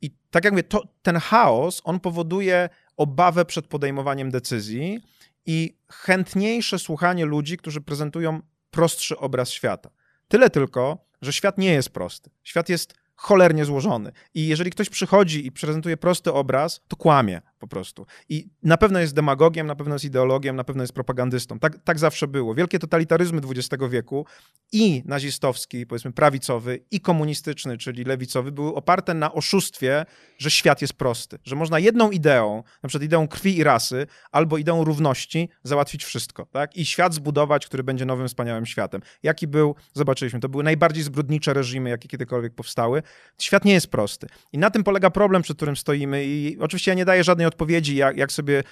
I 0.00 0.10
tak 0.30 0.44
jak 0.44 0.52
mówię, 0.52 0.62
to, 0.62 0.82
ten 1.02 1.16
chaos, 1.16 1.80
on 1.84 2.00
powoduje 2.00 2.68
obawę 2.96 3.44
przed 3.44 3.66
podejmowaniem 3.66 4.30
decyzji 4.30 5.00
i 5.46 5.76
chętniejsze 5.92 6.78
słuchanie 6.78 7.24
ludzi, 7.24 7.56
którzy 7.56 7.80
prezentują 7.80 8.40
prostszy 8.70 9.18
obraz 9.18 9.50
świata. 9.50 9.90
Tyle 10.28 10.50
tylko, 10.50 10.98
że 11.22 11.32
świat 11.32 11.58
nie 11.58 11.72
jest 11.72 11.90
prosty. 11.90 12.30
Świat 12.42 12.68
jest 12.68 12.94
cholernie 13.14 13.64
złożony. 13.64 14.12
I 14.34 14.46
jeżeli 14.46 14.70
ktoś 14.70 14.88
przychodzi 14.88 15.46
i 15.46 15.52
prezentuje 15.52 15.96
prosty 15.96 16.32
obraz, 16.32 16.80
to 16.88 16.96
kłamie 16.96 17.42
po 17.62 17.68
prostu. 17.68 18.06
I 18.28 18.48
na 18.62 18.76
pewno 18.76 18.98
jest 18.98 19.14
demagogiem, 19.14 19.66
na 19.66 19.76
pewno 19.76 19.94
jest 19.94 20.04
ideologiem, 20.04 20.56
na 20.56 20.64
pewno 20.64 20.82
jest 20.82 20.92
propagandystą. 20.92 21.58
Tak, 21.58 21.78
tak 21.84 21.98
zawsze 21.98 22.28
było. 22.28 22.54
Wielkie 22.54 22.78
totalitaryzmy 22.78 23.40
XX 23.48 23.84
wieku 23.90 24.26
i 24.72 25.02
nazistowski, 25.06 25.86
powiedzmy 25.86 26.12
prawicowy, 26.12 26.84
i 26.90 27.00
komunistyczny, 27.00 27.78
czyli 27.78 28.04
lewicowy, 28.04 28.52
były 28.52 28.74
oparte 28.74 29.14
na 29.14 29.32
oszustwie, 29.32 30.04
że 30.38 30.50
świat 30.50 30.82
jest 30.82 30.94
prosty. 30.94 31.38
Że 31.44 31.56
można 31.56 31.78
jedną 31.78 32.10
ideą, 32.10 32.62
na 32.82 32.88
przykład 32.88 33.04
ideą 33.04 33.28
krwi 33.28 33.58
i 33.58 33.64
rasy, 33.64 34.06
albo 34.32 34.58
ideą 34.58 34.84
równości, 34.84 35.48
załatwić 35.62 36.04
wszystko. 36.04 36.46
Tak? 36.46 36.76
I 36.76 36.86
świat 36.86 37.14
zbudować, 37.14 37.66
który 37.66 37.84
będzie 37.84 38.04
nowym, 38.04 38.28
wspaniałym 38.28 38.66
światem. 38.66 39.00
Jaki 39.22 39.46
był, 39.46 39.74
zobaczyliśmy, 39.92 40.40
to 40.40 40.48
były 40.48 40.64
najbardziej 40.64 41.04
zbrodnicze 41.04 41.54
reżimy, 41.54 41.90
jakie 41.90 42.08
kiedykolwiek 42.08 42.54
powstały. 42.54 43.02
Świat 43.38 43.64
nie 43.64 43.72
jest 43.72 43.86
prosty. 43.86 44.26
I 44.52 44.58
na 44.58 44.70
tym 44.70 44.84
polega 44.84 45.10
problem, 45.10 45.42
przed 45.42 45.56
którym 45.56 45.76
stoimy. 45.76 46.24
I 46.24 46.58
oczywiście 46.60 46.90
ja 46.90 46.94
nie 46.94 47.04
daję 47.04 47.24
żadnej 47.24 47.46
odpowiedzi, 47.52 47.96
jak, 47.96 48.16
jak 48.16 48.32
sobie, 48.32 48.62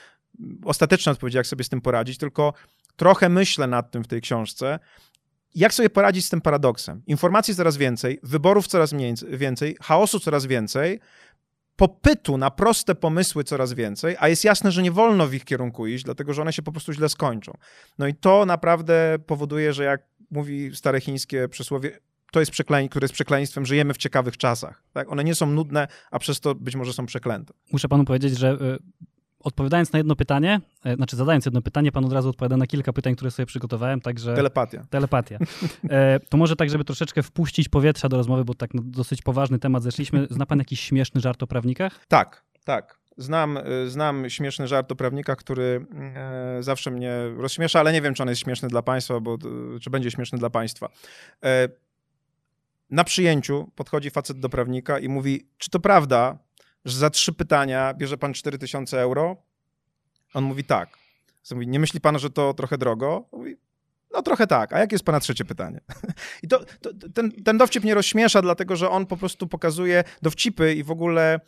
ostateczne 0.64 1.12
odpowiedzi, 1.12 1.36
jak 1.36 1.46
sobie 1.46 1.64
z 1.64 1.68
tym 1.68 1.80
poradzić, 1.80 2.18
tylko 2.18 2.52
trochę 2.96 3.28
myślę 3.28 3.66
nad 3.66 3.90
tym 3.90 4.04
w 4.04 4.08
tej 4.08 4.20
książce, 4.20 4.78
jak 5.54 5.74
sobie 5.74 5.90
poradzić 5.90 6.24
z 6.26 6.28
tym 6.28 6.40
paradoksem. 6.40 7.02
Informacji 7.06 7.54
coraz 7.54 7.76
więcej, 7.76 8.20
wyborów 8.22 8.66
coraz 8.66 8.92
mniej, 8.92 9.14
więcej, 9.28 9.76
chaosu 9.80 10.20
coraz 10.20 10.46
więcej, 10.46 11.00
popytu 11.76 12.38
na 12.38 12.50
proste 12.50 12.94
pomysły 12.94 13.44
coraz 13.44 13.72
więcej, 13.72 14.16
a 14.18 14.28
jest 14.28 14.44
jasne, 14.44 14.72
że 14.72 14.82
nie 14.82 14.92
wolno 14.92 15.26
w 15.26 15.34
ich 15.34 15.44
kierunku 15.44 15.86
iść, 15.86 16.04
dlatego 16.04 16.34
że 16.34 16.42
one 16.42 16.52
się 16.52 16.62
po 16.62 16.72
prostu 16.72 16.92
źle 16.92 17.08
skończą. 17.08 17.52
No 17.98 18.06
i 18.06 18.14
to 18.14 18.46
naprawdę 18.46 19.18
powoduje, 19.26 19.72
że 19.72 19.84
jak 19.84 20.02
mówi 20.30 20.76
stare 20.76 21.00
chińskie 21.00 21.48
przysłowie, 21.48 21.98
to 22.32 22.40
jest 22.40 22.52
przekleństwo, 22.52 22.90
które 22.90 23.04
jest 23.04 23.14
przekleństwem, 23.14 23.66
żyjemy 23.66 23.94
w 23.94 23.96
ciekawych 23.96 24.36
czasach. 24.36 24.82
Tak? 24.92 25.12
One 25.12 25.24
nie 25.24 25.34
są 25.34 25.46
nudne, 25.46 25.88
a 26.10 26.18
przez 26.18 26.40
to 26.40 26.54
być 26.54 26.76
może 26.76 26.92
są 26.92 27.06
przeklęte. 27.06 27.54
Muszę 27.72 27.88
panu 27.88 28.04
powiedzieć, 28.04 28.38
że 28.38 28.52
y, 28.52 28.78
odpowiadając 29.40 29.92
na 29.92 29.98
jedno 29.98 30.16
pytanie, 30.16 30.60
y, 30.86 30.94
znaczy 30.94 31.16
zadając 31.16 31.44
jedno 31.44 31.62
pytanie, 31.62 31.92
pan 31.92 32.04
od 32.04 32.12
razu 32.12 32.28
odpowiada 32.28 32.56
na 32.56 32.66
kilka 32.66 32.92
pytań, 32.92 33.14
które 33.14 33.30
sobie 33.30 33.46
przygotowałem, 33.46 34.00
także... 34.00 34.34
Telepatia. 34.34 34.86
Telepatia. 34.90 35.38
E, 35.90 36.20
to 36.20 36.36
może 36.36 36.56
tak, 36.56 36.70
żeby 36.70 36.84
troszeczkę 36.84 37.22
wpuścić 37.22 37.68
powietrza 37.68 38.08
do 38.08 38.16
rozmowy, 38.16 38.44
bo 38.44 38.54
tak 38.54 38.74
no, 38.74 38.82
dosyć 38.84 39.22
poważny 39.22 39.58
temat 39.58 39.82
zeszliśmy. 39.82 40.26
Zna 40.30 40.46
pan 40.46 40.58
jakiś 40.58 40.80
śmieszny 40.80 41.20
żart 41.20 41.42
o 41.42 41.46
prawnikach? 41.46 42.06
Tak, 42.08 42.44
tak. 42.64 43.00
Znam, 43.16 43.58
znam 43.86 44.30
śmieszny 44.30 44.68
żart 44.68 44.92
o 44.92 44.96
prawnikach, 44.96 45.36
który 45.36 45.86
e, 46.14 46.62
zawsze 46.62 46.90
mnie 46.90 47.12
rozśmiesza, 47.36 47.80
ale 47.80 47.92
nie 47.92 48.02
wiem, 48.02 48.14
czy 48.14 48.22
on 48.22 48.28
jest 48.28 48.40
śmieszny 48.40 48.68
dla 48.68 48.82
państwa, 48.82 49.20
bo 49.20 49.38
czy 49.80 49.90
będzie 49.90 50.10
śmieszny 50.10 50.38
dla 50.38 50.50
państwa. 50.50 50.88
E, 51.44 51.68
na 52.90 53.04
przyjęciu 53.04 53.70
podchodzi 53.74 54.10
facet 54.10 54.40
do 54.40 54.48
prawnika 54.48 54.98
i 54.98 55.08
mówi, 55.08 55.48
czy 55.58 55.70
to 55.70 55.80
prawda, 55.80 56.38
że 56.84 56.98
za 56.98 57.10
trzy 57.10 57.32
pytania 57.32 57.94
bierze 57.94 58.18
pan 58.18 58.34
4000 58.34 59.00
euro? 59.00 59.36
On 60.34 60.44
mówi 60.44 60.64
tak. 60.64 60.98
Mówi, 61.50 61.68
nie 61.68 61.80
myśli 61.80 62.00
pan, 62.00 62.18
że 62.18 62.30
to 62.30 62.54
trochę 62.54 62.78
drogo? 62.78 63.28
Mówi, 63.32 63.56
no 64.12 64.22
trochę 64.22 64.46
tak. 64.46 64.72
A 64.72 64.78
jakie 64.78 64.94
jest 64.94 65.04
pana 65.04 65.20
trzecie 65.20 65.44
pytanie? 65.44 65.80
I 66.42 66.48
to, 66.48 66.64
to, 66.80 66.90
ten, 67.14 67.32
ten 67.44 67.58
dowcip 67.58 67.84
mnie 67.84 67.94
rozśmiesza, 67.94 68.42
dlatego 68.42 68.76
że 68.76 68.90
on 68.90 69.06
po 69.06 69.16
prostu 69.16 69.46
pokazuje 69.46 70.04
dowcipy 70.22 70.74
i 70.74 70.84
w 70.84 70.90
ogóle... 70.90 71.40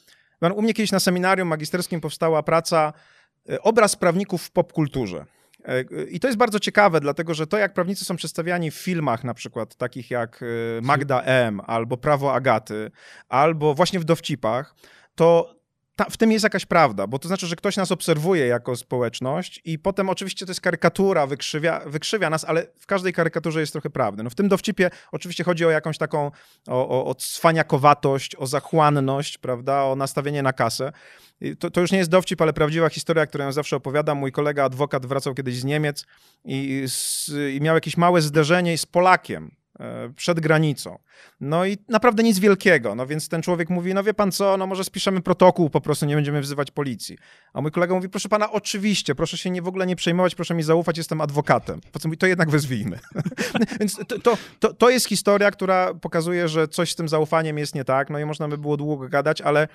U 0.55 0.62
mnie 0.62 0.74
kiedyś 0.74 0.92
na 0.92 1.00
seminarium 1.00 1.48
magisterskim 1.48 2.00
powstała 2.00 2.42
praca 2.42 2.92
e, 3.48 3.62
Obraz 3.62 3.96
prawników 3.96 4.42
w 4.42 4.50
popkulturze. 4.50 5.26
E, 5.64 5.85
I 6.11 6.20
to 6.20 6.29
jest 6.29 6.38
bardzo 6.38 6.61
ciekawe, 6.61 7.01
dlatego 7.01 7.35
że 7.35 7.46
to, 7.46 7.59
jak 7.59 7.75
prawnicy 7.75 8.05
są 8.05 8.16
przedstawiani 8.16 8.70
w 8.70 8.75
filmach, 8.75 9.25
na 9.25 9.35
przykład 9.35 9.77
takich 9.77 10.11
jak 10.11 10.42
e, 10.42 10.46
Magda 10.83 11.22
M. 11.22 11.61
albo 11.66 11.96
Prawo 11.96 12.35
Agaty, 12.35 12.90
albo 13.29 13.75
właśnie 13.75 14.01
w 14.01 14.05
dowcipach, 14.05 14.75
to 15.14 15.62
ta, 15.96 16.05
w 16.05 16.16
tym 16.16 16.33
jest 16.33 16.42
jakaś 16.42 16.66
prawda, 16.66 17.07
bo 17.07 17.18
to 17.18 17.28
znaczy, 17.28 17.46
że 17.46 17.57
ktoś 17.57 17.76
nas 17.76 17.92
obserwuje 17.92 18.46
jako 18.46 18.76
społeczność 18.76 19.61
i 19.64 19.78
potem 19.78 20.09
oczywiście 20.09 20.46
to 20.46 20.50
jest 20.50 20.61
karykatura, 20.61 21.26
wykrzywia, 21.26 21.81
wykrzywia 21.87 22.31
nas, 22.31 22.44
ale 22.44 22.66
w 22.78 22.87
każdej 22.87 23.12
karykaturze 23.12 23.61
jest 23.61 23.72
trochę 23.72 23.90
prawdy. 23.90 24.22
No 24.22 24.31
w 24.31 24.35
tym 24.35 24.48
dowcipie 24.48 24.90
oczywiście 25.12 25.44
chodzi 25.44 25.66
o 25.66 25.70
jakąś 25.70 25.98
taką, 25.98 26.31
o, 26.68 26.88
o, 26.88 27.07
o 27.07 27.14
cwaniakowatość, 27.14 28.37
o 28.37 28.46
zachłanność, 28.46 29.38
prawda, 29.38 29.83
o 29.83 29.96
nastawienie 29.96 30.42
na 30.42 30.52
kasę. 30.52 30.92
To, 31.59 31.70
to, 31.70 31.81
już 31.81 31.92
nie 31.92 31.98
jest 31.98 32.11
dowcip, 32.11 32.42
ale 32.42 32.52
prawdziwa 32.52 32.88
historia, 32.88 33.26
którą 33.26 33.44
ja 33.44 33.52
zawsze 33.52 33.76
opowiadam. 33.76 34.18
Mój 34.18 34.33
kolega 34.33 34.64
adwokat 34.64 35.07
wracał 35.07 35.35
kiedyś 35.35 35.57
z 35.57 35.64
Niemiec 35.64 36.07
i, 36.44 36.87
i 37.55 37.61
miał 37.61 37.74
jakieś 37.74 37.96
małe 37.96 38.22
zderzenie 38.22 38.78
z 38.78 38.87
Polakiem, 38.87 39.50
przed 40.16 40.40
granicą. 40.40 40.98
No 41.40 41.66
i 41.66 41.78
naprawdę 41.88 42.22
nic 42.22 42.38
wielkiego. 42.38 42.94
No 42.94 43.06
więc 43.06 43.28
ten 43.28 43.42
człowiek 43.42 43.70
mówi, 43.70 43.94
no 43.94 44.02
wie 44.02 44.14
pan 44.14 44.32
co, 44.32 44.56
no 44.56 44.66
może 44.66 44.85
spiszemy 44.85 45.20
protokół, 45.20 45.70
po 45.70 45.80
prostu 45.80 46.06
nie 46.06 46.14
będziemy 46.14 46.40
wzywać 46.40 46.70
policji. 46.70 47.18
A 47.52 47.61
mój 47.61 47.70
kolega 47.70 47.94
mówi, 47.94 48.08
proszę 48.08 48.28
pana, 48.28 48.52
oczywiście, 48.52 49.14
proszę 49.14 49.38
się 49.38 49.50
nie, 49.50 49.62
w 49.62 49.68
ogóle 49.68 49.87
nie 49.87 49.96
przejmować, 49.96 50.35
proszę 50.35 50.54
mi 50.54 50.62
zaufać, 50.62 50.98
jestem 50.98 51.20
adwokatem. 51.20 51.80
Po 51.92 51.98
co 51.98 52.08
mówi, 52.08 52.18
to 52.18 52.26
jednak 52.26 52.50
wezwijmy. 52.50 52.98
więc 53.80 53.96
to, 54.08 54.18
to, 54.18 54.38
to, 54.58 54.74
to 54.74 54.90
jest 54.90 55.06
historia, 55.06 55.50
która 55.50 55.94
pokazuje, 55.94 56.48
że 56.48 56.68
coś 56.68 56.92
z 56.92 56.96
tym 56.96 57.08
zaufaniem 57.08 57.58
jest 57.58 57.74
nie 57.74 57.85
tak, 57.85 58.11
no 58.11 58.18
i 58.18 58.24
można 58.24 58.48
by 58.48 58.58
było 58.58 58.76
długo 58.76 59.08
gadać, 59.08 59.40
ale 59.40 59.68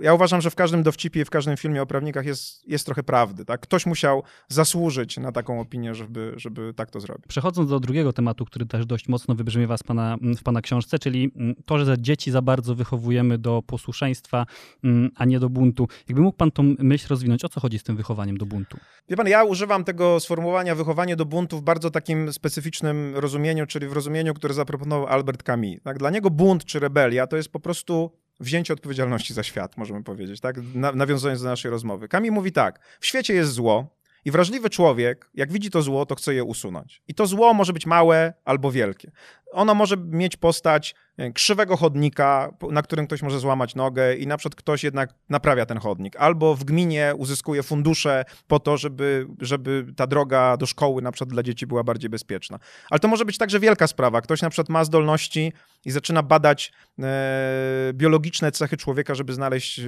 ja 0.00 0.14
uważam, 0.14 0.40
że 0.40 0.50
w 0.50 0.54
każdym 0.54 0.82
dowcipie, 0.82 1.24
w 1.24 1.30
każdym 1.30 1.56
filmie 1.56 1.82
o 1.82 1.86
prawnikach 1.86 2.26
jest, 2.26 2.68
jest 2.68 2.86
trochę 2.86 3.02
prawdy. 3.02 3.44
Tak? 3.44 3.60
Ktoś 3.60 3.86
musiał 3.86 4.22
zasłużyć 4.48 5.16
na 5.16 5.32
taką 5.32 5.60
opinię, 5.60 5.94
żeby, 5.94 6.32
żeby 6.36 6.74
tak 6.74 6.90
to 6.90 7.00
zrobić. 7.00 7.26
Przechodząc 7.26 7.70
do 7.70 7.80
drugiego 7.80 8.12
tematu, 8.12 8.44
który 8.44 8.66
też 8.66 8.86
dość 8.86 9.08
mocno 9.08 9.34
wybrzmiewa 9.34 9.76
z 9.76 9.82
pana, 9.82 10.16
w 10.38 10.42
pana 10.42 10.60
książce, 10.60 10.98
czyli 10.98 11.32
mm, 11.36 11.54
to, 11.64 11.84
że 11.84 11.96
dzieci 11.98 12.30
za 12.30 12.42
bardzo 12.42 12.74
wychowujemy 12.74 13.38
do 13.38 13.62
posłuszeństwa, 13.62 14.46
mm, 14.84 15.10
a 15.16 15.24
nie 15.24 15.40
do 15.40 15.48
buntu. 15.48 15.88
Jakby 16.08 16.22
mógł 16.22 16.36
pan 16.36 16.50
tą 16.50 16.74
myśl 16.78 17.06
rozwinąć, 17.10 17.44
o 17.44 17.48
co 17.48 17.60
chodzi 17.60 17.78
z 17.78 17.82
tym 17.82 17.96
wychowaniem 17.96 18.38
do 18.38 18.46
buntu? 18.46 18.76
Wie 19.08 19.16
pan, 19.16 19.28
ja 19.28 19.44
używam 19.44 19.84
tego 19.84 20.20
sformułowania 20.20 20.74
wychowanie 20.74 21.16
do 21.16 21.24
buntu 21.24 21.58
w 21.58 21.62
bardzo 21.62 21.90
takim 21.90 22.32
specyficznym 22.32 23.16
rozumieniu, 23.16 23.66
czyli 23.66 23.88
w 23.88 23.92
rozumieniu, 23.92 24.34
które 24.34 24.54
zaproponował 24.54 25.06
Albert 25.06 25.42
Camus. 25.42 25.82
Tak? 25.84 25.98
Dla 25.98 26.10
niego 26.10 26.30
bunt 26.30 26.64
czy 26.64 26.80
rebelia 26.80 27.26
to 27.26 27.36
jest 27.36 27.52
po 27.52 27.60
prostu 27.60 28.12
wzięcie 28.40 28.74
odpowiedzialności 28.74 29.34
za 29.34 29.42
świat, 29.42 29.76
możemy 29.76 30.04
powiedzieć, 30.04 30.40
tak? 30.40 30.56
nawiązując 30.74 31.42
do 31.42 31.48
naszej 31.48 31.70
rozmowy. 31.70 32.08
Kami 32.08 32.30
mówi 32.30 32.52
tak, 32.52 32.80
w 33.00 33.06
świecie 33.06 33.34
jest 33.34 33.52
zło 33.52 33.98
i 34.24 34.30
wrażliwy 34.30 34.70
człowiek, 34.70 35.30
jak 35.34 35.52
widzi 35.52 35.70
to 35.70 35.82
zło, 35.82 36.06
to 36.06 36.14
chce 36.14 36.34
je 36.34 36.44
usunąć. 36.44 37.02
I 37.08 37.14
to 37.14 37.26
zło 37.26 37.54
może 37.54 37.72
być 37.72 37.86
małe 37.86 38.32
albo 38.44 38.72
wielkie. 38.72 39.10
Ono 39.52 39.74
może 39.74 39.96
mieć 39.96 40.36
postać 40.36 40.94
krzywego 41.34 41.76
chodnika, 41.76 42.52
na 42.70 42.82
którym 42.82 43.06
ktoś 43.06 43.22
może 43.22 43.40
złamać 43.40 43.74
nogę 43.74 44.14
i 44.14 44.26
na 44.26 44.36
przykład 44.36 44.54
ktoś 44.54 44.84
jednak 44.84 45.14
naprawia 45.28 45.66
ten 45.66 45.78
chodnik. 45.78 46.16
Albo 46.16 46.54
w 46.54 46.64
gminie 46.64 47.12
uzyskuje 47.16 47.62
fundusze 47.62 48.24
po 48.46 48.60
to, 48.60 48.76
żeby, 48.76 49.26
żeby 49.40 49.86
ta 49.96 50.06
droga 50.06 50.56
do 50.56 50.66
szkoły 50.66 51.02
na 51.02 51.12
przykład 51.12 51.30
dla 51.30 51.42
dzieci 51.42 51.66
była 51.66 51.84
bardziej 51.84 52.10
bezpieczna. 52.10 52.58
Ale 52.90 53.00
to 53.00 53.08
może 53.08 53.24
być 53.24 53.38
także 53.38 53.60
wielka 53.60 53.86
sprawa. 53.86 54.20
Ktoś 54.20 54.42
na 54.42 54.50
przykład 54.50 54.68
ma 54.68 54.84
zdolności 54.84 55.52
i 55.84 55.90
zaczyna 55.90 56.22
badać 56.22 56.72
e, 56.98 57.90
biologiczne 57.92 58.52
cechy 58.52 58.76
człowieka, 58.76 59.14
żeby 59.14 59.32
znaleźć 59.32 59.78
e, 59.78 59.84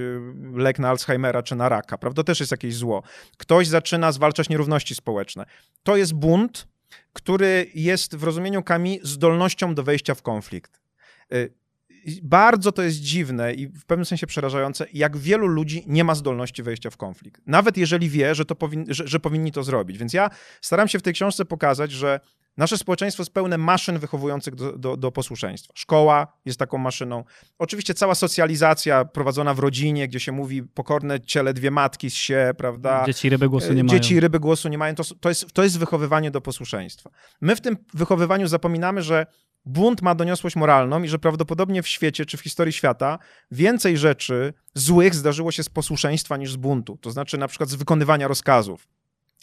lek 0.55 0.79
na 0.79 0.91
Alzheimera 0.91 1.43
czy 1.43 1.57
na 1.57 1.69
raka. 1.69 1.99
Prawda? 1.99 2.21
To 2.21 2.25
też 2.25 2.41
jest 2.41 2.53
jakieś 2.53 2.75
zło. 2.75 3.03
Ktoś 3.37 3.69
zaczyna 3.69 4.13
zwalczać 4.13 4.49
nierówności 4.49 4.95
społeczne. 4.95 5.45
To 5.83 5.97
jest 5.97 6.15
bunt, 6.15 6.69
który 7.13 7.67
jest 7.75 8.17
w 8.17 8.25
rozumieniu 8.25 8.63
Kami 8.63 9.01
zdolnością 9.03 9.75
do 9.75 9.83
wejścia 9.83 10.15
w 10.15 10.23
konflikt. 10.23 10.80
Y, 11.35 11.61
Bardzo 12.23 12.73
to 12.73 12.83
jest 12.83 12.97
dziwne 12.97 13.55
i 13.55 13.67
w 13.67 13.85
pewnym 13.85 14.05
sensie 14.05 14.27
przerażające, 14.27 14.87
jak 14.93 15.17
wielu 15.17 15.47
ludzi 15.47 15.85
nie 15.87 16.05
ma 16.05 16.15
zdolności 16.15 16.63
wejścia 16.63 16.91
w 16.91 16.97
konflikt. 16.97 17.43
Nawet 17.47 17.77
jeżeli 17.77 18.09
wie, 18.09 18.35
że, 18.35 18.45
to 18.45 18.55
powin, 18.55 18.85
że, 18.89 19.09
że 19.09 19.21
powinni 19.21 19.53
to 19.53 19.63
zrobić. 19.63 19.99
Więc 19.99 20.13
ja 20.13 20.31
staram 20.61 20.89
się 20.89 20.99
w 20.99 21.03
tej 21.03 21.15
książce 21.15 21.45
pokazać, 21.45 21.93
że 21.93 22.21
nasze 22.57 22.79
społeczeństwo 22.79 23.23
jest 23.23 23.33
pełne 23.33 23.59
maszyn 23.59 23.99
wychowujących 23.99 24.55
do, 24.55 24.79
do, 24.79 24.97
do 24.97 25.13
posłuszeństwa. 25.13 25.73
Szkoła 25.77 26.27
jest 26.45 26.59
taką 26.59 26.79
maszyną. 26.79 27.25
Oczywiście 27.59 27.95
cała 27.95 28.15
socjalizacja 28.15 29.05
prowadzona 29.05 29.55
w 29.55 29.59
rodzinie, 29.59 30.09
gdzie 30.09 30.21
się 30.21 30.33
mówi 30.33 30.63
pokorne 30.63 31.21
ciele 31.21 31.55
dwie 31.55 31.71
matki 31.71 32.11
z 32.11 32.15
się, 32.15 32.51
prawda? 32.57 33.05
Dzieci 33.07 33.31
ryby 33.31 33.49
głosu 33.49 33.73
nie 33.73 33.85
mają. 33.85 33.99
Dzieci 33.99 34.15
i 34.15 34.21
ryby 34.21 34.41
głosu 34.41 34.69
nie 34.69 34.79
mają. 34.79 34.95
To, 34.95 35.05
to, 35.21 35.29
jest, 35.29 35.53
to 35.53 35.63
jest 35.63 35.79
wychowywanie 35.79 36.31
do 36.31 36.41
posłuszeństwa. 36.41 37.11
My 37.41 37.57
w 37.57 37.61
tym 37.61 37.77
wychowywaniu 37.95 38.49
zapominamy, 38.49 39.03
że 39.03 39.27
bunt 39.65 40.03
ma 40.03 40.15
doniosłość 40.15 40.57
moralną 40.57 41.03
i 41.03 41.09
że 41.09 41.19
prawdopodobnie 41.19 41.83
w 41.83 41.89
świecie 41.89 42.27
czy 42.27 42.37
w 42.37 42.41
historii 42.41 42.73
świata 42.73 43.19
więcej 43.51 43.99
rzeczy 43.99 44.53
złych 44.75 45.15
zdarzyło 45.15 45.53
się 45.53 45.63
z 45.63 45.69
posłuszeństwa 45.69 46.37
niż 46.37 46.53
z 46.53 46.57
buntu. 46.57 46.97
To 46.97 47.11
znaczy 47.11 47.39
na 47.39 47.49
przykład 47.49 47.71
z 47.71 47.75
wykonywania 47.75 48.29
rozkazów. 48.29 48.89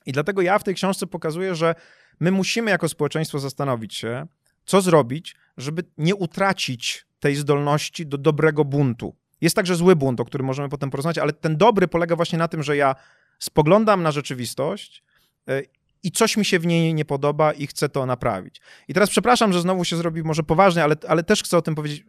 I 0.06 0.12
dlatego 0.12 0.42
ja 0.42 0.60
w 0.60 0.64
tej 0.64 0.76
książce 0.76 1.08
pokazuję, 1.08 1.56
że 1.56 1.76
my 2.20 2.32
musimy 2.32 2.72
jako 2.72 2.90
społeczeństwo 2.90 3.40
zastanowić 3.40 3.96
się, 3.96 4.28
co 4.66 4.82
zrobić, 4.82 5.36
żeby 5.58 5.84
nie 5.98 6.16
utracić 6.16 7.06
tej 7.20 7.36
zdolności 7.36 8.06
do 8.06 8.18
dobrego 8.18 8.66
buntu. 8.66 9.16
Jest 9.42 9.56
także 9.56 9.76
zły 9.76 9.96
bunt, 9.96 10.20
o 10.20 10.26
którym 10.26 10.48
możemy 10.48 10.70
potem 10.70 10.90
porozmawiać, 10.90 11.18
ale 11.18 11.34
ten 11.34 11.58
dobry 11.58 11.88
polega 11.88 12.16
właśnie 12.16 12.40
na 12.40 12.48
tym, 12.48 12.64
że 12.64 12.78
ja 12.78 12.96
spoglądam 13.40 14.04
na 14.04 14.12
rzeczywistość 14.12 15.04
y, 15.50 15.66
i 16.04 16.12
coś 16.12 16.38
mi 16.38 16.46
się 16.46 16.60
w 16.60 16.66
niej 16.66 16.94
nie 16.94 17.06
podoba 17.06 17.52
i 17.52 17.68
chcę 17.68 17.90
to 17.90 18.06
naprawić. 18.06 18.62
I 18.88 18.94
teraz 18.94 19.10
przepraszam, 19.10 19.54
że 19.54 19.62
znowu 19.62 19.86
się 19.86 19.98
zrobi 19.98 20.24
może 20.24 20.44
poważnie, 20.44 20.84
ale, 20.84 20.96
ale 21.08 21.24
też 21.24 21.44
chcę 21.44 21.58
o 21.58 21.62
tym 21.62 21.76
powiedzieć. 21.76 22.06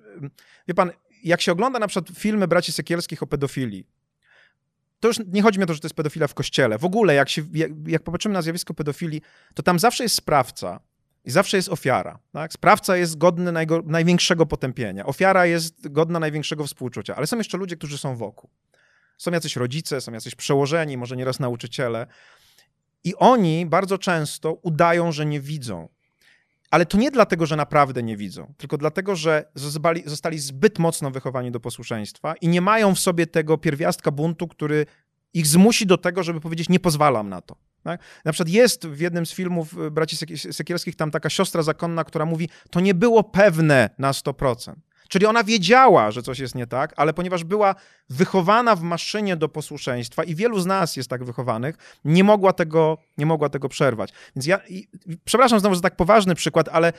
Wie 0.68 0.74
pan, 0.74 0.90
jak 1.24 1.40
się 1.40 1.52
ogląda 1.52 1.78
na 1.78 1.88
przykład 1.88 2.18
filmy 2.18 2.48
braci 2.48 2.72
Sekielskich 2.72 3.22
o 3.22 3.26
pedofilii, 3.26 3.86
to 5.00 5.08
już 5.08 5.18
nie 5.26 5.42
chodzi 5.42 5.58
mi 5.58 5.64
o 5.64 5.66
to, 5.66 5.74
że 5.74 5.80
to 5.80 5.86
jest 5.86 5.94
pedofilia 5.94 6.26
w 6.26 6.34
kościele. 6.34 6.78
W 6.78 6.84
ogóle, 6.84 7.14
jak, 7.14 7.28
się, 7.28 7.42
jak, 7.52 7.70
jak 7.86 8.02
popatrzymy 8.02 8.32
na 8.32 8.42
zjawisko 8.42 8.74
pedofilii, 8.74 9.22
to 9.54 9.62
tam 9.62 9.78
zawsze 9.78 10.02
jest 10.02 10.14
sprawca 10.14 10.80
i 11.24 11.30
zawsze 11.30 11.56
jest 11.56 11.68
ofiara. 11.68 12.18
Tak? 12.32 12.52
Sprawca 12.52 12.96
jest 12.96 13.18
godny 13.18 13.52
najgo, 13.52 13.82
największego 13.86 14.46
potępienia. 14.46 15.06
Ofiara 15.06 15.46
jest 15.46 15.88
godna 15.88 16.18
największego 16.18 16.66
współczucia, 16.66 17.16
ale 17.16 17.26
są 17.26 17.38
jeszcze 17.38 17.58
ludzie, 17.58 17.76
którzy 17.76 17.98
są 17.98 18.16
wokół. 18.16 18.50
Są 19.18 19.32
jacyś 19.32 19.56
rodzice, 19.56 20.00
są 20.00 20.12
jacyś 20.12 20.34
przełożeni, 20.34 20.96
może 20.96 21.16
nieraz 21.16 21.40
nauczyciele. 21.40 22.06
I 23.04 23.14
oni 23.16 23.66
bardzo 23.66 23.98
często 23.98 24.52
udają, 24.52 25.12
że 25.12 25.26
nie 25.26 25.40
widzą. 25.40 25.88
Ale 26.70 26.86
to 26.86 26.98
nie 26.98 27.10
dlatego, 27.10 27.46
że 27.46 27.56
naprawdę 27.56 28.02
nie 28.02 28.16
widzą, 28.16 28.54
tylko 28.56 28.78
dlatego, 28.78 29.16
że 29.16 29.44
zostali, 30.04 30.38
zbyt 30.38 30.78
mocno 30.78 31.10
wychowani 31.10 31.50
do 31.50 31.60
posłuszeństwa 31.60 32.34
i 32.34 32.48
nie 32.48 32.60
mają 32.60 32.94
w 32.94 32.98
sobie 32.98 33.26
tego 33.26 33.58
pierwiastka 33.58 34.10
buntu, 34.10 34.48
który 34.48 34.86
ich 35.34 35.46
zmusi 35.46 35.86
do 35.86 35.98
tego, 35.98 36.22
żeby 36.22 36.40
powiedzieć, 36.40 36.68
nie 36.68 36.80
pozwalam 36.80 37.28
na 37.28 37.40
to. 37.40 37.56
Tak? 37.82 38.00
Na 38.24 38.32
przykład 38.32 38.48
jest 38.48 38.86
w 38.86 39.00
jednym 39.00 39.26
z 39.26 39.32
filmów 39.32 39.78
y, 39.78 39.90
braci 39.90 40.16
Sek- 40.16 40.52
Sekielskich 40.52 40.96
tam 40.96 41.10
taka 41.10 41.30
siostra 41.30 41.62
zakonna, 41.62 42.04
która 42.04 42.24
mówi, 42.24 42.48
to 42.70 42.80
nie 42.80 42.94
było 42.94 43.24
pewne 43.24 43.90
na 43.98 44.12
100%. 44.12 44.74
Czyli 45.08 45.26
ona 45.26 45.44
wiedziała, 45.44 46.10
że 46.10 46.22
coś 46.22 46.38
jest 46.38 46.54
nie 46.54 46.66
tak, 46.66 46.94
ale 46.96 47.12
ponieważ 47.12 47.44
była 47.44 47.74
wychowana 48.10 48.76
w 48.76 48.82
maszynie 48.82 49.36
do 49.36 49.48
posłuszeństwa 49.48 50.24
i 50.24 50.34
wielu 50.34 50.60
z 50.60 50.66
nas 50.66 50.96
jest 50.96 51.10
tak 51.10 51.24
wychowanych, 51.24 51.76
nie 52.04 52.24
mogła 52.24 52.52
tego, 52.52 52.98
nie 53.18 53.26
mogła 53.26 53.48
tego 53.48 53.68
przerwać. 53.68 54.12
Więc 54.36 54.46
ja, 54.46 54.60
i, 54.68 54.88
przepraszam 55.24 55.60
znowu 55.60 55.74
za 55.74 55.80
tak 55.80 55.96
poważny 55.96 56.34
przykład, 56.34 56.68
ale 56.72 56.92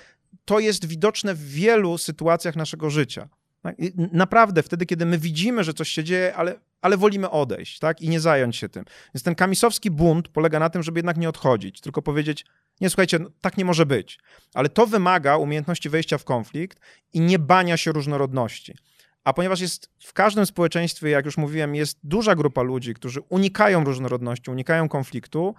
to 0.45 0.59
jest 0.59 0.85
widoczne 0.85 1.35
w 1.35 1.49
wielu 1.49 1.97
sytuacjach 1.97 2.55
naszego 2.55 2.89
życia. 2.89 3.29
Tak? 3.61 3.75
Naprawdę, 4.11 4.63
wtedy, 4.63 4.85
kiedy 4.85 5.05
my 5.05 5.17
widzimy, 5.17 5.63
że 5.63 5.73
coś 5.73 5.89
się 5.89 6.03
dzieje, 6.03 6.35
ale, 6.35 6.59
ale 6.81 6.97
wolimy 6.97 7.29
odejść 7.29 7.79
tak? 7.79 8.01
i 8.01 8.09
nie 8.09 8.19
zająć 8.19 8.55
się 8.55 8.69
tym. 8.69 8.85
Więc 9.13 9.23
ten 9.23 9.35
kamisowski 9.35 9.91
bunt 9.91 10.27
polega 10.27 10.59
na 10.59 10.69
tym, 10.69 10.83
żeby 10.83 10.99
jednak 10.99 11.17
nie 11.17 11.29
odchodzić, 11.29 11.81
tylko 11.81 12.01
powiedzieć, 12.01 12.45
nie, 12.81 12.89
słuchajcie, 12.89 13.19
no, 13.19 13.29
tak 13.41 13.57
nie 13.57 13.65
może 13.65 13.85
być. 13.85 14.19
Ale 14.53 14.69
to 14.69 14.87
wymaga 14.87 15.37
umiejętności 15.37 15.89
wejścia 15.89 16.17
w 16.17 16.23
konflikt 16.23 16.79
i 17.13 17.21
nie 17.21 17.39
bania 17.39 17.77
się 17.77 17.91
różnorodności. 17.91 18.75
A 19.23 19.33
ponieważ 19.33 19.61
jest 19.61 19.89
w 19.99 20.13
każdym 20.13 20.45
społeczeństwie, 20.45 21.09
jak 21.09 21.25
już 21.25 21.37
mówiłem, 21.37 21.75
jest 21.75 21.99
duża 22.03 22.35
grupa 22.35 22.61
ludzi, 22.61 22.93
którzy 22.93 23.21
unikają 23.29 23.83
różnorodności, 23.83 24.51
unikają 24.51 24.89
konfliktu, 24.89 25.55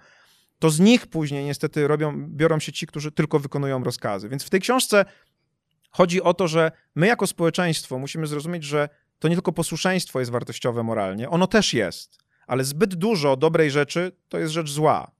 to 0.59 0.69
z 0.69 0.79
nich 0.79 1.07
później 1.07 1.45
niestety 1.45 1.87
robią, 1.87 2.25
biorą 2.27 2.59
się 2.59 2.71
ci, 2.71 2.87
którzy 2.87 3.11
tylko 3.11 3.39
wykonują 3.39 3.83
rozkazy. 3.83 4.29
Więc 4.29 4.43
w 4.43 4.49
tej 4.49 4.59
książce 4.59 5.05
chodzi 5.91 6.21
o 6.21 6.33
to, 6.33 6.47
że 6.47 6.71
my 6.95 7.07
jako 7.07 7.27
społeczeństwo 7.27 7.99
musimy 7.99 8.27
zrozumieć, 8.27 8.63
że 8.63 8.89
to 9.19 9.27
nie 9.27 9.35
tylko 9.35 9.51
posłuszeństwo 9.51 10.19
jest 10.19 10.31
wartościowe 10.31 10.83
moralnie, 10.83 11.29
ono 11.29 11.47
też 11.47 11.73
jest, 11.73 12.17
ale 12.47 12.63
zbyt 12.63 12.95
dużo 12.95 13.37
dobrej 13.37 13.71
rzeczy 13.71 14.11
to 14.29 14.39
jest 14.39 14.53
rzecz 14.53 14.69
zła. 14.69 15.11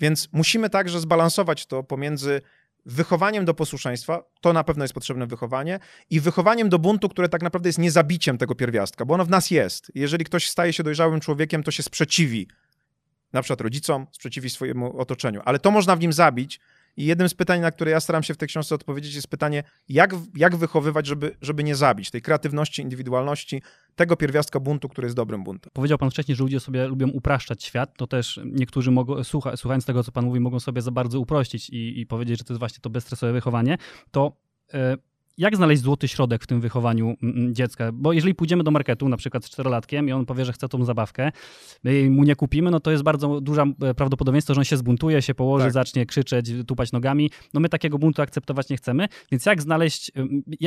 Więc 0.00 0.28
musimy 0.32 0.70
także 0.70 1.00
zbalansować 1.00 1.66
to 1.66 1.82
pomiędzy 1.82 2.40
wychowaniem 2.86 3.44
do 3.44 3.54
posłuszeństwa, 3.54 4.22
to 4.40 4.52
na 4.52 4.64
pewno 4.64 4.84
jest 4.84 4.94
potrzebne 4.94 5.26
wychowanie, 5.26 5.78
i 6.10 6.20
wychowaniem 6.20 6.68
do 6.68 6.78
buntu, 6.78 7.08
które 7.08 7.28
tak 7.28 7.42
naprawdę 7.42 7.68
jest 7.68 7.78
niezabiciem 7.78 8.38
tego 8.38 8.54
pierwiastka, 8.54 9.04
bo 9.04 9.14
ono 9.14 9.24
w 9.24 9.30
nas 9.30 9.50
jest. 9.50 9.92
Jeżeli 9.94 10.24
ktoś 10.24 10.48
staje 10.48 10.72
się 10.72 10.82
dojrzałym 10.82 11.20
człowiekiem, 11.20 11.62
to 11.62 11.70
się 11.70 11.82
sprzeciwi 11.82 12.48
na 13.32 13.42
przykład 13.42 13.60
rodzicom, 13.60 14.06
sprzeciwi 14.12 14.50
swojemu 14.50 14.98
otoczeniu, 14.98 15.40
ale 15.44 15.58
to 15.58 15.70
można 15.70 15.96
w 15.96 16.00
nim 16.00 16.12
zabić. 16.12 16.60
I 17.00 17.04
jednym 17.04 17.28
z 17.28 17.34
pytań, 17.34 17.60
na 17.60 17.70
które 17.70 17.90
ja 17.90 18.00
staram 18.00 18.22
się 18.22 18.34
w 18.34 18.36
tej 18.36 18.48
książce 18.48 18.74
odpowiedzieć, 18.74 19.14
jest 19.14 19.28
pytanie, 19.28 19.62
jak, 19.88 20.14
jak 20.36 20.56
wychowywać, 20.56 21.06
żeby, 21.06 21.36
żeby 21.42 21.64
nie 21.64 21.74
zabić 21.74 22.10
tej 22.10 22.22
kreatywności, 22.22 22.82
indywidualności, 22.82 23.62
tego 23.94 24.16
pierwiastka 24.16 24.60
buntu, 24.60 24.88
który 24.88 25.06
jest 25.06 25.16
dobrym 25.16 25.44
buntem. 25.44 25.70
Powiedział 25.72 25.98
pan 25.98 26.10
wcześniej, 26.10 26.36
że 26.36 26.42
ludzie 26.42 26.60
sobie 26.60 26.86
lubią 26.86 27.08
upraszczać 27.08 27.64
świat, 27.64 27.96
to 27.96 28.06
też 28.06 28.40
niektórzy 28.44 28.90
mogą, 28.90 29.24
słucha, 29.24 29.56
słuchając 29.56 29.84
tego, 29.84 30.04
co 30.04 30.12
pan 30.12 30.24
mówi, 30.24 30.40
mogą 30.40 30.60
sobie 30.60 30.82
za 30.82 30.90
bardzo 30.90 31.20
uprościć 31.20 31.70
i, 31.70 32.00
i 32.00 32.06
powiedzieć, 32.06 32.38
że 32.38 32.44
to 32.44 32.52
jest 32.52 32.58
właśnie 32.58 32.80
to 32.80 32.90
bezstresowe 32.90 33.32
wychowanie, 33.32 33.78
to 34.10 34.36
e, 34.74 34.96
jak 35.40 35.56
znaleźć 35.56 35.82
złoty 35.82 36.08
środek 36.08 36.42
w 36.44 36.46
tym 36.46 36.60
wychowaniu 36.60 37.16
mm, 37.22 37.54
dziecka? 37.54 37.92
Bo 37.92 38.12
jeżeli 38.12 38.34
pójdziemy 38.34 38.64
do 38.64 38.70
marketu, 38.70 39.08
na 39.08 39.16
przykład 39.16 39.44
z 39.44 39.50
czterolatkiem 39.50 40.08
i 40.08 40.12
on 40.12 40.26
powie, 40.26 40.44
że 40.44 40.52
chce 40.52 40.68
tą 40.68 40.84
zabawkę, 40.84 41.32
my 41.84 41.94
jej 41.94 42.10
mu 42.10 42.24
nie 42.24 42.36
kupimy, 42.36 42.70
no 42.70 42.80
to 42.80 42.90
jest 42.90 43.02
bardzo 43.02 43.40
duże 43.40 43.72
prawdopodobieństwo, 43.96 44.54
że 44.54 44.60
on 44.60 44.64
się 44.64 44.76
zbuntuje, 44.76 45.22
się 45.22 45.34
położy, 45.34 45.64
Tak. 45.64 45.72
zacznie 45.72 46.06
krzyczeć, 46.06 46.52
tupać 46.66 46.92
nogami. 46.92 47.30
No 47.54 47.60
my 47.60 47.68
takiego 47.68 47.98
buntu 47.98 48.22
akceptować 48.22 48.68
nie 48.68 48.76
chcemy, 48.76 49.08
więc 49.32 49.46
jak 49.46 49.62
znaleźć, 49.62 50.12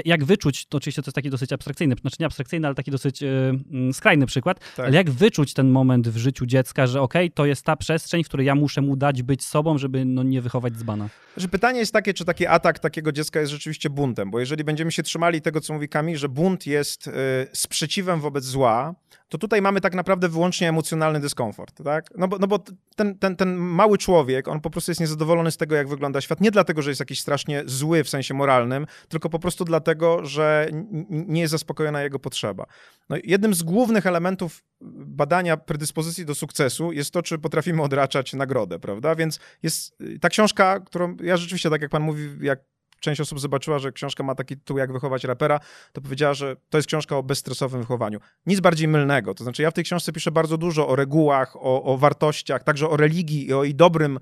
jak 0.05 0.23
wyczuć, 0.25 0.65
to 0.65 0.77
oczywiście 0.77 1.01
to 1.01 1.07
jest 1.07 1.15
taki 1.15 1.29
dosyć 1.29 1.53
abstrakcyjny, 1.53 1.95
znaczy 2.01 2.17
nie 2.19 2.25
abstrakcyjny, 2.25 2.67
ale 2.67 2.75
taki 2.75 2.91
dosyć 2.91 3.23
y, 3.23 3.53
skrajny 3.93 4.25
przykład, 4.25 4.59
Tak. 4.75 4.85
ale 4.85 4.95
jak 4.95 5.09
wyczuć 5.09 5.53
ten 5.53 5.69
moment 5.69 6.09
w 6.09 6.17
życiu 6.17 6.45
dziecka, 6.45 6.87
że 6.87 7.01
okej, 7.01 7.31
to 7.31 7.45
jest 7.45 7.65
ta 7.65 7.75
przestrzeń, 7.75 8.23
w 8.23 8.27
której 8.27 8.47
ja 8.47 8.55
muszę 8.55 8.81
mu 8.81 8.95
dać 8.95 9.23
być 9.23 9.43
sobą, 9.45 9.77
żeby 9.77 10.05
no, 10.05 10.23
nie 10.23 10.41
wychować 10.41 10.73
dzbana. 10.73 11.09
Że 11.37 11.47
pytanie 11.47 11.79
jest 11.79 11.93
takie, 11.93 12.13
czy 12.13 12.25
taki 12.25 12.47
atak 12.47 12.79
takiego 12.79 13.11
dziecka 13.11 13.39
jest 13.39 13.51
rzeczywiście 13.51 13.89
buntem, 13.89 14.31
bo 14.31 14.39
jeżeli 14.39 14.62
będziemy 14.63 14.91
się 14.91 15.03
trzymali 15.03 15.41
tego, 15.41 15.61
co 15.61 15.73
mówi 15.73 15.89
Kamil, 15.89 16.17
że 16.17 16.29
bunt 16.29 16.67
jest 16.67 17.07
y, 17.07 17.11
sprzeciwem 17.53 18.19
wobec 18.19 18.43
zła, 18.43 18.95
to 19.33 19.37
tutaj 19.37 19.61
mamy 19.61 19.81
tak 19.81 19.95
naprawdę 19.95 20.29
wyłącznie 20.29 20.69
emocjonalny 20.69 21.19
dyskomfort, 21.19 21.83
tak? 21.83 22.09
No 22.17 22.27
bo, 22.27 22.39
no 22.39 22.47
bo 22.47 22.59
ten, 22.95 23.17
ten, 23.19 23.35
ten 23.35 23.55
mały 23.55 23.97
człowiek, 23.97 24.47
on 24.47 24.61
po 24.61 24.69
prostu 24.69 24.91
jest 24.91 25.01
niezadowolony 25.01 25.51
z 25.51 25.57
tego, 25.57 25.75
jak 25.75 25.87
wygląda 25.87 26.21
świat, 26.21 26.41
nie 26.41 26.51
dlatego, 26.51 26.81
że 26.81 26.91
jest 26.91 26.99
jakiś 26.99 27.19
strasznie 27.19 27.63
zły 27.65 28.03
w 28.03 28.09
sensie 28.09 28.33
moralnym, 28.33 28.85
tylko 29.07 29.29
po 29.29 29.39
prostu 29.39 29.65
dlatego, 29.65 30.25
że 30.25 30.67
nie 31.09 31.41
jest 31.41 31.51
zaspokojona 31.51 32.03
jego 32.03 32.19
potrzeba. 32.19 32.65
No, 33.09 33.17
jednym 33.23 33.53
z 33.53 33.63
głównych 33.63 34.05
elementów 34.05 34.63
badania 35.05 35.57
predyspozycji 35.57 36.25
do 36.25 36.35
sukcesu 36.35 36.91
jest 36.91 37.11
to, 37.11 37.21
czy 37.21 37.37
potrafimy 37.37 37.81
odraczać 37.81 38.33
nagrodę, 38.33 38.79
prawda? 38.79 39.15
Więc 39.15 39.39
jest 39.63 40.01
y, 40.01 40.19
ta 40.19 40.29
książka, 40.29 40.79
którą 40.79 41.17
ja 41.23 41.37
rzeczywiście, 41.37 41.69
tak 41.69 41.81
jak 41.81 41.91
pan 41.91 42.03
mówi, 42.03 42.29
jak 42.41 42.59
część 43.03 43.21
osób 43.21 43.39
zobaczyła, 43.39 43.79
że 43.79 43.91
książka 43.91 44.23
ma 44.23 44.35
taki 44.35 44.57
tytuł 44.57 44.77
jak 44.77 44.93
Wychować 44.93 45.23
rapera, 45.23 45.59
to 45.93 46.01
powiedziała, 46.01 46.33
że 46.33 46.55
to 46.69 46.77
jest 46.77 46.87
książka 46.87 47.17
o 47.17 47.23
bezstresowym 47.23 47.81
wychowaniu. 47.81 48.19
Nic 48.45 48.59
bardziej 48.59 48.87
mylnego. 48.87 49.33
To 49.33 49.43
znaczy 49.43 49.61
ja 49.61 49.71
w 49.71 49.73
tej 49.73 49.83
książce 49.83 50.11
piszę 50.11 50.31
bardzo 50.31 50.57
dużo 50.57 50.87
o 50.87 50.95
regułach, 50.95 51.55
o, 51.55 51.83
o 51.83 51.97
wartościach, 51.97 52.63
także 52.63 52.89
o 52.89 52.97
religii 52.97 53.47
i 53.47 53.53
o 53.53 53.63
jej 53.63 53.75
dobrym 53.75 54.19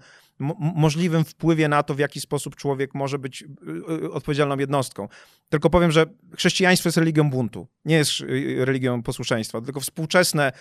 możliwym 0.76 1.26
wpływie 1.26 1.68
na 1.68 1.84
to, 1.84 1.96
w 1.96 2.00
jaki 2.00 2.22
sposób 2.22 2.56
człowiek 2.56 2.94
może 2.94 3.20
być 3.20 3.42
y, 3.42 3.48
y, 4.06 4.12
odpowiedzialną 4.12 4.58
jednostką. 4.58 5.08
Tylko 5.50 5.70
powiem, 5.70 5.92
że 5.92 6.06
chrześcijaństwo 6.38 6.88
jest 6.88 6.98
religią 6.98 7.30
buntu, 7.30 7.68
nie 7.86 7.96
jest 7.96 8.22
y, 8.22 8.66
religią 8.66 9.04
posłuszeństwa, 9.04 9.62
tylko 9.62 9.80
współczesne 9.80 10.52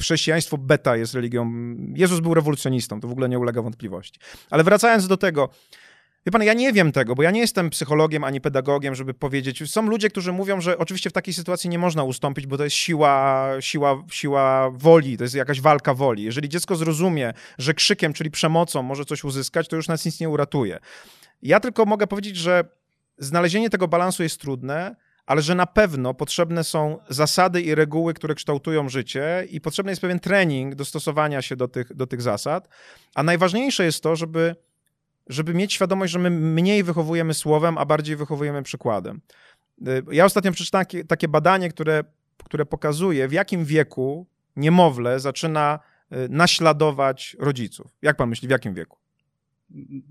chrześcijaństwo 0.00 0.58
beta 0.58 0.96
jest 0.96 1.14
religią. 1.14 1.52
Jezus 1.94 2.20
był 2.20 2.34
rewolucjonistą, 2.34 3.00
to 3.00 3.08
w 3.08 3.12
ogóle 3.12 3.28
nie 3.28 3.38
ulega 3.38 3.62
wątpliwości. 3.62 4.20
Ale 4.50 4.64
wracając 4.64 5.08
do 5.08 5.16
tego, 5.16 5.48
Wie 6.28 6.32
pan, 6.32 6.42
ja 6.42 6.54
nie 6.54 6.72
wiem 6.72 6.92
tego, 6.92 7.14
bo 7.14 7.22
ja 7.22 7.30
nie 7.30 7.40
jestem 7.40 7.70
psychologiem 7.70 8.24
ani 8.24 8.40
pedagogiem, 8.40 8.94
żeby 8.94 9.14
powiedzieć. 9.14 9.70
Są 9.70 9.82
ludzie, 9.82 10.10
którzy 10.10 10.32
mówią, 10.32 10.60
że 10.60 10.78
oczywiście 10.78 11.10
w 11.10 11.12
takiej 11.12 11.34
sytuacji 11.34 11.70
nie 11.70 11.78
można 11.78 12.02
ustąpić, 12.02 12.46
bo 12.46 12.56
to 12.56 12.64
jest 12.64 12.76
siła, 12.76 13.48
siła, 13.60 14.04
siła 14.10 14.70
woli, 14.70 15.16
to 15.16 15.24
jest 15.24 15.34
jakaś 15.34 15.60
walka 15.60 15.94
woli. 15.94 16.22
Jeżeli 16.22 16.48
dziecko 16.48 16.76
zrozumie, 16.76 17.32
że 17.58 17.74
krzykiem, 17.74 18.12
czyli 18.12 18.30
przemocą 18.30 18.82
może 18.82 19.04
coś 19.04 19.24
uzyskać, 19.24 19.68
to 19.68 19.76
już 19.76 19.88
nas 19.88 20.04
nic 20.04 20.20
nie 20.20 20.28
uratuje. 20.28 20.78
Ja 21.42 21.60
tylko 21.60 21.84
mogę 21.84 22.06
powiedzieć, 22.06 22.36
że 22.36 22.64
znalezienie 23.18 23.70
tego 23.70 23.88
balansu 23.88 24.22
jest 24.22 24.40
trudne, 24.40 24.96
ale 25.26 25.42
że 25.42 25.54
na 25.54 25.66
pewno 25.66 26.14
potrzebne 26.14 26.64
są 26.64 26.98
zasady 27.08 27.60
i 27.62 27.74
reguły, 27.74 28.14
które 28.14 28.34
kształtują 28.34 28.88
życie 28.88 29.46
i 29.50 29.60
potrzebny 29.60 29.92
jest 29.92 30.00
pewien 30.00 30.20
trening 30.20 30.74
dostosowania 30.74 31.42
się 31.42 31.56
do 31.56 31.68
tych, 31.68 31.94
do 31.94 32.06
tych 32.06 32.22
zasad. 32.22 32.68
A 33.14 33.22
najważniejsze 33.22 33.84
jest 33.84 34.02
to, 34.02 34.16
żeby 34.16 34.56
żeby 35.28 35.54
mieć 35.54 35.72
świadomość, 35.72 36.12
że 36.12 36.18
my 36.18 36.30
mniej 36.30 36.82
wychowujemy 36.84 37.34
słowem, 37.34 37.78
a 37.78 37.84
bardziej 37.84 38.16
wychowujemy 38.16 38.62
przykładem. 38.62 39.20
Y, 39.88 40.02
ja 40.12 40.24
ostatnio 40.24 40.52
przeczytałem 40.52 40.86
takie, 40.86 41.04
takie 41.04 41.28
badanie, 41.28 41.70
które, 41.70 42.04
które 42.44 42.66
pokazuje, 42.66 43.28
w 43.28 43.32
jakim 43.32 43.64
wieku 43.64 44.26
niemowlę 44.56 45.20
zaczyna 45.20 45.78
y, 46.12 46.28
naśladować 46.28 47.36
rodziców. 47.38 47.86
Jak 48.02 48.16
pan 48.16 48.28
myśli, 48.28 48.48
w 48.48 48.50
jakim 48.50 48.74
wieku? 48.74 48.98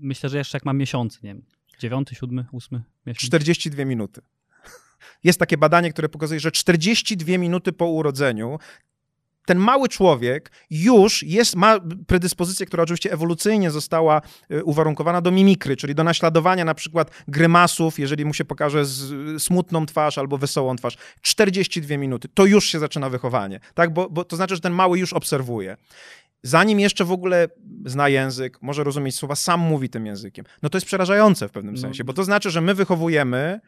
Myślę, 0.00 0.28
że 0.28 0.38
jeszcze 0.38 0.56
jak 0.56 0.64
mam 0.64 0.78
miesiąc, 0.78 1.22
nie 1.22 1.30
wiem, 1.30 1.42
dziewiąty, 1.78 2.14
siódmy, 2.14 2.46
ósmy 2.52 2.82
miesiąc. 3.06 3.26
42 3.26 3.84
minuty. 3.84 4.20
Jest 5.24 5.38
takie 5.38 5.56
badanie, 5.58 5.92
które 5.92 6.08
pokazuje, 6.08 6.40
że 6.40 6.52
42 6.52 7.38
minuty 7.38 7.72
po 7.72 7.86
urodzeniu 7.86 8.58
ten 9.48 9.58
mały 9.58 9.88
człowiek 9.88 10.50
już 10.70 11.22
jest, 11.22 11.56
ma 11.56 11.80
predyspozycję, 12.06 12.66
która 12.66 12.82
oczywiście 12.82 13.12
ewolucyjnie 13.12 13.70
została 13.70 14.22
e, 14.50 14.64
uwarunkowana 14.64 15.20
do 15.20 15.30
mimikry, 15.30 15.76
czyli 15.76 15.94
do 15.94 16.04
naśladowania 16.04 16.64
na 16.64 16.74
przykład 16.74 17.10
grymasów, 17.28 17.98
jeżeli 17.98 18.24
mu 18.24 18.34
się 18.34 18.44
pokaże 18.44 18.84
smutną 19.38 19.86
twarz 19.86 20.18
albo 20.18 20.38
wesołą 20.38 20.76
twarz. 20.76 20.96
42 21.22 21.96
minuty, 21.96 22.28
to 22.34 22.46
już 22.46 22.66
się 22.66 22.78
zaczyna 22.78 23.10
wychowanie, 23.10 23.60
tak? 23.74 23.92
Bo, 23.92 24.10
bo 24.10 24.24
to 24.24 24.36
znaczy, 24.36 24.54
że 24.54 24.60
ten 24.60 24.72
mały 24.72 24.98
już 24.98 25.12
obserwuje 25.12 25.76
zanim 26.42 26.80
jeszcze 26.80 27.04
w 27.04 27.12
ogóle 27.12 27.48
zna 27.86 28.08
język, 28.08 28.58
może 28.62 28.84
rozumieć 28.84 29.16
słowa, 29.16 29.36
sam 29.36 29.60
mówi 29.60 29.88
tym 29.88 30.06
językiem. 30.06 30.44
No 30.62 30.68
to 30.68 30.76
jest 30.78 30.86
przerażające 30.86 31.48
w 31.48 31.50
pewnym 31.50 31.74
no. 31.74 31.80
sensie, 31.80 32.04
bo 32.04 32.12
to 32.12 32.24
znaczy, 32.24 32.50
że 32.50 32.60
my 32.60 32.74
wychowujemy, 32.74 33.60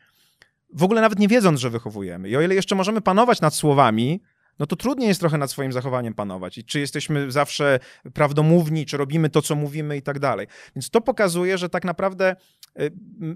w 0.72 0.83
ogóle 0.83 1.01
nawet 1.01 1.18
nie 1.18 1.28
wiedząc, 1.28 1.61
że 1.61 1.70
wychowujemy. 1.70 2.28
I 2.28 2.37
o 2.37 2.41
ile 2.41 2.55
jeszcze 2.55 2.74
możemy 2.74 3.01
panować 3.01 3.41
nad 3.41 3.55
słowami, 3.55 4.20
no 4.61 4.67
to 4.67 4.77
trudniej 4.77 5.09
jest 5.09 5.21
trochę 5.21 5.39
nad 5.39 5.51
swoim 5.51 5.73
zachowaniem 5.73 6.15
panować. 6.15 6.59
I 6.59 6.65
czy 6.65 6.81
jesteśmy 6.81 7.31
zawsze 7.31 7.79
prawdomówni, 8.15 8.87
czy 8.87 8.97
robimy 8.97 9.31
to, 9.31 9.43
co 9.43 9.55
mówimy 9.55 9.97
i 9.97 10.03
tak 10.03 10.19
dalej. 10.19 10.47
Więc 10.77 10.91
to 10.91 11.01
pokazuje, 11.01 11.59
że 11.59 11.69
tak 11.69 11.85
naprawdę 11.85 12.37
y, 12.81 12.93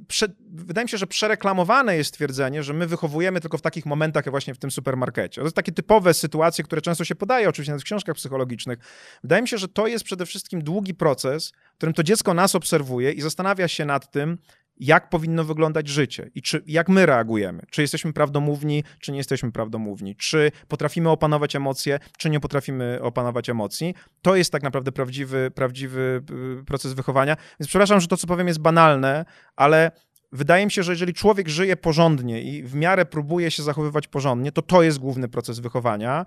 prze, 0.09 0.27
wydaje 0.41 0.85
mi 0.85 0.89
się, 0.89 0.99
że 0.99 1.07
przereklamowane 1.07 1.97
jest 1.97 2.15
twierdzenie, 2.15 2.63
że 2.63 2.73
my 2.73 2.87
wychowujemy 2.87 3.41
tylko 3.41 3.59
w 3.59 3.63
takich 3.63 3.87
momentach, 3.87 4.27
jak 4.27 4.33
właśnie 4.33 4.55
w 4.55 4.59
tym 4.59 4.71
supermarkecie. 4.71 5.41
To 5.41 5.47
jest 5.47 5.57
takie 5.57 5.73
typowe 5.73 6.15
sytuacje, 6.15 6.65
które 6.65 6.83
często 6.83 7.05
się 7.05 7.15
podaje, 7.15 7.49
oczywiście 7.49 7.73
nawet 7.73 7.83
w 7.83 7.85
książkach 7.85 8.17
psychologicznych. 8.17 8.79
Wydaje 9.23 9.43
mi 9.43 9.49
się, 9.49 9.59
że 9.59 9.69
to 9.69 9.87
jest 9.87 10.05
przede 10.05 10.27
wszystkim 10.27 10.63
długi 10.63 10.95
proces, 10.95 11.53
w 11.75 11.77
którym 11.77 11.95
to 11.95 12.03
dziecko 12.03 12.35
nas 12.35 12.55
obserwuje 12.55 13.13
i 13.13 13.21
zastanawia 13.21 13.69
się 13.69 13.85
nad 13.85 14.11
tym, 14.11 14.39
jak 14.77 15.09
powinno 15.09 15.45
wyglądać 15.45 15.89
życie 15.89 16.31
i 16.35 16.43
czy, 16.43 16.63
jak 16.67 16.89
my 16.89 17.07
reagujemy. 17.07 17.63
Czy 17.71 17.83
jesteśmy 17.83 18.13
prawdomówni, 18.13 18.85
czy 19.01 19.13
nie 19.13 19.19
jesteśmy 19.19 19.53
prawdomówni. 19.53 20.17
Czy 20.17 20.51
potrafimy 20.69 21.11
opanować 21.11 21.57
emocje, 21.57 21.99
czy 22.19 22.31
nie 22.31 22.41
potrafimy 22.41 22.99
opanować 23.03 23.51
emocji. 23.51 23.95
To 24.23 24.37
jest 24.37 24.53
tak 24.53 24.63
naprawdę 24.63 24.93
prawdziwy, 24.93 25.51
prawdziwy 25.55 26.23
y, 26.61 26.65
proces 26.65 26.93
wychowania. 26.93 27.37
Więc 27.61 27.69
przepraszam, 27.69 28.01
że 28.01 28.07
to, 28.07 28.17
co 28.17 28.27
powiem, 28.27 28.49
jest 28.49 28.61
banalne, 28.61 29.25
ale 29.57 29.91
wydaje 30.33 30.65
mi 30.65 30.71
się, 30.71 30.83
że 30.83 30.93
jeżeli 30.93 31.15
człowiek 31.15 31.49
żyje 31.49 31.77
porządnie 31.77 32.43
i 32.43 32.63
w 32.63 32.75
miarę 32.75 33.05
próbuje 33.05 33.51
się 33.51 33.63
zachowywać 33.63 34.09
porządnie, 34.09 34.53
to 34.53 34.63
to 34.63 34.83
jest 34.83 34.99
główny 34.99 35.29
proces 35.29 35.59
wychowania. 35.59 36.25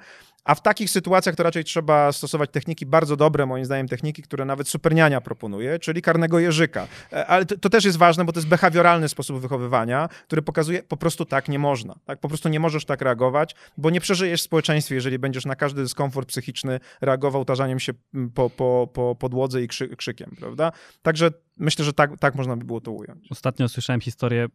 A 0.47 0.55
w 0.55 0.61
takich 0.61 0.89
sytuacjach 0.89 1.35
to 1.35 1.43
raczej 1.43 1.63
trzeba 1.63 2.11
stosować 2.11 2.49
techniki 2.51 2.85
bardzo 2.85 3.15
dobre, 3.15 3.45
moim 3.45 3.65
zdaniem, 3.65 3.87
techniki, 3.87 4.21
które 4.21 4.45
nawet 4.45 4.67
superniania 4.67 5.21
proponuje, 5.21 5.79
czyli 5.79 6.01
karnego 6.01 6.39
jeżyka. 6.39 6.87
E, 7.13 7.27
ale 7.27 7.45
to, 7.45 7.57
to, 7.57 7.69
też 7.69 7.85
jest 7.85 7.97
ważne, 7.97 8.25
bo 8.25 8.31
to 8.31 8.39
jest 8.39 8.47
behawioralny 8.47 9.09
sposób 9.09 9.39
wychowywania, 9.39 10.09
który 10.27 10.41
pokazuje, 10.41 10.83
po 10.83 10.97
prostu 10.97 11.25
tak 11.25 11.49
nie 11.49 11.59
można. 11.59 11.95
Tak? 12.05 12.19
Po 12.19 12.27
prostu 12.27 12.49
nie 12.49 12.59
możesz 12.59 12.85
tak 12.85 13.01
reagować, 13.01 13.55
bo 13.77 13.89
nie 13.89 14.01
przeżyjesz 14.01 14.41
w 14.41 14.43
społeczeństwie, 14.43 14.95
jeżeli 14.95 15.19
będziesz 15.19 15.45
na 15.45 15.55
każdy 15.55 15.81
dyskomfort 15.81 16.29
psychiczny 16.29 16.79
reagował 17.01 17.45
tarzaniem 17.45 17.79
się 17.79 17.93
po, 18.33 18.49
po, 18.49 18.89
po 18.93 19.15
podłodze 19.15 19.63
i 19.63 19.67
krzy, 19.67 19.95
krzykiem, 19.95 20.35
prawda? 20.39 20.71
Także 21.01 21.31
myślę, 21.57 21.85
że 21.85 21.93
tak, 21.93 22.19
tak 22.19 22.35
można 22.35 22.57
by 22.57 22.65
było 22.65 22.81
to 22.81 22.91
ująć. 22.91 23.31
Ostatnio 23.31 23.69
słyszałem 23.69 24.01
historię 24.01 24.47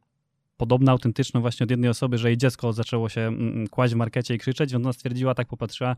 podobno 0.56 0.92
autentyczną 0.92 1.40
właśnie 1.40 1.64
od 1.64 1.70
jednej 1.70 1.90
osoby, 1.90 2.18
że 2.18 2.28
jej 2.28 2.36
dziecko 2.36 2.72
zaczęło 2.72 3.08
się 3.08 3.20
mm, 3.20 3.48
mm, 3.48 3.68
kłaść 3.68 3.94
w 3.94 3.96
markecie 3.96 4.34
i 4.34 4.38
krzyczeć, 4.38 4.74
ona 4.74 4.92
stwierdziła, 4.92 5.34
tak 5.34 5.48
popatrzyła, 5.48 5.96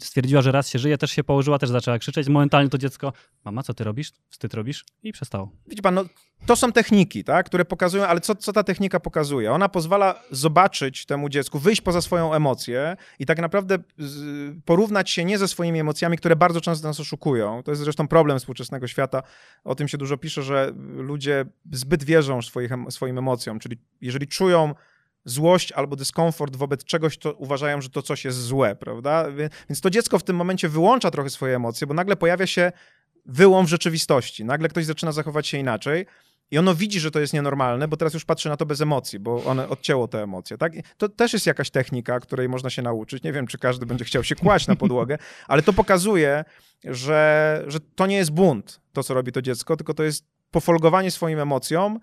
stwierdziła, 0.00 0.42
że 0.42 0.52
raz 0.52 0.68
się 0.68 0.78
żyje, 0.78 0.98
też 0.98 1.10
się 1.10 1.24
położyła, 1.24 1.58
też 1.58 1.70
zaczęła 1.70 1.98
krzyczeć. 1.98 2.28
Momentalnie 2.28 2.70
to 2.70 2.78
dziecko, 2.78 3.12
mama, 3.44 3.62
co 3.62 3.74
ty 3.74 3.84
robisz? 3.84 4.12
Wstyd 4.28 4.54
robisz? 4.54 4.84
I 5.02 5.12
przestało. 5.12 5.50
Widzi 5.68 5.82
pan, 5.82 5.94
no, 5.94 6.04
to 6.46 6.56
są 6.56 6.72
techniki, 6.72 7.24
tak, 7.24 7.46
które 7.46 7.64
pokazują, 7.64 8.06
ale 8.06 8.20
co, 8.20 8.34
co 8.34 8.52
ta 8.52 8.64
technika 8.64 9.00
pokazuje? 9.00 9.52
Ona 9.52 9.68
pozwala 9.68 10.22
zobaczyć 10.30 11.06
temu 11.06 11.28
dziecku, 11.28 11.58
wyjść 11.58 11.80
poza 11.80 12.00
swoją 12.00 12.34
emocję 12.34 12.96
i 13.18 13.26
tak 13.26 13.38
naprawdę 13.38 13.78
porównać 14.64 15.10
się 15.10 15.24
nie 15.24 15.38
ze 15.38 15.48
swoimi 15.48 15.80
emocjami, 15.80 16.16
które 16.18 16.36
bardzo 16.36 16.60
często 16.60 16.88
nas 16.88 17.00
oszukują. 17.00 17.62
To 17.62 17.70
jest 17.70 17.82
zresztą 17.82 18.08
problem 18.08 18.38
współczesnego 18.38 18.86
świata. 18.86 19.22
O 19.64 19.74
tym 19.74 19.88
się 19.88 19.98
dużo 19.98 20.16
pisze, 20.16 20.42
że 20.42 20.72
ludzie 20.96 21.44
zbyt 21.72 22.04
wierzą 22.04 22.42
swoich, 22.42 22.70
swoim 22.90 23.18
emocjom, 23.18 23.58
czyli 23.58 23.76
jeżeli 24.00 24.26
czują 24.26 24.74
złość 25.24 25.72
albo 25.72 25.96
dyskomfort 25.96 26.56
wobec 26.56 26.84
czegoś, 26.84 27.18
to 27.18 27.32
uważają, 27.32 27.80
że 27.80 27.88
to 27.90 28.02
coś 28.02 28.24
jest 28.24 28.42
złe, 28.42 28.76
prawda? 28.76 29.26
Więc 29.68 29.80
to 29.80 29.90
dziecko 29.90 30.18
w 30.18 30.22
tym 30.22 30.36
momencie 30.36 30.68
wyłącza 30.68 31.10
trochę 31.10 31.30
swoje 31.30 31.56
emocje, 31.56 31.86
bo 31.86 31.94
nagle 31.94 32.16
pojawia 32.16 32.46
się 32.46 32.72
wyłom 33.26 33.66
w 33.66 33.68
rzeczywistości. 33.68 34.44
Nagle 34.44 34.68
ktoś 34.68 34.84
zaczyna 34.84 35.12
zachować 35.12 35.46
się 35.46 35.58
inaczej 35.58 36.06
i 36.50 36.58
ono 36.58 36.74
widzi, 36.74 37.00
że 37.00 37.10
to 37.10 37.20
jest 37.20 37.32
nienormalne, 37.32 37.88
bo 37.88 37.96
teraz 37.96 38.14
już 38.14 38.24
patrzy 38.24 38.48
na 38.48 38.56
to 38.56 38.66
bez 38.66 38.80
emocji, 38.80 39.18
bo 39.18 39.44
one 39.44 39.68
odcięło 39.68 40.08
te 40.08 40.22
emocje. 40.22 40.58
Tak? 40.58 40.72
To 40.96 41.08
też 41.08 41.32
jest 41.32 41.46
jakaś 41.46 41.70
technika, 41.70 42.20
której 42.20 42.48
można 42.48 42.70
się 42.70 42.82
nauczyć. 42.82 43.22
Nie 43.22 43.32
wiem, 43.32 43.46
czy 43.46 43.58
każdy 43.58 43.86
będzie 43.86 44.04
chciał 44.04 44.24
się 44.24 44.34
kłaść 44.34 44.66
na 44.66 44.76
podłogę, 44.76 45.18
ale 45.48 45.62
to 45.62 45.72
pokazuje, 45.72 46.44
że, 46.84 47.64
że 47.66 47.80
to 47.80 48.06
nie 48.06 48.16
jest 48.16 48.30
bunt, 48.30 48.80
to 48.92 49.02
co 49.02 49.14
robi 49.14 49.32
to 49.32 49.42
dziecko, 49.42 49.76
tylko 49.76 49.94
to 49.94 50.02
jest 50.02 50.24
pofolgowanie 50.50 51.10
swoim 51.10 51.38
emocjom, 51.38 52.00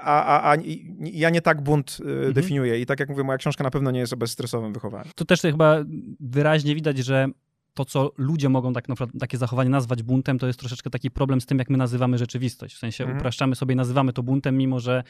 a, 0.00 0.24
a, 0.24 0.52
a 0.52 0.56
ja 1.00 1.30
nie 1.30 1.40
tak 1.40 1.62
bunt 1.62 1.98
e, 2.00 2.10
mhm. 2.10 2.32
definiuję. 2.32 2.80
I 2.80 2.86
tak 2.86 3.00
jak 3.00 3.08
mówię, 3.08 3.24
moja 3.24 3.38
książka 3.38 3.64
na 3.64 3.70
pewno 3.70 3.90
nie 3.90 4.00
jest 4.00 4.12
o 4.12 4.16
bezstresowym 4.16 4.72
wychowaniu. 4.72 5.10
Tu 5.14 5.24
też 5.24 5.40
chyba 5.40 5.76
wyraźnie 6.20 6.74
widać, 6.74 6.98
że 6.98 7.28
to, 7.74 7.84
co 7.84 8.12
ludzie 8.18 8.48
mogą 8.48 8.72
tak 8.72 8.88
naprawdę, 8.88 9.18
takie 9.18 9.38
zachowanie 9.38 9.70
nazwać 9.70 10.02
buntem, 10.02 10.38
to 10.38 10.46
jest 10.46 10.58
troszeczkę 10.58 10.90
taki 10.90 11.10
problem 11.10 11.40
z 11.40 11.46
tym, 11.46 11.58
jak 11.58 11.70
my 11.70 11.78
nazywamy 11.78 12.18
rzeczywistość. 12.18 12.74
W 12.74 12.78
sensie 12.78 13.04
mhm. 13.04 13.18
upraszczamy 13.18 13.54
sobie, 13.54 13.74
nazywamy 13.74 14.12
to 14.12 14.22
buntem, 14.22 14.56
mimo 14.56 14.80
że 14.80 15.02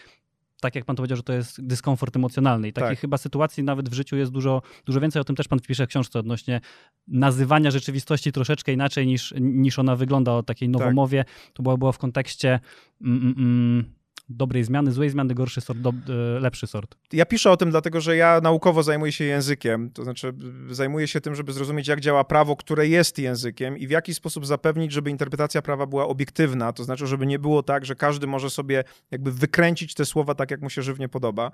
tak 0.60 0.74
jak 0.74 0.84
pan 0.84 0.96
to 0.96 1.00
powiedział, 1.00 1.16
że 1.16 1.22
to 1.22 1.32
jest 1.32 1.66
dyskomfort 1.66 2.16
emocjonalny. 2.16 2.68
I 2.68 2.72
takich 2.72 2.90
tak. 2.90 2.98
chyba 2.98 3.18
sytuacji 3.18 3.64
nawet 3.64 3.88
w 3.88 3.92
życiu 3.92 4.16
jest 4.16 4.32
dużo, 4.32 4.62
dużo 4.86 5.00
więcej. 5.00 5.20
O 5.22 5.24
tym 5.24 5.36
też 5.36 5.48
pan 5.48 5.60
pisze 5.60 5.86
w 5.86 5.88
książce 5.88 6.18
odnośnie 6.18 6.60
nazywania 7.08 7.70
rzeczywistości 7.70 8.32
troszeczkę 8.32 8.72
inaczej 8.72 9.06
niż, 9.06 9.34
niż 9.40 9.78
ona 9.78 9.96
wygląda 9.96 10.32
o 10.32 10.42
takiej 10.42 10.68
tak. 10.68 10.80
nowomowie. 10.80 11.24
Tak. 11.24 11.52
To 11.52 11.62
było, 11.62 11.78
było 11.78 11.92
w 11.92 11.98
kontekście 11.98 12.60
mm, 13.00 13.22
mm, 13.22 13.34
mm 13.38 14.01
dobrej 14.36 14.64
zmiany, 14.64 14.92
złej 14.92 15.10
zmiany, 15.10 15.34
gorszy 15.34 15.60
sort, 15.60 15.78
do, 15.78 15.90
e, 15.90 16.40
lepszy 16.40 16.66
sort. 16.66 16.96
Ja 17.12 17.26
piszę 17.26 17.50
o 17.50 17.56
tym 17.56 17.70
dlatego, 17.70 18.00
że 18.00 18.16
ja 18.16 18.40
naukowo 18.42 18.82
zajmuję 18.82 19.12
się 19.12 19.24
językiem, 19.24 19.90
to 19.90 20.04
znaczy 20.04 20.32
zajmuję 20.70 21.08
się 21.08 21.20
tym, 21.20 21.34
żeby 21.34 21.52
zrozumieć, 21.52 21.88
jak 21.88 22.00
działa 22.00 22.24
prawo, 22.24 22.56
które 22.56 22.88
jest 22.88 23.18
językiem 23.18 23.78
i 23.78 23.86
w 23.86 23.90
jaki 23.90 24.14
sposób 24.14 24.46
zapewnić, 24.46 24.92
żeby 24.92 25.10
interpretacja 25.10 25.62
prawa 25.62 25.86
była 25.86 26.06
obiektywna, 26.06 26.72
to 26.72 26.84
znaczy, 26.84 27.06
żeby 27.06 27.26
nie 27.26 27.38
było 27.38 27.62
tak, 27.62 27.86
że 27.86 27.94
każdy 27.94 28.26
może 28.26 28.50
sobie 28.50 28.84
jakby 29.10 29.32
wykręcić 29.32 29.94
te 29.94 30.04
słowa 30.04 30.34
tak, 30.34 30.50
jak 30.50 30.60
mu 30.60 30.70
się 30.70 30.82
żywnie 30.82 31.08
podoba. 31.08 31.50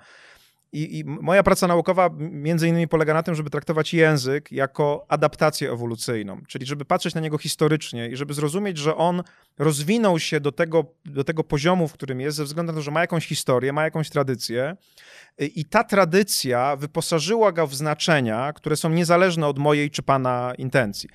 I, 0.71 0.99
I, 0.99 1.05
moja 1.05 1.43
praca 1.43 1.67
naukowa 1.67 2.09
między 2.17 2.67
innymi 2.67 2.87
polega 2.87 3.13
na 3.13 3.23
tym, 3.23 3.35
żeby 3.35 3.49
traktować 3.49 3.93
język 3.93 4.51
jako 4.51 5.05
adaptację 5.07 5.71
ewolucyjną, 5.71 6.41
czyli 6.47 6.65
żeby 6.65 6.85
patrzeć 6.85 7.15
na 7.15 7.21
niego 7.21 7.37
historycznie 7.37 8.09
i 8.09 8.15
żeby 8.15 8.33
zrozumieć, 8.33 8.77
że 8.77 8.95
on 8.95 9.23
rozwinął 9.57 10.19
się 10.19 10.39
do 10.39 10.51
tego, 10.51 10.85
do 11.05 11.23
tego 11.23 11.43
poziomu, 11.43 11.87
w 11.87 11.93
którym 11.93 12.21
jest, 12.21 12.37
ze 12.37 12.43
względu 12.43 12.71
na 12.71 12.77
to, 12.77 12.81
że 12.81 12.91
ma 12.91 13.01
jakąś 13.01 13.27
historię, 13.27 13.73
ma 13.73 13.83
jakąś 13.83 14.09
tradycję 14.09 14.75
i 15.37 15.65
ta 15.65 15.83
tradycja 15.83 16.75
wyposażyła 16.75 17.51
go 17.51 17.67
w 17.67 17.75
znaczenia, 17.75 18.53
które 18.53 18.75
są 18.75 18.89
niezależne 18.89 19.47
od 19.47 19.59
mojej 19.59 19.91
czy 19.91 20.03
pana 20.03 20.53
intencji. 20.57 21.09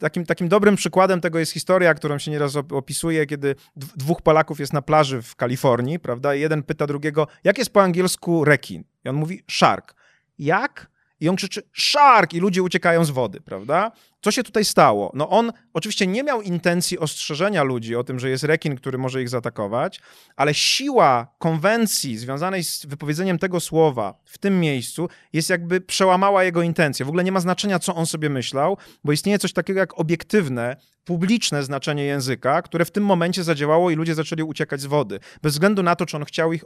Takim, 0.00 0.26
takim 0.26 0.48
dobrym 0.48 0.76
przykładem 0.76 1.20
tego 1.20 1.38
jest 1.38 1.52
historia, 1.52 1.94
którą 1.94 2.18
się 2.18 2.30
nieraz 2.30 2.56
opisuje, 2.56 3.26
kiedy 3.26 3.54
dwóch 3.76 4.22
Polaków 4.22 4.60
jest 4.60 4.72
na 4.72 4.82
plaży 4.82 5.22
w 5.22 5.36
Kalifornii, 5.36 5.98
prawda? 5.98 6.34
I 6.34 6.40
jeden 6.40 6.62
pyta 6.62 6.86
drugiego, 6.86 7.26
jak 7.44 7.58
jest 7.58 7.72
po 7.72 7.82
angielsku 7.82 8.44
rekin? 8.44 8.84
I 9.04 9.08
on 9.08 9.16
mówi 9.16 9.42
shark. 9.50 9.94
Jak? 10.38 10.90
I 11.20 11.28
on 11.28 11.36
krzyczy 11.36 11.62
shark 11.78 12.34
i 12.34 12.40
ludzie 12.40 12.62
uciekają 12.62 13.04
z 13.04 13.10
wody, 13.10 13.40
prawda? 13.40 13.92
Co 14.22 14.30
się 14.30 14.42
tutaj 14.42 14.64
stało? 14.64 15.12
No 15.14 15.28
on 15.28 15.52
oczywiście 15.72 16.06
nie 16.06 16.22
miał 16.22 16.42
intencji 16.42 16.98
ostrzeżenia 16.98 17.62
ludzi 17.62 17.96
o 17.96 18.04
tym, 18.04 18.18
że 18.18 18.30
jest 18.30 18.44
rekin, 18.44 18.76
który 18.76 18.98
może 18.98 19.22
ich 19.22 19.28
zaatakować, 19.28 20.00
ale 20.36 20.54
siła 20.54 21.34
konwencji 21.38 22.18
związanej 22.18 22.64
z 22.64 22.86
wypowiedzeniem 22.86 23.38
tego 23.38 23.60
słowa 23.60 24.14
w 24.24 24.38
tym 24.38 24.60
miejscu 24.60 25.08
jest 25.32 25.50
jakby 25.50 25.80
przełamała 25.80 26.44
jego 26.44 26.62
intencje. 26.62 27.06
W 27.06 27.08
ogóle 27.08 27.24
nie 27.24 27.32
ma 27.32 27.40
znaczenia, 27.40 27.78
co 27.78 27.94
on 27.94 28.06
sobie 28.06 28.30
myślał, 28.30 28.76
bo 29.04 29.12
istnieje 29.12 29.38
coś 29.38 29.52
takiego 29.52 29.80
jak 29.80 30.00
obiektywne, 30.00 30.76
publiczne 31.04 31.62
znaczenie 31.62 32.04
języka, 32.04 32.62
które 32.62 32.84
w 32.84 32.90
tym 32.90 33.04
momencie 33.04 33.44
zadziałało 33.44 33.90
i 33.90 33.94
ludzie 33.94 34.14
zaczęli 34.14 34.42
uciekać 34.42 34.80
z 34.80 34.86
wody, 34.86 35.20
bez 35.42 35.52
względu 35.52 35.82
na 35.82 35.96
to, 35.96 36.06
czy 36.06 36.16
on 36.16 36.24
chciał 36.24 36.52
ich 36.52 36.64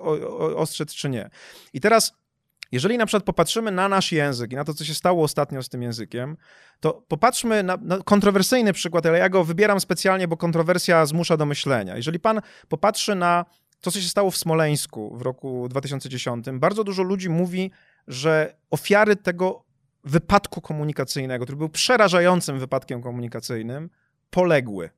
ostrzec, 0.57 0.95
czy 0.95 1.09
nie. 1.09 1.31
I 1.73 1.81
teraz 1.81 2.24
jeżeli 2.75 2.99
na 2.99 3.07
przykład 3.07 3.25
popatrzymy 3.25 3.71
na 3.71 3.89
nasz 3.89 4.13
język 4.13 4.53
i 4.53 4.57
na 4.57 4.65
to, 4.65 4.75
co 4.75 4.85
się 4.85 4.95
stało 4.95 5.25
ostatnio 5.25 5.63
z 5.63 5.69
tym 5.69 5.83
językiem, 5.83 6.37
to 6.81 6.93
popatrzmy 7.09 7.63
na, 7.63 7.77
na, 7.77 7.99
kontrowersyjny 7.99 8.73
przykład, 8.73 9.07
ale 9.07 9.19
ja 9.19 9.29
go 9.29 9.45
wybieram 9.45 9.81
specjalnie, 9.81 10.29
bo 10.29 10.37
kontrowersja 10.37 11.07
zmusza 11.07 11.37
do 11.37 11.47
myślenia. 11.47 11.97
Jeżeli 11.97 12.21
pan 12.21 12.41
popatrzy 12.69 13.15
na 13.15 13.45
to, 13.81 13.91
co 13.91 14.01
się 14.01 14.09
stało 14.09 14.31
w 14.31 14.37
Smoleńsku 14.37 15.17
w 15.17 15.23
roku 15.23 15.69
2010, 15.69 16.47
bardzo 16.53 16.85
dużo 16.85 17.03
ludzi 17.03 17.31
mówi, 17.31 17.71
że 18.09 18.55
ofiary 18.71 19.17
tego 19.17 19.65
wypadku 20.05 20.61
komunikacyjnego, 20.61 21.45
który 21.45 21.59
był 21.59 21.69
przerażającym 21.69 22.59
wypadkiem 22.59 23.03
komunikacyjnym, 23.03 23.91
poległy. 24.31 24.91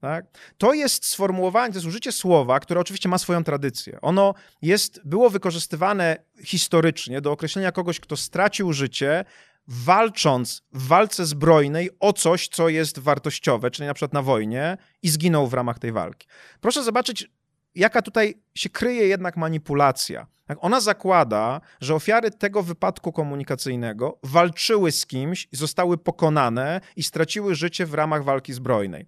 Tak? 0.00 0.24
To 0.58 0.72
jest 0.74 1.06
sformułowanie, 1.06 1.72
to 1.72 1.76
jest 1.76 1.86
użycie 1.86 2.12
słowa, 2.12 2.60
które 2.60 2.80
oczywiście 2.80 3.08
ma 3.08 3.18
swoją 3.18 3.44
tradycję. 3.44 3.98
Ono 4.00 4.34
jest, 4.62 5.00
było 5.04 5.30
wykorzystywane 5.30 6.16
historycznie 6.44 7.20
do 7.20 7.32
określenia 7.32 7.72
kogoś, 7.72 8.00
kto 8.00 8.16
stracił 8.16 8.72
życie, 8.72 9.24
walcząc 9.66 10.62
w 10.72 10.86
walce 10.86 11.26
zbrojnej 11.26 11.90
o 12.00 12.12
coś, 12.12 12.48
co 12.48 12.68
jest 12.68 12.98
wartościowe, 12.98 13.70
czyli 13.70 13.86
na 13.86 13.94
przykład 13.94 14.12
na 14.12 14.22
wojnie, 14.22 14.76
i 15.02 15.08
zginął 15.08 15.46
w 15.46 15.54
ramach 15.54 15.78
tej 15.78 15.92
walki. 15.92 16.26
Proszę 16.60 16.84
zobaczyć, 16.84 17.30
jaka 17.74 18.02
tutaj 18.02 18.42
się 18.54 18.68
kryje 18.68 19.06
jednak 19.06 19.36
manipulacja. 19.36 20.26
Tak? 20.46 20.58
Ona 20.60 20.80
zakłada, 20.80 21.60
że 21.80 21.94
ofiary 21.94 22.30
tego 22.30 22.62
wypadku 22.62 23.12
komunikacyjnego 23.12 24.18
walczyły 24.22 24.92
z 24.92 25.06
kimś, 25.06 25.48
zostały 25.52 25.98
pokonane 25.98 26.80
i 26.96 27.02
straciły 27.02 27.54
życie 27.54 27.86
w 27.86 27.94
ramach 27.94 28.24
walki 28.24 28.52
zbrojnej. 28.52 29.06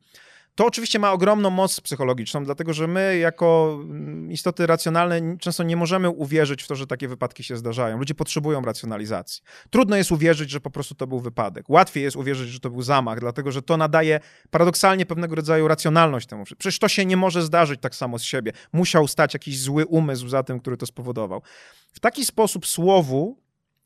To 0.55 0.67
oczywiście 0.67 0.99
ma 0.99 1.13
ogromną 1.13 1.51
moc 1.51 1.81
psychologiczną, 1.81 2.45
dlatego 2.45 2.73
że 2.73 2.87
my, 2.87 3.19
jako 3.19 3.79
mm, 3.83 4.33
istoty 4.33 4.67
racjonalne, 4.67 5.39
często 5.39 5.63
nie 5.63 5.77
możemy 5.77 6.11
uwierzyć 6.11 6.63
w 6.63 6.67
to, 6.67 6.75
że 6.75 6.87
takie 6.87 7.09
wypadki 7.09 7.45
się 7.45 7.57
zdarzają. 7.57 7.99
Ludzie 7.99 8.15
potrzebują 8.15 8.63
racjonalizacji. 8.63 9.43
Trudno 9.71 9.97
jest 9.97 10.13
uwierzyć, 10.13 10.51
że 10.51 10.61
po 10.61 10.71
prostu 10.71 10.95
to 10.95 11.07
był 11.07 11.21
wypadek. 11.21 11.71
Łatwiej 11.71 12.03
jest 12.03 12.17
uwierzyć, 12.17 12.49
że 12.49 12.61
to 12.61 12.71
był 12.71 12.83
zamach, 12.83 13.21
dlatego 13.21 13.53
że 13.53 13.63
to 13.63 13.77
nadaje 13.77 14.21
paradoksalnie 14.51 15.07
pewnego 15.07 15.35
rodzaju 15.35 15.69
racjonalność 15.69 16.27
temu. 16.27 16.45
Przecież 16.45 16.79
to 16.79 16.89
się 16.89 17.07
nie 17.07 17.17
może 17.17 17.43
zdarzyć 17.43 17.81
tak 17.81 17.95
samo 17.95 18.19
z 18.19 18.23
siebie. 18.23 18.53
Musiał 18.73 19.09
stać 19.09 19.35
jakiś 19.35 19.61
zły 19.61 19.87
umysł 19.87 20.29
za 20.29 20.43
tym, 20.43 20.61
który 20.61 20.77
to 20.77 20.87
spowodował. 20.87 21.43
W 21.93 22.01
taki 22.01 22.25
sposób 22.25 22.67
słowu 22.67 23.42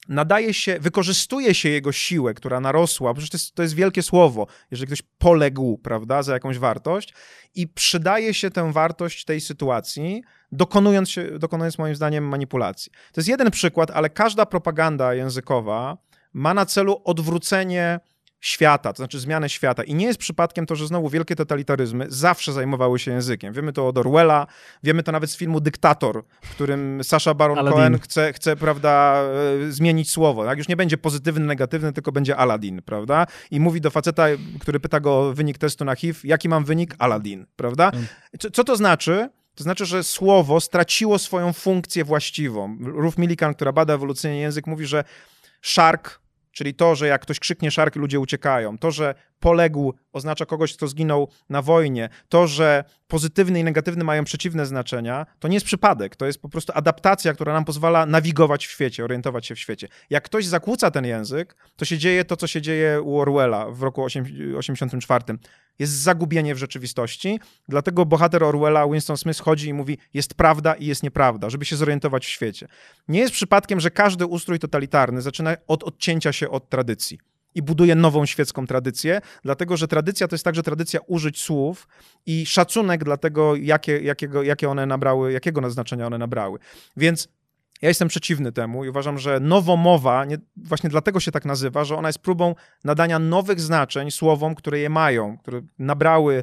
nadaje 0.09 0.55
się, 0.55 0.79
wykorzystuje 0.81 1.55
się 1.55 1.69
jego 1.69 1.93
siłę, 1.93 2.35
która 2.35 2.61
narosła, 2.61 3.15
przecież 3.15 3.31
to 3.31 3.37
jest, 3.37 3.55
to 3.55 3.63
jest 3.63 3.75
wielkie 3.75 4.03
słowo, 4.03 4.47
jeżeli 4.71 4.87
ktoś 4.87 5.03
poległ, 5.19 5.79
prawda, 5.79 6.23
za 6.23 6.33
jakąś 6.33 6.59
wartość 6.59 7.15
i 7.55 7.69
przydaje 7.69 8.35
się 8.35 8.51
tę 8.51 8.73
wartość 8.73 9.25
tej 9.25 9.41
sytuacji, 9.41 10.23
dokonując, 10.53 11.11
się, 11.11 11.39
dokonując 11.39 11.79
moim 11.79 11.95
zdaniem 11.95 12.25
manipulacji. 12.29 12.93
To 12.93 13.21
jest 13.21 13.29
jeden 13.29 13.51
przykład, 13.51 13.91
ale 13.91 14.11
każda 14.11 14.47
propaganda 14.47 15.15
językowa 15.15 15.99
ma 16.33 16.55
na 16.55 16.67
celu 16.67 17.03
odwrócenie 17.05 18.01
świata, 18.41 18.93
to 18.93 18.97
znaczy 18.97 19.21
zmianę 19.21 19.49
świata. 19.49 19.83
I 19.83 19.95
nie 19.95 20.07
jest 20.07 20.19
przypadkiem 20.19 20.67
to, 20.67 20.77
że 20.77 20.87
znowu 20.87 21.09
wielkie 21.09 21.37
totalitaryzmy 21.37 22.07
zawsze 22.09 22.53
zajmowały 22.53 22.99
się 22.99 23.11
językiem. 23.11 23.53
Wiemy 23.53 23.73
to 23.73 23.89
od 23.89 23.99
Orwella, 23.99 24.47
wiemy 24.83 25.03
to 25.03 25.13
nawet 25.13 25.31
z 25.31 25.37
filmu 25.37 25.61
Dyktator, 25.61 26.25
w 26.43 26.51
którym 26.51 27.05
Sasha 27.05 27.35
Baron 27.35 27.59
Aladdin. 27.59 27.77
Cohen 27.77 27.99
chce, 27.99 28.33
chce, 28.33 28.57
prawda, 28.57 29.23
e, 29.69 29.73
zmienić 29.73 30.11
słowo. 30.11 30.45
Tak? 30.45 30.59
Już 30.59 30.69
nie 30.69 30.77
będzie 30.77 30.99
pozytywny, 30.99 31.47
negatywny, 31.47 31.93
tylko 31.93 32.13
będzie 32.13 32.37
Aladdin, 32.37 32.83
prawda? 32.83 33.27
I 33.51 33.61
mówi 33.61 33.81
do 33.81 33.91
faceta, 33.91 34.27
który 34.61 34.81
pyta 34.81 35.01
go 35.01 35.21
o 35.21 35.33
wynik 35.33 35.59
testu 35.59 35.85
na 35.85 35.95
HIV, 35.95 36.21
jaki 36.25 36.49
mam 36.49 36.65
wynik? 36.65 36.95
Aladdin, 36.99 37.47
prawda? 37.57 37.91
Mm. 37.91 38.07
Co, 38.39 38.51
co 38.51 38.65
to 38.65 38.77
znaczy? 38.77 39.29
To 39.55 39.65
znaczy, 39.65 39.87
że 39.87 40.05
słowo 40.05 40.61
straciło 40.61 41.19
swoją 41.19 41.53
funkcję 41.53 42.05
właściwą. 42.05 42.79
Ruth 42.81 43.19
Millikan, 43.19 43.55
która 43.55 43.73
bada 43.73 43.95
ewolucyjnie 43.95 44.41
język, 44.41 44.67
mówi, 44.67 44.87
że 44.87 45.05
shark 45.63 46.21
Czyli 46.57 46.75
to, 46.75 46.95
że 46.95 47.07
jak 47.07 47.23
ktoś 47.23 47.41
krzyknie 47.41 47.71
szarki, 47.71 47.99
ludzie 47.99 48.21
uciekają. 48.21 48.79
To, 48.79 48.91
że 48.91 49.15
poległ 49.41 49.95
oznacza 50.13 50.47
kogoś, 50.47 50.77
kto 50.77 50.89
zginął 50.89 51.29
na 51.49 51.63
wojnie. 51.63 52.09
To, 52.29 52.47
że 52.47 52.85
pozytywny 53.09 53.61
i 53.61 53.65
negatywny 53.65 54.05
mają 54.05 54.25
przeciwne 54.25 54.67
znaczenia, 54.67 55.27
to 55.39 55.49
nie 55.49 55.55
jest 55.55 55.67
przypadek. 55.67 56.17
To 56.17 56.27
jest 56.27 56.43
po 56.43 56.49
prostu 56.49 56.73
adaptacja, 56.75 57.35
która 57.35 57.53
nam 57.53 57.65
pozwala 57.65 58.07
nawigować 58.07 58.67
w 58.67 58.71
świecie, 58.71 59.05
orientować 59.05 59.47
się 59.47 59.55
w 59.55 59.59
świecie. 59.59 59.89
Jak 60.11 60.25
ktoś 60.25 60.47
zakłóca 60.47 60.91
ten 60.91 61.05
język, 61.05 61.57
to 61.77 61.85
się 61.85 61.99
dzieje 61.99 62.25
to, 62.25 62.37
co 62.37 62.47
się 62.47 62.63
dzieje 62.63 63.03
u 63.03 63.19
Orwella 63.19 63.71
w 63.71 63.83
roku 63.83 64.07
1984. 64.07 65.25
Jest 65.79 65.93
zagubienie 65.93 66.55
w 66.55 66.59
rzeczywistości, 66.59 67.41
dlatego 67.69 68.07
bohater 68.07 68.45
Orwella, 68.45 68.89
Winston 68.89 69.17
Smith, 69.17 69.41
chodzi 69.41 69.69
i 69.69 69.75
mówi, 69.75 69.99
jest 70.15 70.35
prawda 70.35 70.75
i 70.75 70.87
jest 70.87 71.03
nieprawda, 71.03 71.51
żeby 71.51 71.65
się 71.65 71.77
zorientować 71.77 72.27
w 72.27 72.29
świecie. 72.29 72.69
Nie 73.09 73.21
jest 73.21 73.33
przypadkiem, 73.33 73.81
że 73.81 73.91
każdy 73.91 74.27
ustrój 74.27 74.59
totalitarny 74.59 75.23
zaczyna 75.23 75.57
od 75.67 75.83
odcięcia 75.83 76.33
się 76.33 76.51
od 76.51 76.69
tradycji 76.69 77.19
i 77.57 77.63
buduje 77.63 77.95
nową 77.95 78.27
świecką 78.27 78.67
tradycję, 78.67 79.21
dlatego 79.43 79.77
że 79.77 79.89
tradycja 79.89 80.29
to 80.29 80.35
jest 80.35 80.45
także 80.45 80.63
tradycja 80.63 81.01
użyć 81.07 81.41
słów 81.41 81.89
i 82.27 82.47
szacunek 82.47 83.05
dla 83.05 83.17
tego, 83.17 83.57
jakie, 83.57 84.01
jakiego, 84.01 84.43
jakie 84.43 84.69
one 84.71 84.87
nabrały, 84.87 85.33
jakiego 85.33 85.71
znaczenia 85.71 86.07
one 86.07 86.19
nabrały. 86.19 86.59
Więc 86.97 87.29
ja 87.83 87.89
jestem 87.89 88.09
przeciwny 88.09 88.53
temu 88.53 88.85
i 88.85 88.89
uważam, 88.89 89.19
że 89.19 89.41
nowomowa, 89.41 90.25
nie, 90.25 90.39
właśnie 90.57 90.91
dlatego 90.91 91.21
się 91.21 91.33
tak 91.33 91.45
nazywa, 91.45 91.85
że 91.85 91.97
ona 91.97 92.09
jest 92.09 92.19
próbą 92.19 92.55
nadania 92.85 93.19
nowych 93.19 93.61
znaczeń 93.61 94.11
słowom, 94.11 94.55
które 94.55 94.79
je 94.79 94.89
mają, 94.89 95.39
które 95.39 95.61
nabrały, 95.79 96.43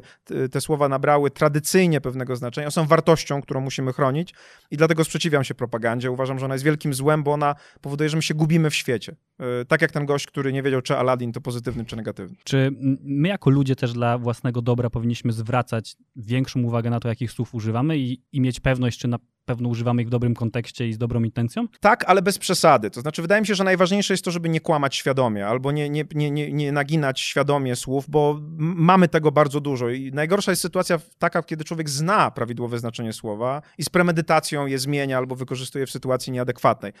te 0.50 0.60
słowa 0.60 0.88
nabrały 0.88 1.30
tradycyjnie 1.30 2.00
pewnego 2.00 2.36
znaczenia, 2.36 2.70
są 2.70 2.86
wartością, 2.86 3.42
którą 3.42 3.60
musimy 3.60 3.92
chronić 3.92 4.34
i 4.70 4.76
dlatego 4.76 5.04
sprzeciwiam 5.04 5.44
się 5.44 5.54
propagandzie. 5.54 6.10
Uważam, 6.10 6.38
że 6.38 6.44
ona 6.44 6.54
jest 6.54 6.64
wielkim 6.64 6.94
złem, 6.94 7.22
bo 7.22 7.32
ona 7.32 7.54
powoduje, 7.80 8.10
że 8.10 8.16
my 8.16 8.22
się 8.22 8.34
gubimy 8.34 8.70
w 8.70 8.74
świecie. 8.74 9.16
E, 9.38 9.64
tak 9.64 9.82
jak 9.82 9.92
ten 9.92 10.06
gość, 10.06 10.26
który 10.26 10.52
nie 10.52 10.62
wiedział, 10.62 10.82
czy 10.82 10.96
Aladdin 10.96 11.32
to 11.32 11.40
pozytywny, 11.40 11.84
czy 11.84 11.96
negatywny. 11.96 12.36
Czy 12.44 12.70
my 13.02 13.28
jako 13.28 13.50
ludzie 13.50 13.76
też 13.76 13.92
dla 13.92 14.18
własnego 14.18 14.62
dobra 14.62 14.90
powinniśmy 14.90 15.32
zwracać 15.32 15.96
większą 16.16 16.62
uwagę 16.62 16.90
na 16.90 17.00
to, 17.00 17.08
jakich 17.08 17.32
słów 17.32 17.54
używamy 17.54 17.98
i, 17.98 18.22
i 18.32 18.40
mieć 18.40 18.60
pewność, 18.60 18.98
czy 18.98 19.08
na 19.08 19.18
pewno 19.44 19.68
używamy 19.68 20.02
ich 20.02 20.08
w 20.08 20.10
dobrym 20.10 20.34
kontekście 20.34 20.88
i 20.88 20.92
z 20.92 20.98
dobrą 20.98 21.22
intencją? 21.22 21.68
Tak, 21.80 22.04
ale 22.06 22.22
bez 22.22 22.38
przesady. 22.38 22.90
To 22.90 23.00
znaczy, 23.00 23.22
wydaje 23.22 23.40
mi 23.40 23.46
się, 23.46 23.54
że 23.54 23.64
najważniejsze 23.64 24.14
jest 24.14 24.24
to, 24.24 24.30
żeby 24.30 24.48
nie 24.48 24.60
kłamać 24.60 24.96
świadomie 24.96 25.46
albo 25.46 25.72
nie, 25.72 25.90
nie, 25.90 26.04
nie, 26.14 26.30
nie, 26.30 26.52
nie 26.52 26.72
naginać 26.72 27.20
świadomie 27.20 27.76
słów, 27.76 28.04
bo 28.08 28.40
mamy 28.58 29.08
tego 29.08 29.32
bardzo 29.32 29.60
dużo. 29.60 29.88
I 29.88 30.12
najgorsza 30.12 30.52
jest 30.52 30.62
sytuacja 30.62 30.98
taka, 31.18 31.42
kiedy 31.42 31.64
człowiek 31.64 31.90
zna 31.90 32.30
prawidłowe 32.30 32.78
znaczenie 32.78 33.12
słowa 33.12 33.62
i 33.78 33.84
z 33.84 33.88
premedytacją 33.88 34.66
je 34.66 34.78
zmienia 34.78 35.18
albo 35.18 35.36
wykorzystuje 35.36 35.86
w 35.86 35.90
sytuacji 35.90 36.32
nieadekwatnej. 36.32 36.92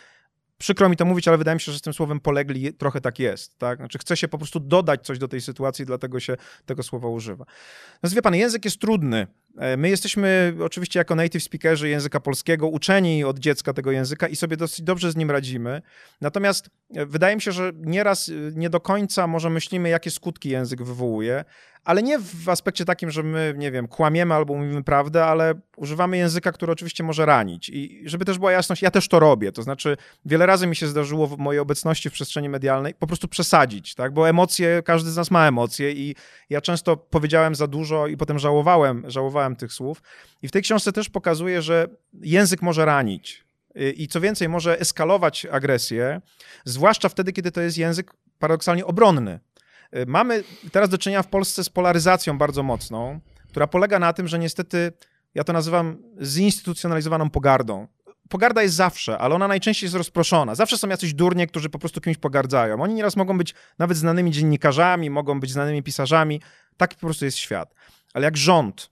Przykro 0.64 0.88
mi 0.88 0.96
to 0.96 1.04
mówić, 1.04 1.28
ale 1.28 1.38
wydaje 1.38 1.54
mi 1.54 1.60
się, 1.60 1.72
że 1.72 1.78
z 1.78 1.82
tym 1.82 1.92
słowem 1.92 2.20
polegli 2.20 2.72
trochę 2.72 3.00
tak 3.00 3.18
jest. 3.18 3.58
Tak? 3.58 3.78
Znaczy, 3.78 3.98
chce 3.98 4.16
się 4.16 4.28
po 4.28 4.38
prostu 4.38 4.60
dodać 4.60 5.06
coś 5.06 5.18
do 5.18 5.28
tej 5.28 5.40
sytuacji, 5.40 5.86
dlatego 5.86 6.20
się 6.20 6.36
tego 6.66 6.82
słowa 6.82 7.08
używa. 7.08 7.44
No 8.02 8.10
wie 8.10 8.22
pan, 8.22 8.34
język 8.34 8.64
jest 8.64 8.80
trudny 8.80 9.26
E, 9.58 9.76
my 9.76 9.88
jesteśmy 9.88 10.54
oczywiście 10.60 10.98
jako 10.98 11.14
native 11.14 11.42
speakerzy 11.42 11.88
języka 11.88 12.20
polskiego 12.20 12.68
uczeni 12.68 13.24
od 13.24 13.38
dziecka 13.38 13.72
tego 13.72 13.90
języka 13.90 14.28
i 14.28 14.36
sobie 14.36 14.56
dosyć 14.56 14.82
dobrze 14.82 15.12
z 15.12 15.16
nim 15.16 15.30
radzimy. 15.30 15.82
Natomiast 16.20 16.70
e, 16.94 17.06
wydaje 17.06 17.34
mi 17.34 17.42
się, 17.42 17.52
że 17.52 17.72
nieraz 17.76 18.28
e, 18.28 18.32
nie 18.54 18.70
do 18.70 18.80
końca 18.80 19.26
może 19.26 19.50
myślimy, 19.50 19.88
jakie 19.88 20.10
skutki 20.10 20.48
język 20.48 20.82
wywołuje, 20.82 21.44
ale 21.84 22.02
nie 22.02 22.18
w 22.18 22.48
aspekcie 22.48 22.84
takim, 22.84 23.10
że 23.10 23.22
my, 23.22 23.54
nie 23.56 23.70
wiem, 23.70 23.88
kłamiemy 23.88 24.34
albo 24.34 24.54
mówimy 24.54 24.84
prawdę, 24.84 25.24
ale 25.24 25.54
używamy 25.76 26.16
języka, 26.16 26.52
który 26.52 26.72
oczywiście 26.72 27.04
może 27.04 27.26
ranić. 27.26 27.68
I 27.68 28.02
żeby 28.04 28.24
też 28.24 28.38
była 28.38 28.52
jasność, 28.52 28.82
ja 28.82 28.90
też 28.90 29.08
to 29.08 29.20
robię. 29.20 29.52
To 29.52 29.62
znaczy, 29.62 29.96
wiele 30.24 30.46
razy 30.46 30.66
mi 30.66 30.76
się 30.76 30.86
zdarzyło 30.86 31.26
w 31.26 31.38
mojej 31.38 31.60
obecności 31.60 32.10
w 32.10 32.12
przestrzeni 32.12 32.48
medialnej 32.48 32.94
po 32.94 33.06
prostu 33.06 33.28
przesadzić, 33.28 33.94
tak? 33.94 34.12
Bo 34.12 34.28
emocje, 34.28 34.82
każdy 34.84 35.10
z 35.10 35.16
nas 35.16 35.30
ma 35.30 35.48
emocje 35.48 35.92
i 35.92 36.14
ja 36.50 36.60
często 36.60 36.96
powiedziałem 36.96 37.54
za 37.54 37.66
dużo 37.66 38.06
i 38.06 38.16
potem 38.16 38.38
żałowałem, 38.38 39.04
żałowałem 39.06 39.56
tych 39.56 39.72
słów. 39.72 40.02
I 40.42 40.48
w 40.48 40.50
tej 40.50 40.62
książce 40.62 40.92
też 40.92 41.08
pokazuję, 41.08 41.62
że 41.62 41.88
język 42.22 42.62
może 42.62 42.84
ranić. 42.84 43.44
I 43.96 44.08
co 44.08 44.20
więcej, 44.20 44.48
może 44.48 44.80
eskalować 44.80 45.46
agresję, 45.46 46.20
zwłaszcza 46.64 47.08
wtedy, 47.08 47.32
kiedy 47.32 47.52
to 47.52 47.60
jest 47.60 47.78
język 47.78 48.12
paradoksalnie 48.38 48.86
obronny. 48.86 49.40
Y, 49.96 50.06
mamy 50.06 50.44
teraz 50.72 50.88
do 50.88 50.98
czynienia 50.98 51.22
w 51.22 51.28
Polsce 51.28 51.64
z 51.64 51.68
polaryzacją 51.68 52.38
bardzo 52.38 52.62
mocną, 52.62 53.20
która 53.48 53.66
polega 53.66 53.98
na 53.98 54.12
tym, 54.12 54.28
że 54.28 54.38
niestety, 54.38 54.92
ja 55.34 55.44
to 55.44 55.52
nazywam 55.52 55.96
zinstytucjonalizowaną 56.22 57.30
pogardą. 57.30 57.88
Pogarda 58.28 58.62
jest 58.62 58.74
zawsze, 58.74 59.18
ale 59.18 59.34
ona 59.34 59.48
najczęściej 59.48 59.86
jest 59.86 59.96
rozproszona. 59.96 60.54
Zawsze 60.54 60.78
są 60.78 60.88
jacyś 60.88 61.14
durnie, 61.14 61.46
którzy 61.46 61.70
po 61.70 61.78
prostu 61.78 62.00
kimś 62.00 62.16
pogardzają. 62.16 62.82
Oni 62.82 62.94
nieraz 62.94 63.16
mogą 63.16 63.38
być 63.38 63.54
nawet 63.78 63.96
znanymi 63.96 64.30
dziennikarzami, 64.30 65.10
mogą 65.10 65.40
być 65.40 65.52
znanymi 65.52 65.82
pisarzami. 65.82 66.40
Tak 66.76 66.94
po 66.94 67.00
prostu 67.00 67.24
jest 67.24 67.38
świat. 67.38 67.74
Ale 68.14 68.24
jak 68.24 68.36
rząd 68.36 68.90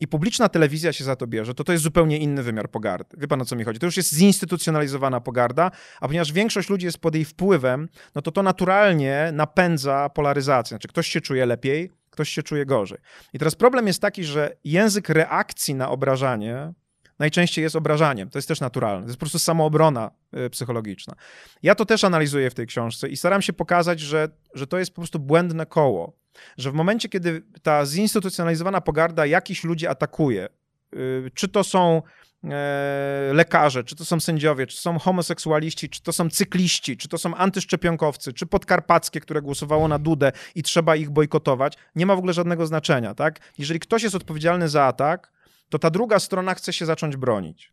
i 0.00 0.08
publiczna 0.08 0.48
telewizja 0.48 0.92
się 0.92 1.04
za 1.04 1.16
to 1.16 1.26
bierze, 1.26 1.54
to 1.54 1.64
to 1.64 1.72
jest 1.72 1.84
zupełnie 1.84 2.18
inny 2.18 2.42
wymiar 2.42 2.70
pogardy. 2.70 3.16
Wie 3.18 3.28
pan 3.28 3.40
o 3.40 3.44
co 3.44 3.56
mi 3.56 3.64
chodzi? 3.64 3.78
To 3.78 3.86
już 3.86 3.96
jest 3.96 4.14
zinstytucjonalizowana 4.14 5.20
pogarda, 5.20 5.70
a 6.00 6.06
ponieważ 6.06 6.32
większość 6.32 6.70
ludzi 6.70 6.86
jest 6.86 6.98
pod 6.98 7.14
jej 7.14 7.24
wpływem, 7.24 7.88
no 8.14 8.22
to 8.22 8.32
to 8.32 8.42
naturalnie 8.42 9.30
napędza 9.32 10.08
polaryzację. 10.08 10.68
Znaczy 10.68 10.88
ktoś 10.88 11.08
się 11.08 11.20
czuje 11.20 11.46
lepiej, 11.46 11.90
ktoś 12.10 12.28
się 12.28 12.42
czuje 12.42 12.66
gorzej. 12.66 12.98
I 13.32 13.38
teraz 13.38 13.54
problem 13.54 13.86
jest 13.86 14.00
taki, 14.00 14.24
że 14.24 14.56
język 14.64 15.08
reakcji 15.08 15.74
na 15.74 15.90
obrażanie 15.90 16.72
najczęściej 17.18 17.62
jest 17.62 17.76
obrażaniem. 17.76 18.30
To 18.30 18.38
jest 18.38 18.48
też 18.48 18.60
naturalne. 18.60 19.02
To 19.02 19.08
jest 19.08 19.16
po 19.16 19.20
prostu 19.20 19.38
samoobrona 19.38 20.10
y, 20.46 20.50
psychologiczna. 20.50 21.14
Ja 21.62 21.74
to 21.74 21.84
też 21.84 22.04
analizuję 22.04 22.50
w 22.50 22.54
tej 22.54 22.66
książce 22.66 23.08
i 23.08 23.16
staram 23.16 23.42
się 23.42 23.52
pokazać, 23.52 24.00
że, 24.00 24.28
że 24.54 24.66
to 24.66 24.78
jest 24.78 24.90
po 24.90 24.96
prostu 24.96 25.18
błędne 25.18 25.66
koło 25.66 26.12
że 26.58 26.70
w 26.70 26.74
momencie, 26.74 27.08
kiedy 27.08 27.42
ta 27.62 27.86
zinstytucjonalizowana 27.86 28.80
pogarda 28.80 29.26
jakichś 29.26 29.64
ludzi 29.64 29.86
atakuje, 29.86 30.48
y, 30.94 31.30
czy 31.34 31.48
to 31.48 31.64
są 31.64 32.02
e, 32.44 33.30
lekarze, 33.34 33.84
czy 33.84 33.96
to 33.96 34.04
są 34.04 34.20
sędziowie, 34.20 34.66
czy 34.66 34.76
są 34.76 34.98
homoseksualiści, 34.98 35.88
czy 35.88 36.02
to 36.02 36.12
są 36.12 36.30
cykliści, 36.30 36.96
czy 36.96 37.08
to 37.08 37.18
są 37.18 37.34
antyszczepionkowcy, 37.34 38.32
czy 38.32 38.46
podkarpackie, 38.46 39.20
które 39.20 39.42
głosowało 39.42 39.88
na 39.88 39.98
Dudę 39.98 40.32
i 40.54 40.62
trzeba 40.62 40.96
ich 40.96 41.10
bojkotować, 41.10 41.76
nie 41.94 42.06
ma 42.06 42.14
w 42.14 42.18
ogóle 42.18 42.32
żadnego 42.32 42.66
znaczenia, 42.66 43.14
tak? 43.14 43.40
Jeżeli 43.58 43.80
ktoś 43.80 44.02
jest 44.02 44.14
odpowiedzialny 44.14 44.68
za 44.68 44.84
atak, 44.84 45.32
to 45.68 45.78
ta 45.78 45.90
druga 45.90 46.18
strona 46.18 46.54
chce 46.54 46.72
się 46.72 46.86
zacząć 46.86 47.16
bronić. 47.16 47.72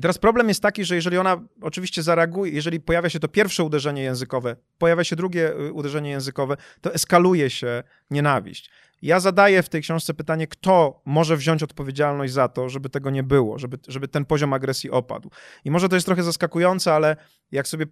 I 0.00 0.02
teraz 0.02 0.18
problem 0.18 0.48
jest 0.48 0.62
taki, 0.62 0.84
że 0.84 0.94
jeżeli 0.94 1.18
ona 1.18 1.40
oczywiście 1.60 2.02
zareaguje, 2.02 2.52
jeżeli 2.52 2.80
pojawia 2.80 3.10
się 3.10 3.20
to 3.20 3.28
pierwsze 3.28 3.64
uderzenie 3.64 4.02
językowe, 4.02 4.56
pojawia 4.78 5.04
się 5.04 5.16
drugie 5.16 5.52
y, 5.60 5.72
uderzenie 5.72 6.10
językowe, 6.10 6.56
to 6.80 6.94
eskaluje 6.94 7.50
się 7.50 7.82
nienawiść. 8.10 8.70
Ja 9.02 9.20
zadaję 9.20 9.62
w 9.62 9.68
tej 9.68 9.82
książce 9.82 10.14
pytanie, 10.14 10.46
kto 10.46 11.02
może 11.04 11.36
wziąć 11.36 11.62
odpowiedzialność 11.62 12.32
za 12.32 12.48
to, 12.48 12.68
żeby 12.68 12.88
tego 12.88 13.10
nie 13.10 13.22
było, 13.22 13.58
żeby, 13.58 13.78
żeby 13.88 14.08
ten 14.08 14.24
poziom 14.24 14.52
agresji 14.52 14.90
opadł. 14.90 15.30
I 15.64 15.70
może 15.70 15.88
to 15.88 15.96
jest 15.96 16.06
trochę 16.06 16.22
zaskakujące, 16.22 16.94
ale 16.94 17.16
jak 17.52 17.68
sobie 17.68 17.86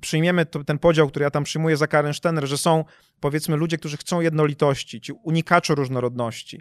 przyjmiemy 0.00 0.46
to, 0.46 0.64
ten 0.64 0.78
podział, 0.78 1.08
który 1.08 1.22
ja 1.22 1.30
tam 1.30 1.44
przyjmuję 1.44 1.76
za 1.76 1.86
Karen 1.86 2.14
Stener, 2.14 2.46
że 2.46 2.58
są 2.58 2.84
powiedzmy 3.20 3.56
ludzie, 3.56 3.78
którzy 3.78 3.96
chcą 3.96 4.20
jednolitości, 4.20 5.00
ci 5.00 5.12
unikacze 5.12 5.74
różnorodności, 5.74 6.60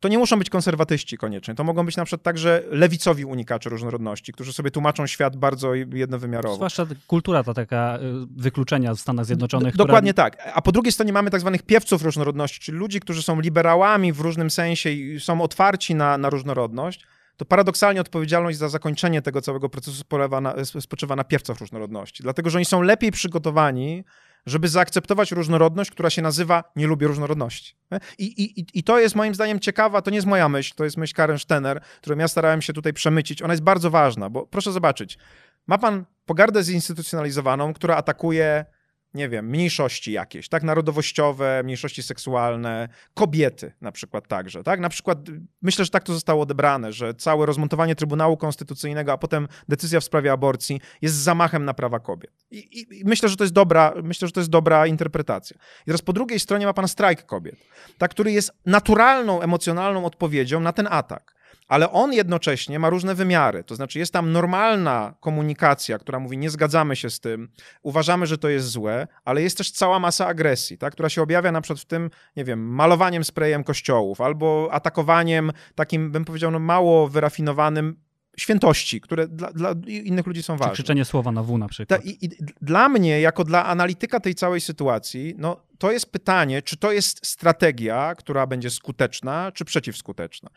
to 0.00 0.08
nie 0.08 0.18
muszą 0.18 0.38
być 0.38 0.50
konserwatyści 0.50 1.18
koniecznie. 1.18 1.54
To 1.54 1.64
mogą 1.64 1.86
być 1.86 1.96
na 1.96 2.04
przykład 2.04 2.22
także 2.22 2.62
lewicowi 2.70 3.24
unikacze 3.24 3.70
różnorodności, 3.70 4.32
którzy 4.32 4.52
sobie 4.52 4.70
tłumaczą 4.70 5.06
świat 5.06 5.36
bardzo 5.36 5.74
jednowymiarowo. 5.74 6.54
Zwłaszcza 6.54 6.86
kultura 7.06 7.44
ta 7.44 7.54
taka 7.54 7.96
y, 7.96 8.00
wykluczenia 8.36 8.94
w 8.94 9.00
Stanach 9.00 9.26
Zjednoczonych. 9.26 9.74
D 9.74 9.78
dokładnie 9.78 10.12
która... 10.12 10.30
tak. 10.30 10.52
A 10.54 10.62
po 10.62 10.72
drugiej 10.72 10.92
stronie 10.92 11.12
mamy 11.12 11.30
tak 11.30 11.40
zwanych 11.40 11.62
piewców 11.62 12.02
różnorodności, 12.02 12.60
czyli 12.60 12.78
ludzi, 12.78 13.00
którzy 13.00 13.22
są 13.22 13.40
liberałami 13.40 14.12
w 14.12 14.20
różnym 14.20 14.50
sensie 14.50 14.90
i 14.90 15.20
są 15.20 15.42
otwarci 15.42 15.94
na, 15.94 16.18
na 16.18 16.30
różnorodność 16.30 17.06
to 17.38 17.44
paradoksalnie 17.44 18.00
odpowiedzialność 18.00 18.58
za 18.58 18.68
zakończenie 18.68 19.22
tego 19.22 19.40
całego 19.40 19.68
procesu 19.68 20.04
na, 20.40 20.54
spoczywa 20.80 21.16
na 21.16 21.24
piewcach 21.24 21.58
różnorodności, 21.58 22.22
dlatego 22.22 22.50
że 22.50 22.58
oni 22.58 22.64
są 22.64 22.82
lepiej 22.82 23.10
przygotowani 23.12 24.04
żeby 24.48 24.68
zaakceptować 24.68 25.32
różnorodność, 25.32 25.90
która 25.90 26.10
się 26.10 26.22
nazywa 26.22 26.64
nie 26.76 26.86
lubię 26.86 27.06
różnorodności. 27.06 27.74
I, 28.18 28.24
i, 28.24 28.66
I 28.74 28.82
to 28.82 28.98
jest 28.98 29.14
moim 29.14 29.34
zdaniem 29.34 29.60
ciekawa, 29.60 30.02
to 30.02 30.10
nie 30.10 30.16
jest 30.16 30.26
moja 30.26 30.48
myśl, 30.48 30.74
to 30.76 30.84
jest 30.84 30.96
myśl 30.96 31.14
Karen 31.14 31.38
Stener, 31.38 31.80
którą 32.00 32.18
ja 32.18 32.28
starałem 32.28 32.62
się 32.62 32.72
tutaj 32.72 32.92
przemycić. 32.92 33.42
Ona 33.42 33.52
jest 33.52 33.62
bardzo 33.62 33.90
ważna, 33.90 34.30
bo 34.30 34.46
proszę 34.46 34.72
zobaczyć, 34.72 35.18
ma 35.66 35.78
pan 35.78 36.04
pogardę 36.26 36.62
zinstytucjonalizowaną, 36.62 37.74
która 37.74 37.96
atakuje 37.96 38.64
nie 39.14 39.28
wiem, 39.28 39.46
mniejszości 39.46 40.12
jakieś, 40.12 40.48
tak, 40.48 40.62
narodowościowe, 40.62 41.62
mniejszości 41.64 42.02
seksualne, 42.02 42.88
kobiety 43.14 43.72
na 43.80 43.92
przykład 43.92 44.28
także, 44.28 44.62
tak, 44.62 44.80
na 44.80 44.88
przykład 44.88 45.18
myślę, 45.62 45.84
że 45.84 45.90
tak 45.90 46.04
to 46.04 46.14
zostało 46.14 46.42
odebrane, 46.42 46.92
że 46.92 47.14
całe 47.14 47.46
rozmontowanie 47.46 47.94
Trybunału 47.94 48.36
Konstytucyjnego, 48.36 49.12
a 49.12 49.18
potem 49.18 49.48
decyzja 49.68 50.00
w 50.00 50.04
sprawie 50.04 50.32
aborcji 50.32 50.80
jest 51.02 51.14
zamachem 51.14 51.64
na 51.64 51.74
prawa 51.74 52.00
kobiet. 52.00 52.32
I, 52.50 52.58
i, 52.58 53.00
i 53.00 53.04
myślę, 53.04 53.28
że 53.28 53.36
to 53.36 53.44
jest 53.44 53.54
dobra, 53.54 53.94
myślę, 54.02 54.28
że 54.28 54.32
to 54.32 54.40
jest 54.40 54.50
dobra 54.50 54.86
interpretacja. 54.86 55.56
I 55.82 55.84
teraz 55.86 56.02
po 56.02 56.12
drugiej 56.12 56.40
stronie 56.40 56.66
ma 56.66 56.72
pan 56.72 56.88
strajk 56.88 57.26
kobiet, 57.26 57.56
tak, 57.98 58.10
który 58.10 58.32
jest 58.32 58.52
naturalną, 58.66 59.42
emocjonalną 59.42 60.04
odpowiedzią 60.04 60.60
na 60.60 60.72
ten 60.72 60.88
atak 60.90 61.37
ale 61.68 61.92
on 61.92 62.12
jednocześnie 62.12 62.78
ma 62.78 62.90
różne 62.90 63.14
wymiary. 63.14 63.64
To 63.64 63.74
znaczy, 63.74 63.98
jest 63.98 64.12
tam 64.12 64.32
normalna 64.32 65.14
komunikacja, 65.20 65.98
która 65.98 66.18
mówi: 66.18 66.38
Nie 66.38 66.50
zgadzamy 66.50 66.96
się 66.96 67.10
z 67.10 67.20
tym, 67.20 67.48
uważamy, 67.82 68.26
że 68.26 68.38
to 68.38 68.48
jest 68.48 68.68
złe, 68.68 69.06
ale 69.24 69.42
jest 69.42 69.58
też 69.58 69.70
cała 69.70 69.98
masa 69.98 70.26
agresji, 70.26 70.78
tak, 70.78 70.92
która 70.92 71.08
się 71.08 71.22
objawia 71.22 71.52
na 71.52 71.60
przykład 71.60 71.80
w 71.80 71.84
tym, 71.84 72.10
nie 72.36 72.44
wiem, 72.44 72.74
malowaniem 72.74 73.24
sprayem 73.24 73.64
kościołów 73.64 74.20
albo 74.20 74.68
atakowaniem 74.72 75.52
takim, 75.74 76.10
bym 76.10 76.24
powiedział, 76.24 76.50
no, 76.50 76.58
mało 76.58 77.08
wyrafinowanym 77.08 77.96
świętości, 78.38 79.00
które 79.00 79.28
dla, 79.28 79.52
dla, 79.52 79.74
innych 79.86 80.26
ludzi 80.26 80.42
są 80.42 80.56
ważne. 80.56 80.70
Czy 80.70 80.74
krzyczenie 80.74 81.04
słowa 81.04 81.32
na 81.32 81.42
W 81.42 81.58
na 81.58 81.68
przykład. 81.68 82.04
i, 82.04 82.24
I, 82.24 82.30
dla 82.62 82.88
mnie, 82.88 83.20
jako 83.20 83.44
dla 83.44 83.64
analityka 83.64 84.20
tej 84.20 84.34
całej 84.34 84.60
sytuacji, 84.60 85.34
no, 85.38 85.60
to 85.78 85.92
jest 85.92 86.12
pytanie, 86.12 86.62
czy 86.62 86.76
to 86.76 86.92
jest 86.92 87.26
strategia, 87.26 88.14
która 88.14 88.46
będzie 88.46 88.70
skuteczna, 88.70 89.52
czy 89.52 89.64
przeciwskuteczna. 89.64 90.50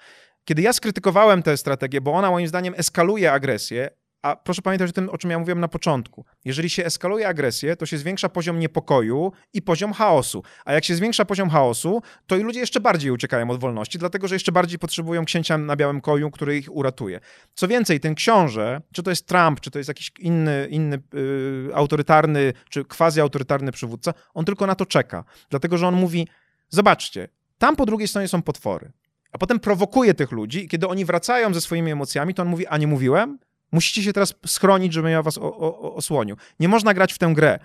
Kiedy 0.45 0.61
ja 0.61 0.73
skrytykowałem 0.73 1.43
tę 1.43 1.57
strategię, 1.57 2.01
bo 2.01 2.13
ona 2.13 2.31
moim 2.31 2.47
zdaniem 2.47 2.73
eskaluje 2.77 3.31
agresję, 3.31 3.89
a 4.21 4.35
proszę 4.35 4.61
pamiętać 4.61 4.89
o 4.89 4.93
tym, 4.93 5.09
o 5.09 5.17
czym 5.17 5.31
ja 5.31 5.39
mówiłem 5.39 5.59
na 5.59 5.67
początku. 5.67 6.25
Jeżeli 6.45 6.69
się 6.69 6.85
eskaluje 6.85 7.27
agresję, 7.27 7.75
to 7.75 7.85
się 7.85 7.97
zwiększa 7.97 8.29
poziom 8.29 8.59
niepokoju 8.59 9.31
i 9.53 9.61
poziom 9.61 9.93
chaosu. 9.93 10.43
A 10.65 10.73
jak 10.73 10.85
się 10.85 10.95
zwiększa 10.95 11.25
poziom 11.25 11.49
chaosu, 11.49 12.01
to 12.27 12.37
i 12.37 12.43
ludzie 12.43 12.59
jeszcze 12.59 12.79
bardziej 12.79 13.11
uciekają 13.11 13.49
od 13.49 13.59
wolności, 13.59 13.99
dlatego 13.99 14.27
że 14.27 14.35
jeszcze 14.35 14.51
bardziej 14.51 14.79
potrzebują 14.79 15.25
księcia 15.25 15.57
na 15.57 15.75
białym 15.75 16.01
koju, 16.01 16.31
który 16.31 16.57
ich 16.57 16.75
uratuje. 16.75 17.19
Co 17.53 17.67
więcej, 17.67 17.99
ten 17.99 18.15
książę, 18.15 18.81
czy 18.93 19.03
to 19.03 19.09
jest 19.09 19.27
Trump, 19.27 19.59
czy 19.59 19.71
to 19.71 19.79
jest 19.79 19.87
jakiś 19.87 20.11
inny, 20.19 20.67
inny 20.69 21.01
yy, 21.13 21.75
autorytarny, 21.75 22.53
czy 22.69 22.83
quasi-autorytarny 22.83 23.71
przywódca, 23.71 24.13
on 24.33 24.45
tylko 24.45 24.67
na 24.67 24.75
to 24.75 24.85
czeka. 24.85 25.23
Dlatego, 25.49 25.77
że 25.77 25.87
on 25.87 25.95
mówi, 25.95 26.27
zobaczcie, 26.69 27.27
tam 27.57 27.75
po 27.75 27.85
drugiej 27.85 28.07
stronie 28.07 28.27
są 28.27 28.41
potwory. 28.41 28.91
A 29.31 29.37
potem 29.37 29.59
prowokuje 29.59 30.13
tych 30.13 30.31
ludzi 30.31 30.65
i 30.65 30.67
kiedy 30.67 30.87
oni 30.87 31.05
wracają 31.05 31.53
ze 31.53 31.61
swoimi 31.61 31.91
emocjami, 31.91 32.33
to 32.33 32.41
on 32.41 32.47
mówi, 32.47 32.67
a 32.67 32.77
nie 32.77 32.87
mówiłem? 32.87 33.39
Musicie 33.71 34.03
się 34.03 34.13
teraz 34.13 34.33
schronić, 34.45 34.93
żebym 34.93 35.11
ja 35.11 35.23
was 35.23 35.37
o, 35.37 35.57
o, 35.57 35.95
osłonił. 35.95 36.35
Nie 36.59 36.67
można 36.67 36.93
grać 36.93 37.13
w 37.13 37.17
tę 37.17 37.33
grę. 37.35 37.59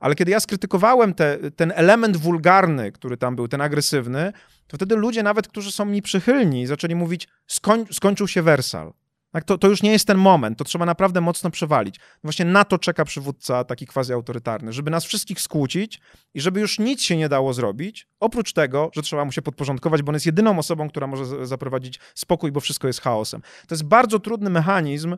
Ale 0.00 0.14
kiedy 0.14 0.30
ja 0.30 0.40
skrytykowałem 0.40 1.14
te, 1.14 1.38
ten 1.56 1.72
element 1.76 2.16
wulgarny, 2.16 2.92
który 2.92 3.16
tam 3.16 3.36
był, 3.36 3.48
ten 3.48 3.60
agresywny, 3.60 4.32
to 4.66 4.76
wtedy 4.76 4.96
ludzie, 4.96 5.22
nawet 5.22 5.48
którzy 5.48 5.72
są 5.72 5.84
mi 5.84 6.02
przychylni, 6.02 6.66
zaczęli 6.66 6.94
mówić: 6.94 7.28
skoń, 7.46 7.86
skończył 7.92 8.28
się 8.28 8.42
Wersal. 8.42 8.92
Tak, 9.32 9.44
to, 9.44 9.58
to 9.58 9.68
już 9.68 9.82
nie 9.82 9.92
jest 9.92 10.06
ten 10.06 10.18
moment, 10.18 10.58
to 10.58 10.64
trzeba 10.64 10.86
naprawdę 10.86 11.20
mocno 11.20 11.50
przewalić. 11.50 12.00
Właśnie 12.24 12.44
na 12.44 12.64
to 12.64 12.78
czeka 12.78 13.04
przywódca 13.04 13.64
taki 13.64 13.86
quasi-autorytarny, 13.86 14.72
żeby 14.72 14.90
nas 14.90 15.04
wszystkich 15.04 15.40
skłócić 15.40 16.00
i 16.34 16.40
żeby 16.40 16.60
już 16.60 16.78
nic 16.78 17.02
się 17.02 17.16
nie 17.16 17.28
dało 17.28 17.52
zrobić, 17.52 18.08
oprócz 18.20 18.52
tego, 18.52 18.90
że 18.94 19.02
trzeba 19.02 19.24
mu 19.24 19.32
się 19.32 19.42
podporządkować, 19.42 20.02
bo 20.02 20.10
on 20.10 20.14
jest 20.14 20.26
jedyną 20.26 20.58
osobą, 20.58 20.88
która 20.88 21.06
może 21.06 21.46
zaprowadzić 21.46 22.00
spokój, 22.14 22.52
bo 22.52 22.60
wszystko 22.60 22.86
jest 22.86 23.00
chaosem. 23.00 23.40
To 23.40 23.74
jest 23.74 23.84
bardzo 23.84 24.18
trudny 24.18 24.50
mechanizm, 24.50 25.16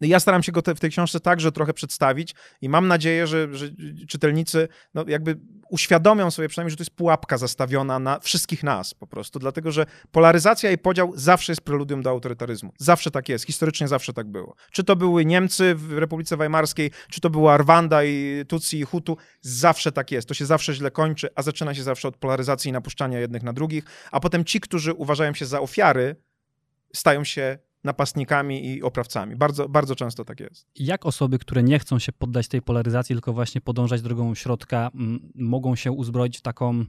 ja 0.00 0.20
staram 0.20 0.42
się 0.42 0.52
go 0.52 0.62
te, 0.62 0.74
w 0.74 0.80
tej 0.80 0.90
książce 0.90 1.20
także 1.20 1.52
trochę 1.52 1.74
przedstawić 1.74 2.34
i 2.60 2.68
mam 2.68 2.88
nadzieję, 2.88 3.26
że, 3.26 3.54
że 3.54 3.66
czytelnicy 4.08 4.68
no, 4.94 5.04
jakby 5.08 5.38
uświadomią 5.70 6.30
sobie 6.30 6.48
przynajmniej, 6.48 6.70
że 6.70 6.76
to 6.76 6.82
jest 6.82 6.96
pułapka 6.96 7.38
zastawiona 7.38 7.98
na 7.98 8.20
wszystkich 8.20 8.62
nas 8.62 8.94
po 8.94 9.06
prostu, 9.06 9.38
dlatego 9.38 9.72
że 9.72 9.86
polaryzacja 10.10 10.70
i 10.70 10.78
podział 10.78 11.12
zawsze 11.14 11.52
jest 11.52 11.62
preludium 11.62 12.02
do 12.02 12.10
autorytaryzmu. 12.10 12.72
Zawsze 12.78 13.10
tak 13.10 13.28
jest, 13.28 13.44
historycznie 13.44 13.88
zawsze 13.88 14.12
tak 14.12 14.26
było. 14.26 14.54
Czy 14.72 14.84
to 14.84 14.96
były 14.96 15.24
Niemcy 15.24 15.74
w 15.74 15.98
Republice 15.98 16.36
Weimarskiej, 16.36 16.90
czy 17.10 17.20
to 17.20 17.30
była 17.30 17.56
Rwanda 17.56 18.04
i 18.04 18.44
Tutsi 18.48 18.78
i 18.78 18.82
Hutu, 18.82 19.16
zawsze 19.40 19.92
tak 19.92 20.10
jest. 20.10 20.28
To 20.28 20.34
się 20.34 20.46
zawsze 20.46 20.74
źle 20.74 20.90
kończy, 20.90 21.28
a 21.34 21.42
zaczyna 21.42 21.74
się 21.74 21.82
zawsze 21.82 22.08
od 22.08 22.16
polaryzacji 22.16 22.68
i 22.68 22.72
napuszczania 22.72 23.20
jednych 23.20 23.42
na 23.42 23.52
drugich, 23.52 23.84
a 24.10 24.20
potem 24.20 24.44
ci, 24.44 24.60
którzy 24.60 24.92
uważają 24.92 25.34
się 25.34 25.46
za 25.46 25.60
ofiary, 25.60 26.16
stają 26.94 27.24
się 27.24 27.58
napastnikami 27.86 28.66
i 28.66 28.82
oprawcami. 28.82 29.36
Bardzo, 29.36 29.68
bardzo 29.68 29.96
często 29.96 30.24
tak 30.24 30.40
jest. 30.40 30.66
Jak 30.76 31.06
osoby, 31.06 31.38
które 31.38 31.62
nie 31.62 31.78
chcą 31.78 31.98
się 31.98 32.12
poddać 32.12 32.48
tej 32.48 32.62
polaryzacji, 32.62 33.14
tylko 33.14 33.32
właśnie 33.32 33.60
podążać 33.60 34.02
drogą 34.02 34.34
środka, 34.34 34.90
mogą 35.34 35.76
się 35.76 35.92
uzbroić 35.92 36.38
w 36.38 36.42
taką 36.42 36.84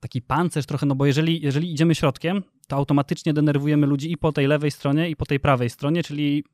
taki 0.00 0.22
pancerz 0.22 0.66
trochę, 0.66 0.86
no 0.86 0.94
bo 0.94 1.06
jeżeli, 1.06 1.40
jeżeli 1.40 1.72
idziemy 1.72 1.94
środkiem, 1.94 2.42
to 2.68 2.76
automatycznie 2.76 3.32
denerwujemy 3.32 3.86
ludzi 3.86 4.12
i 4.12 4.16
po 4.16 4.32
tej 4.32 4.46
lewej 4.46 4.70
stronie, 4.70 5.10
i 5.10 5.16
po 5.16 5.26
tej 5.26 5.40
prawej 5.40 5.70
stronie, 5.70 6.02
czyli 6.02 6.44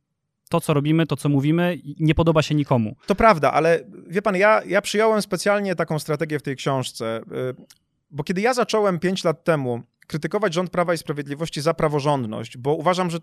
to, 0.48 0.60
co 0.60 0.74
robimy, 0.74 1.06
to, 1.06 1.16
co 1.16 1.28
mówimy, 1.28 1.78
nie 2.00 2.14
podoba 2.14 2.42
się 2.42 2.54
nikomu. 2.54 2.96
To 3.06 3.14
prawda, 3.14 3.52
ale 3.52 3.84
wie 4.08 4.22
pan, 4.22 4.36
ja, 4.36 4.62
ja 4.66 4.82
przyjąłem 4.82 5.22
specjalnie 5.22 5.74
taką 5.74 5.98
strategię 5.98 6.38
w 6.38 6.42
tej 6.42 6.56
książce, 6.56 7.20
y, 7.20 7.64
bo 8.10 8.24
kiedy 8.24 8.40
ja 8.40 8.54
zacząłem 8.54 8.98
5 8.98 9.24
lat 9.24 9.44
temu 9.44 9.82
krytykować 10.10 10.54
rząd 10.54 10.70
Prawa 10.70 10.94
i 10.94 10.98
Sprawiedliwości 10.98 11.60
za 11.60 11.74
praworządność, 11.74 12.56
bo 12.56 12.74
uważam, 12.74 13.10
że 13.10 13.18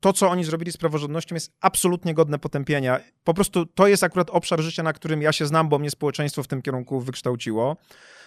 to, 0.00 0.12
co 0.12 0.30
oni 0.30 0.44
zrobili 0.44 0.72
z 0.72 0.76
praworządnością, 0.76 1.34
jest 1.34 1.52
absolutnie 1.60 2.14
godne 2.14 2.38
potępienia. 2.38 3.00
Po 3.24 3.34
prostu 3.34 3.66
to 3.66 3.86
jest 3.86 4.04
akurat 4.04 4.30
obszar 4.30 4.60
życia, 4.60 4.82
na 4.82 4.92
którym 4.92 5.22
ja 5.22 5.32
się 5.32 5.46
znam, 5.46 5.68
bo 5.68 5.78
mnie 5.78 5.90
społeczeństwo 5.90 6.42
w 6.42 6.46
tym 6.46 6.62
kierunku 6.62 7.00
wykształciło. 7.00 7.76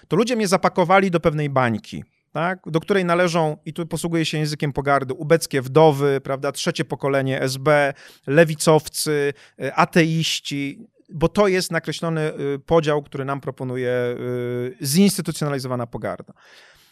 To 0.07 0.15
ludzie 0.15 0.35
mnie 0.35 0.47
zapakowali 0.47 1.11
do 1.11 1.19
pewnej 1.19 1.49
bańki. 1.49 2.03
Tak, 2.31 2.59
do 2.65 2.79
której 2.79 3.05
należą, 3.05 3.57
i 3.65 3.73
tu 3.73 3.85
posługuję 3.85 4.25
się 4.25 4.37
językiem 4.37 4.73
pogardy, 4.73 5.13
ubeckie 5.13 5.61
wdowy, 5.61 6.21
prawda, 6.23 6.51
trzecie 6.51 6.85
pokolenie 6.85 7.41
SB, 7.41 7.93
lewicowcy, 8.27 9.33
y, 9.63 9.73
ateiści, 9.73 10.87
bo 11.09 11.27
to 11.27 11.47
jest 11.47 11.71
nakreślony 11.71 12.33
y, 12.55 12.59
podział, 12.59 13.03
który 13.03 13.25
nam 13.25 13.41
proponuje 13.41 13.91
y, 13.91 14.85
zinstytucjonalizowana 14.85 15.87
pogarda. 15.87 16.33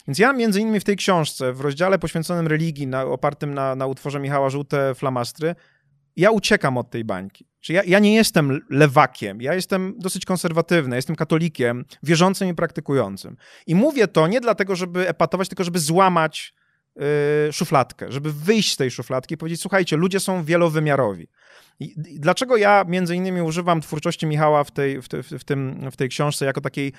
Więc 0.08 0.18
ja 0.18 0.32
między 0.32 0.60
innymi 0.60 0.80
w 0.80 0.84
tej 0.84 0.96
książce, 0.96 1.52
w 1.52 1.60
rozdziale 1.60 1.98
poświęconym 1.98 2.46
religii, 2.46 2.86
na, 2.86 3.02
opartym 3.02 3.54
na, 3.54 3.74
na 3.74 3.86
utworze 3.86 4.20
Michała 4.20 4.50
Żółte 4.50 4.94
Flamastry, 4.94 5.54
ja 6.16 6.30
uciekam 6.30 6.78
od 6.78 6.90
tej 6.90 7.04
bańki. 7.04 7.46
Ja, 7.68 7.82
ja 7.86 7.98
nie 7.98 8.14
jestem 8.14 8.60
lewakiem, 8.70 9.42
ja 9.42 9.54
jestem 9.54 9.94
dosyć 9.98 10.24
konserwatywny, 10.24 10.96
jestem 10.96 11.16
katolikiem, 11.16 11.84
wierzącym 12.02 12.48
i 12.48 12.54
praktykującym. 12.54 13.36
I 13.66 13.74
mówię 13.74 14.08
to 14.08 14.26
nie 14.26 14.40
dlatego, 14.40 14.76
żeby 14.76 15.08
epatować, 15.08 15.48
tylko 15.48 15.64
żeby 15.64 15.78
złamać 15.78 16.54
yy, 16.96 17.02
szufladkę, 17.52 18.12
żeby 18.12 18.32
wyjść 18.32 18.72
z 18.72 18.76
tej 18.76 18.90
szufladki 18.90 19.34
i 19.34 19.38
powiedzieć, 19.38 19.60
słuchajcie, 19.60 19.96
ludzie 19.96 20.20
są 20.20 20.44
wielowymiarowi. 20.44 21.28
I 21.80 21.94
dlaczego 22.20 22.56
ja 22.56 22.84
między 22.88 23.16
innymi 23.16 23.42
używam 23.42 23.80
twórczości 23.80 24.26
Michała 24.26 24.64
w 24.64 24.70
tej, 24.70 25.02
w, 25.02 25.08
te, 25.08 25.22
w, 25.22 25.44
tym, 25.44 25.90
w 25.90 25.96
tej 25.96 26.08
książce 26.08 26.44
jako 26.44 26.60
takiej 26.60 26.92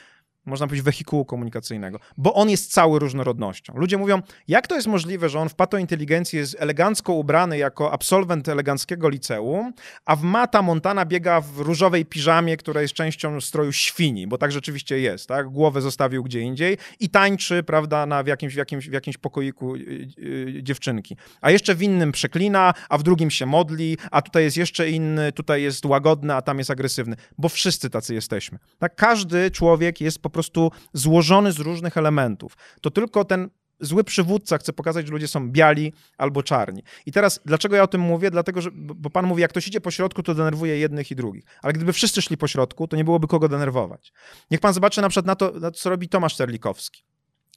można 0.45 0.67
powiedzieć, 0.67 0.85
wehikułu 0.85 1.25
komunikacyjnego, 1.25 1.99
bo 2.17 2.33
on 2.33 2.49
jest 2.49 2.71
cały 2.71 2.99
różnorodnością. 2.99 3.73
Ludzie 3.75 3.97
mówią, 3.97 4.21
jak 4.47 4.67
to 4.67 4.75
jest 4.75 4.87
możliwe, 4.87 5.29
że 5.29 5.39
on 5.39 5.49
w 5.49 5.55
patointeligencji 5.55 6.39
jest 6.39 6.55
elegancko 6.59 7.13
ubrany 7.13 7.57
jako 7.57 7.93
absolwent 7.93 8.49
eleganckiego 8.49 9.09
liceum, 9.09 9.73
a 10.05 10.15
w 10.15 10.21
Mata 10.21 10.61
Montana 10.61 11.05
biega 11.05 11.41
w 11.41 11.59
różowej 11.59 12.05
piżamie, 12.05 12.57
która 12.57 12.81
jest 12.81 12.93
częścią 12.93 13.41
stroju 13.41 13.71
świni, 13.71 14.27
bo 14.27 14.37
tak 14.37 14.51
rzeczywiście 14.51 14.99
jest, 14.99 15.27
tak? 15.27 15.49
Głowę 15.49 15.81
zostawił 15.81 16.23
gdzie 16.23 16.41
indziej 16.41 16.77
i 16.99 17.09
tańczy, 17.09 17.63
prawda, 17.63 18.05
na, 18.05 18.23
w, 18.23 18.27
jakimś, 18.27 18.53
w, 18.53 18.57
jakimś, 18.57 18.89
w 18.89 18.93
jakimś 18.93 19.17
pokoiku 19.17 19.75
yy, 19.75 20.07
yy, 20.17 20.63
dziewczynki. 20.63 21.17
A 21.41 21.51
jeszcze 21.51 21.75
w 21.75 21.81
innym 21.81 22.11
przeklina, 22.11 22.73
a 22.89 22.97
w 22.97 23.03
drugim 23.03 23.31
się 23.31 23.45
modli, 23.45 23.97
a 24.11 24.21
tutaj 24.21 24.43
jest 24.43 24.57
jeszcze 24.57 24.89
inny, 24.89 25.31
tutaj 25.31 25.63
jest 25.63 25.85
łagodny, 25.85 26.35
a 26.35 26.41
tam 26.41 26.57
jest 26.57 26.71
agresywny, 26.71 27.15
bo 27.37 27.49
wszyscy 27.49 27.89
tacy 27.89 28.13
jesteśmy. 28.13 28.59
Tak? 28.79 28.95
Każdy 28.95 29.51
człowiek 29.51 30.01
jest 30.01 30.19
po 30.19 30.29
prostu 30.35 30.71
złożony 30.93 31.51
z 31.51 31.59
różnych 31.59 31.97
elementów. 31.97 32.57
To 32.81 32.91
tylko 32.91 33.25
ten 33.25 33.49
zły 33.79 34.03
przywódca 34.03 34.57
chce 34.57 34.73
pokazać, 34.73 35.07
że 35.07 35.13
ludzie 35.13 35.27
są 35.27 35.51
biali 35.51 35.93
albo 36.17 36.43
czarni. 36.43 36.83
I 37.05 37.11
teraz, 37.11 37.39
dlaczego 37.45 37.75
ja 37.75 37.83
o 37.83 37.87
tym 37.87 38.01
mówię? 38.01 38.31
Dlatego, 38.31 38.61
że, 38.61 38.69
bo 38.73 39.09
pan 39.09 39.25
mówi, 39.25 39.41
jak 39.41 39.51
ktoś 39.51 39.67
idzie 39.67 39.81
po 39.81 39.91
środku, 39.91 40.23
to 40.23 40.35
denerwuje 40.35 40.77
jednych 40.77 41.11
i 41.11 41.15
drugich. 41.15 41.43
Ale 41.61 41.73
gdyby 41.73 41.93
wszyscy 41.93 42.21
szli 42.21 42.37
po 42.37 42.47
środku, 42.47 42.87
to 42.87 42.97
nie 42.97 43.03
byłoby 43.03 43.27
kogo 43.27 43.47
denerwować. 43.47 44.13
Niech 44.51 44.59
pan 44.59 44.73
zobaczy 44.73 45.01
na 45.01 45.09
przykład 45.09 45.25
na 45.25 45.35
to, 45.35 45.59
na 45.59 45.71
to 45.71 45.77
co 45.77 45.89
robi 45.89 46.09
Tomasz 46.09 46.35
Terlikowski, 46.35 47.03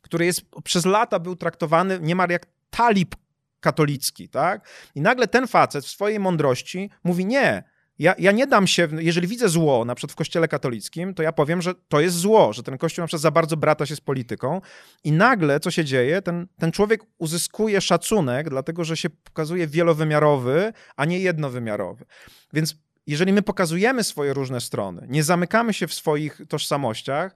który 0.02 0.26
jest, 0.26 0.42
przez 0.64 0.86
lata 0.86 1.18
był 1.18 1.36
traktowany 1.36 1.98
niemal 2.02 2.28
jak 2.30 2.46
talib 2.70 3.14
katolicki, 3.60 4.28
tak? 4.28 4.68
I 4.94 5.00
nagle 5.00 5.28
ten 5.28 5.46
facet 5.46 5.84
w 5.84 5.88
swojej 5.88 6.20
mądrości 6.20 6.90
mówi, 7.04 7.26
nie, 7.26 7.64
ja, 7.98 8.14
ja 8.18 8.32
nie 8.32 8.46
dam 8.46 8.66
się, 8.66 8.88
jeżeli 8.98 9.28
widzę 9.28 9.48
zło, 9.48 9.84
na 9.84 9.94
przykład 9.94 10.12
w 10.12 10.16
kościele 10.16 10.48
katolickim, 10.48 11.14
to 11.14 11.22
ja 11.22 11.32
powiem, 11.32 11.62
że 11.62 11.74
to 11.88 12.00
jest 12.00 12.16
zło, 12.16 12.52
że 12.52 12.62
ten 12.62 12.78
kościół 12.78 13.02
na 13.02 13.06
przykład 13.06 13.22
za 13.22 13.30
bardzo 13.30 13.56
brata 13.56 13.86
się 13.86 13.96
z 13.96 14.00
polityką 14.00 14.60
i 15.04 15.12
nagle, 15.12 15.60
co 15.60 15.70
się 15.70 15.84
dzieje, 15.84 16.22
ten, 16.22 16.46
ten 16.58 16.72
człowiek 16.72 17.00
uzyskuje 17.18 17.80
szacunek, 17.80 18.50
dlatego 18.50 18.84
że 18.84 18.96
się 18.96 19.10
pokazuje 19.10 19.66
wielowymiarowy, 19.66 20.72
a 20.96 21.04
nie 21.04 21.18
jednowymiarowy. 21.18 22.04
Więc 22.52 22.76
jeżeli 23.06 23.32
my 23.32 23.42
pokazujemy 23.42 24.04
swoje 24.04 24.34
różne 24.34 24.60
strony, 24.60 25.06
nie 25.08 25.22
zamykamy 25.22 25.74
się 25.74 25.86
w 25.86 25.94
swoich 25.94 26.40
tożsamościach, 26.48 27.34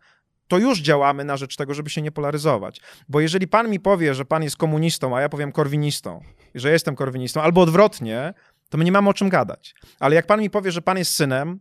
to 0.49 0.59
już 0.59 0.81
działamy 0.81 1.25
na 1.25 1.37
rzecz 1.37 1.57
tego, 1.57 1.75
żeby 1.75 1.91
się 1.91 2.03
nie 2.03 2.13
polaryzować. 2.13 2.81
Bo 3.09 3.21
jeżeli 3.21 3.49
pan 3.49 3.71
mi 3.71 3.81
powie, 3.81 4.15
że 4.15 4.25
pan 4.25 4.43
jest 4.43 4.57
komunistą, 4.57 5.17
a 5.17 5.21
ja 5.21 5.29
powiem 5.29 5.53
korwinistą, 5.53 6.21
że 6.55 6.73
jestem 6.73 6.97
korwinistą, 6.97 7.43
albo 7.43 7.61
odwrotnie, 7.61 8.35
to 8.73 8.79
my 8.79 8.85
nie 8.85 8.93
mamy 8.93 9.09
o 9.09 9.15
czym 9.15 9.29
gadać. 9.29 9.75
Ale 10.01 10.15
jak 10.15 10.27
pan 10.27 10.41
mi 10.41 10.51
powie, 10.51 10.73
że 10.73 10.83
pan 10.83 10.99
jest 10.99 11.15
synem, 11.15 11.61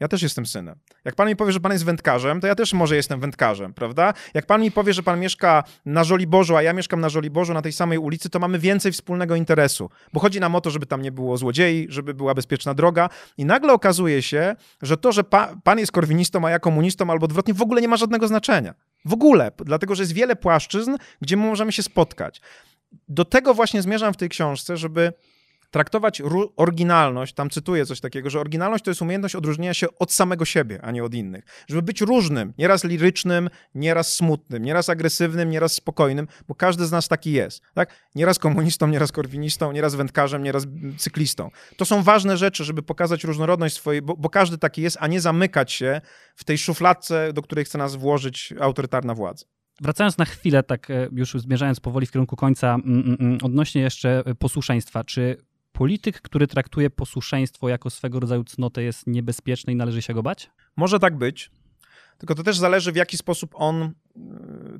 ja 0.00 0.08
też 0.08 0.22
jestem 0.22 0.46
synem. 0.46 0.78
Jak 1.04 1.14
pan 1.14 1.28
mi 1.28 1.36
powie, 1.36 1.52
że 1.52 1.60
pan 1.60 1.72
jest 1.72 1.84
wędkarzem, 1.84 2.40
to 2.40 2.46
ja 2.46 2.54
też 2.54 2.72
może 2.72 2.96
jestem 2.96 3.20
wędkarzem, 3.20 3.74
prawda? 3.74 4.14
Jak 4.34 4.46
pan 4.46 4.60
mi 4.60 4.70
powie, 4.70 4.92
że 4.92 5.02
pan 5.02 5.20
mieszka 5.20 5.64
na 5.86 6.04
Żoliborzu, 6.04 6.56
a 6.56 6.62
ja 6.62 6.72
mieszkam 6.72 7.00
na 7.00 7.08
Żoliborzu, 7.08 7.54
na 7.54 7.62
tej 7.62 7.72
samej 7.72 7.98
ulicy, 7.98 8.30
to 8.30 8.38
mamy 8.38 8.58
więcej 8.58 8.92
wspólnego 8.92 9.34
interesu. 9.34 9.90
Bo 10.12 10.20
chodzi 10.20 10.40
nam 10.40 10.54
o 10.54 10.60
to, 10.60 10.70
żeby 10.70 10.86
tam 10.86 11.02
nie 11.02 11.12
było 11.12 11.36
złodziei, 11.36 11.86
żeby 11.90 12.14
była 12.14 12.34
bezpieczna 12.34 12.74
droga. 12.74 13.08
I 13.36 13.44
nagle 13.44 13.72
okazuje 13.72 14.22
się, 14.22 14.56
że 14.82 14.96
to, 14.96 15.12
że 15.12 15.24
pa, 15.24 15.56
pan 15.64 15.78
jest 15.78 15.92
korwinistą, 15.92 16.46
a 16.46 16.50
ja 16.50 16.58
komunistą, 16.58 17.10
albo 17.10 17.24
odwrotnie, 17.24 17.54
w 17.54 17.62
ogóle 17.62 17.80
nie 17.80 17.88
ma 17.88 17.96
żadnego 17.96 18.28
znaczenia. 18.28 18.74
W 19.04 19.12
ogóle, 19.12 19.52
dlatego 19.64 19.94
że 19.94 20.02
jest 20.02 20.12
wiele 20.12 20.36
płaszczyzn, 20.36 20.96
gdzie 21.20 21.36
możemy 21.36 21.72
się 21.72 21.82
spotkać. 21.82 22.40
Do 23.08 23.24
tego 23.24 23.54
właśnie 23.54 23.82
zmierzam 23.82 24.14
w 24.14 24.16
tej 24.16 24.28
książce, 24.28 24.76
żeby 24.76 25.12
traktować 25.70 26.22
oryginalność, 26.56 27.34
tam 27.34 27.50
cytuję 27.50 27.86
coś 27.86 28.00
takiego, 28.00 28.30
że 28.30 28.40
oryginalność 28.40 28.84
to 28.84 28.90
jest 28.90 29.02
umiejętność 29.02 29.34
odróżnienia 29.34 29.74
się 29.74 29.86
od 29.98 30.12
samego 30.12 30.44
siebie, 30.44 30.80
a 30.82 30.90
nie 30.90 31.04
od 31.04 31.14
innych. 31.14 31.44
Żeby 31.68 31.82
być 31.82 32.00
różnym, 32.00 32.52
nieraz 32.58 32.84
lirycznym, 32.84 33.50
nieraz 33.74 34.14
smutnym, 34.14 34.62
nieraz 34.62 34.88
agresywnym, 34.88 35.50
nieraz 35.50 35.72
spokojnym, 35.72 36.28
bo 36.48 36.54
każdy 36.54 36.86
z 36.86 36.92
nas 36.92 37.08
taki 37.08 37.32
jest. 37.32 37.62
Tak? 37.74 37.94
Nieraz 38.14 38.38
komunistą, 38.38 38.86
nieraz 38.86 39.12
korwinistą, 39.12 39.72
nieraz 39.72 39.94
wędkarzem, 39.94 40.42
nieraz 40.42 40.66
cyklistą. 40.96 41.50
To 41.76 41.84
są 41.84 42.02
ważne 42.02 42.36
rzeczy, 42.36 42.64
żeby 42.64 42.82
pokazać 42.82 43.24
różnorodność 43.24 43.74
swojej, 43.74 44.02
bo, 44.02 44.16
bo 44.16 44.30
każdy 44.30 44.58
taki 44.58 44.82
jest, 44.82 44.96
a 45.00 45.06
nie 45.06 45.20
zamykać 45.20 45.72
się 45.72 46.00
w 46.34 46.44
tej 46.44 46.58
szufladce, 46.58 47.32
do 47.32 47.42
której 47.42 47.64
chce 47.64 47.78
nas 47.78 47.96
włożyć 47.96 48.54
autorytarna 48.60 49.14
władza. 49.14 49.46
Wracając 49.80 50.18
na 50.18 50.24
chwilę, 50.24 50.62
tak 50.62 50.90
e, 50.90 51.08
już 51.12 51.32
zmierzając 51.32 51.80
powoli 51.80 52.06
w 52.06 52.10
kierunku 52.10 52.36
końca, 52.36 52.74
mm, 52.74 53.00
mm, 53.00 53.16
mm, 53.20 53.38
odnośnie 53.42 53.82
jeszcze 53.82 54.22
posłuszeństwa, 54.38 55.04
czy 55.04 55.36
polityk, 55.78 56.20
który 56.20 56.46
traktuje 56.46 56.90
posłuszeństwo 56.90 57.68
jako 57.68 57.90
swego 57.90 58.20
rodzaju 58.20 58.44
cnotę 58.44 58.82
jest 58.82 59.06
niebezpieczny 59.06 59.72
i 59.72 59.76
należy 59.76 60.02
się 60.02 60.14
go 60.14 60.22
bać? 60.22 60.50
Może 60.76 60.98
tak 60.98 61.16
być. 61.16 61.50
Tylko 62.18 62.34
to 62.34 62.42
też 62.42 62.58
zależy, 62.58 62.92
w 62.92 62.96
jaki 62.96 63.16
sposób 63.16 63.50
on 63.54 63.82
e, 63.82 63.92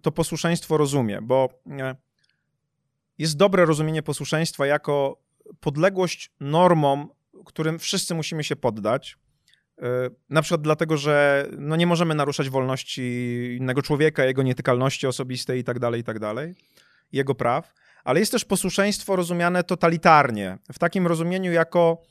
to 0.02 0.12
posłuszeństwo 0.12 0.76
rozumie, 0.76 1.22
bo 1.22 1.48
e, 1.70 1.96
jest 3.18 3.36
dobre 3.36 3.64
rozumienie 3.64 4.02
posłuszeństwa 4.02 4.66
jako 4.66 5.22
podległość 5.60 6.32
normom, 6.40 7.08
którym 7.46 7.78
wszyscy 7.78 8.14
musimy 8.14 8.44
się 8.44 8.56
poddać. 8.56 9.18
E, 9.78 10.10
na 10.30 10.42
przykład 10.42 10.62
dlatego, 10.62 10.96
że 10.96 11.46
no 11.58 11.76
nie 11.76 11.86
możemy 11.86 12.14
naruszać 12.14 12.50
wolności 12.50 13.02
innego 13.58 13.82
człowieka, 13.82 14.24
jego 14.24 14.42
nietykalności 14.42 15.06
osobistej 15.06 15.60
i 15.60 15.64
tak 15.64 15.78
dalej, 15.78 16.00
i 16.00 16.04
tak 16.04 16.18
jego 17.12 17.34
praw 17.34 17.74
ale 18.08 18.20
jest 18.20 18.32
też 18.32 18.44
posłuszeństwo 18.44 19.16
rozumiane 19.16 19.64
totalitarnie. 19.64 20.58
W 20.72 20.78
takim 20.78 21.06
rozumieniu 21.06 21.52
jako, 21.52 22.02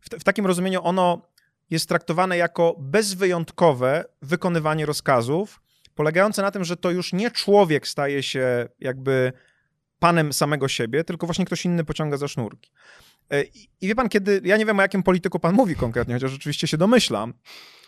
w, 0.00 0.20
w 0.20 0.24
takim 0.24 0.46
rozumieniu 0.46 0.80
ono 0.82 1.22
jest 1.70 1.88
traktowane 1.88 2.36
jako 2.36 2.76
bezwyjątkowe 2.78 4.04
wykonywanie 4.22 4.86
rozkazów, 4.86 5.60
polegające 5.94 6.42
na 6.42 6.50
tym, 6.50 6.64
że 6.64 6.76
to 6.76 6.90
już 6.90 7.12
nie 7.12 7.30
człowiek 7.30 7.88
staje 7.88 8.22
się 8.22 8.68
jakby 8.80 9.32
panem 9.98 10.32
samego 10.32 10.68
siebie, 10.68 11.04
tylko 11.04 11.26
właśnie 11.26 11.44
ktoś 11.44 11.64
inny 11.64 11.84
pociąga 11.84 12.16
za 12.16 12.28
sznurki. 12.28 12.70
E, 13.30 13.42
I, 13.42 13.68
wie 13.80 13.94
pan, 13.94 14.08
kiedy, 14.08 14.40
ja 14.44 14.56
nie 14.56 14.66
wiem 14.66 14.78
o 14.78 14.82
jakim 14.82 15.02
polityku 15.02 15.40
pan 15.40 15.54
mówi 15.54 15.76
konkretnie, 15.76 16.14
chociaż 16.14 16.34
oczywiście 16.34 16.66
się 16.66 16.76
domyślam, 16.76 17.34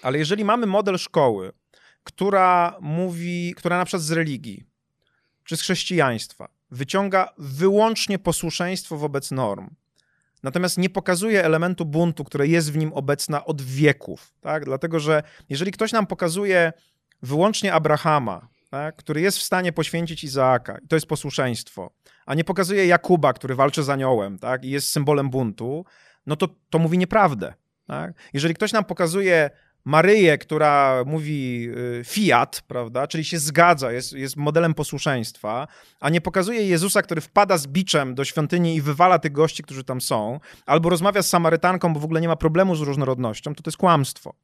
ale 0.02 0.18
jeżeli 0.18 0.44
mamy 0.44 0.66
model 0.66 0.98
szkoły, 0.98 1.52
która 2.04 2.76
mówi, 2.80 3.54
która 3.56 3.78
na 3.78 3.84
przykład 3.84 4.02
z 4.02 4.12
religii, 4.12 4.64
czy 5.44 5.56
z 5.56 5.60
chrześcijaństwa, 5.60 6.55
wyciąga 6.70 7.28
wyłącznie 7.38 8.18
posłuszeństwo 8.18 8.96
wobec 8.96 9.30
norm, 9.30 9.70
natomiast 10.42 10.78
nie 10.78 10.90
pokazuje 10.90 11.44
elementu 11.44 11.84
buntu, 11.84 12.24
które 12.24 12.46
jest 12.46 12.72
w 12.72 12.76
nim 12.76 12.92
obecna 12.92 13.44
od 13.44 13.62
wieków, 13.62 14.32
tak? 14.40 14.64
Dlatego, 14.64 15.00
że 15.00 15.22
jeżeli 15.48 15.72
ktoś 15.72 15.92
nam 15.92 16.06
pokazuje 16.06 16.72
wyłącznie 17.22 17.72
Abrahama, 17.72 18.48
tak? 18.70 18.96
który 18.96 19.20
jest 19.20 19.38
w 19.38 19.42
stanie 19.42 19.72
poświęcić 19.72 20.24
Izaaka, 20.24 20.78
i 20.78 20.88
to 20.88 20.96
jest 20.96 21.06
posłuszeństwo, 21.06 21.90
a 22.26 22.34
nie 22.34 22.44
pokazuje 22.44 22.86
Jakuba, 22.86 23.32
który 23.32 23.54
walczy 23.54 23.82
z 23.82 23.88
aniołem 23.88 24.38
tak? 24.38 24.64
i 24.64 24.70
jest 24.70 24.88
symbolem 24.88 25.30
buntu, 25.30 25.84
no 26.26 26.36
to, 26.36 26.48
to 26.70 26.78
mówi 26.78 26.98
nieprawdę. 26.98 27.54
Tak? 27.86 28.12
Jeżeli 28.32 28.54
ktoś 28.54 28.72
nam 28.72 28.84
pokazuje 28.84 29.50
Maryję, 29.86 30.38
która 30.38 31.02
mówi 31.06 31.68
y, 32.00 32.04
fiat, 32.04 32.62
prawda, 32.68 33.06
czyli 33.06 33.24
się 33.24 33.38
zgadza, 33.38 33.92
jest, 33.92 34.12
jest 34.12 34.36
modelem 34.36 34.74
posłuszeństwa, 34.74 35.68
a 36.00 36.10
nie 36.10 36.20
pokazuje 36.20 36.66
Jezusa, 36.66 37.02
który 37.02 37.20
wpada 37.20 37.58
z 37.58 37.66
biczem 37.66 38.14
do 38.14 38.24
świątyni 38.24 38.76
i 38.76 38.82
wywala 38.82 39.18
tych 39.18 39.32
gości, 39.32 39.62
którzy 39.62 39.84
tam 39.84 40.00
są, 40.00 40.40
albo 40.66 40.90
rozmawia 40.90 41.22
z 41.22 41.28
Samarytanką, 41.28 41.94
bo 41.94 42.00
w 42.00 42.04
ogóle 42.04 42.20
nie 42.20 42.28
ma 42.28 42.36
problemu 42.36 42.76
z 42.76 42.80
różnorodnością, 42.80 43.54
to 43.54 43.62
to 43.62 43.68
jest 43.70 43.78
kłamstwo. 43.78 44.34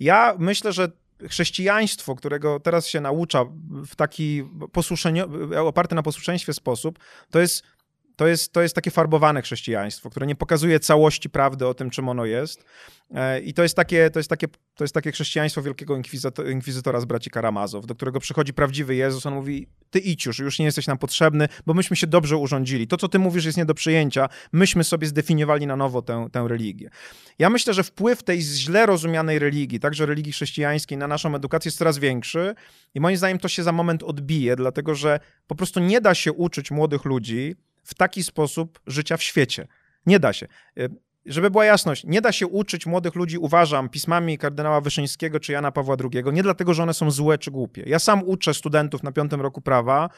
Ja 0.00 0.34
myślę, 0.38 0.72
że 0.72 0.88
chrześcijaństwo, 1.28 2.14
którego 2.14 2.60
teraz 2.60 2.86
się 2.86 3.00
naucza 3.00 3.44
w 3.86 3.96
taki 3.96 4.44
oparty 5.64 5.94
na 5.94 6.02
posłuszeństwie 6.02 6.52
sposób, 6.52 6.98
to 7.30 7.40
jest 7.40 7.62
to 8.16 8.26
jest, 8.26 8.52
to 8.52 8.62
jest 8.62 8.74
takie 8.74 8.90
farbowane 8.90 9.42
chrześcijaństwo, 9.42 10.10
które 10.10 10.26
nie 10.26 10.34
pokazuje 10.34 10.80
całości 10.80 11.30
prawdy 11.30 11.66
o 11.66 11.74
tym, 11.74 11.90
czym 11.90 12.08
ono 12.08 12.24
jest. 12.24 12.64
E, 13.14 13.40
I 13.40 13.54
to 13.54 13.62
jest 13.62 13.76
takie, 13.76 14.10
to 14.10 14.18
jest 14.18 14.30
takie, 14.30 14.48
to 14.74 14.84
jest 14.84 14.94
takie 14.94 15.12
chrześcijaństwo 15.12 15.62
wielkiego 15.62 15.96
inkwizytora 16.50 17.00
z 17.00 17.04
braci 17.04 17.30
Karamazow, 17.30 17.86
do 17.86 17.94
którego 17.94 18.20
przychodzi 18.20 18.54
prawdziwy 18.54 18.94
Jezus. 18.94 19.26
On 19.26 19.34
mówi: 19.34 19.66
Ty 19.90 19.98
idź 19.98 20.26
już, 20.26 20.38
już 20.38 20.58
nie 20.58 20.64
jesteś 20.64 20.86
nam 20.86 20.98
potrzebny, 20.98 21.48
bo 21.66 21.74
myśmy 21.74 21.96
się 21.96 22.06
dobrze 22.06 22.36
urządzili. 22.36 22.86
To, 22.86 22.96
co 22.96 23.08
ty 23.08 23.18
mówisz, 23.18 23.44
jest 23.44 23.58
nie 23.58 23.64
do 23.64 23.74
przyjęcia. 23.74 24.28
Myśmy 24.52 24.84
sobie 24.84 25.06
zdefiniowali 25.06 25.66
na 25.66 25.76
nowo 25.76 26.02
tę, 26.02 26.28
tę 26.32 26.44
religię. 26.48 26.90
Ja 27.38 27.50
myślę, 27.50 27.74
że 27.74 27.82
wpływ 27.82 28.22
tej 28.22 28.40
źle 28.42 28.86
rozumianej 28.86 29.38
religii, 29.38 29.80
także 29.80 30.06
religii 30.06 30.32
chrześcijańskiej, 30.32 30.98
na 30.98 31.06
naszą 31.08 31.34
edukację 31.34 31.68
jest 31.68 31.78
coraz 31.78 31.98
większy. 31.98 32.54
I 32.94 33.00
moim 33.00 33.16
zdaniem 33.16 33.38
to 33.38 33.48
się 33.48 33.62
za 33.62 33.72
moment 33.72 34.02
odbije, 34.02 34.56
dlatego 34.56 34.94
że 34.94 35.20
po 35.46 35.54
prostu 35.54 35.80
nie 35.80 36.00
da 36.00 36.14
się 36.14 36.32
uczyć 36.32 36.70
młodych 36.70 37.04
ludzi 37.04 37.56
w 37.84 37.94
taki 37.94 38.24
sposób 38.24 38.80
życia 38.86 39.16
w 39.16 39.22
świecie. 39.22 39.66
Nie 40.06 40.20
da 40.20 40.32
się. 40.32 40.46
E, 40.78 40.88
żeby 41.26 41.50
była 41.50 41.64
jasność, 41.64 42.04
nie 42.04 42.20
da 42.20 42.32
się 42.32 42.46
uczyć 42.46 42.86
młodych 42.86 43.14
ludzi, 43.14 43.38
uważam, 43.38 43.88
pismami 43.88 44.38
kardynała 44.38 44.80
Wyszyńskiego 44.80 45.40
czy 45.40 45.52
Jana 45.52 45.72
Pawła 45.72 45.96
II, 46.00 46.24
nie 46.32 46.42
dlatego, 46.42 46.74
że 46.74 46.82
one 46.82 46.94
są 46.94 47.10
złe 47.10 47.38
czy 47.38 47.50
głupie. 47.50 47.82
Ja 47.86 47.98
sam 47.98 48.22
uczę 48.24 48.54
studentów 48.54 49.02
na 49.02 49.12
piątym 49.12 49.40
roku 49.40 49.60
prawa, 49.60 50.10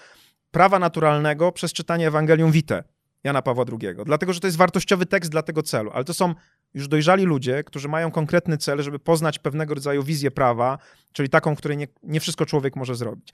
prawa 0.51 0.79
naturalnego 0.79 1.53
przez 1.53 1.73
czytanie 1.73 2.07
Ewangelium 2.09 2.53
Vitae 2.53 2.83
Jana 3.25 3.43
Pawła 3.43 3.65
II, 3.73 3.89
dlatego, 4.05 4.33
że 4.33 4.41
to 4.41 4.47
jest 4.47 4.57
wartościowy 4.57 5.07
tekst 5.07 5.31
dla 5.31 5.43
tego 5.43 5.63
celu, 5.63 5.91
ale 5.95 6.05
to 6.05 6.15
są 6.15 6.35
już 6.75 6.89
dojrzali 6.89 7.25
ludzie, 7.25 7.65
którzy 7.65 7.89
mają 7.89 8.11
konkretny 8.11 8.59
cel, 8.59 8.83
żeby 8.83 8.99
poznać 8.99 9.39
pewnego 9.39 9.75
rodzaju 9.75 10.03
wizję 10.03 10.31
prawa, 10.31 10.79
czyli 11.13 11.29
taką, 11.29 11.57
której 11.57 11.77
nie, 11.77 11.87
nie 12.03 12.21
wszystko 12.21 12.47
człowiek 12.47 12.77
może 12.77 12.95
zrobić. 12.95 13.33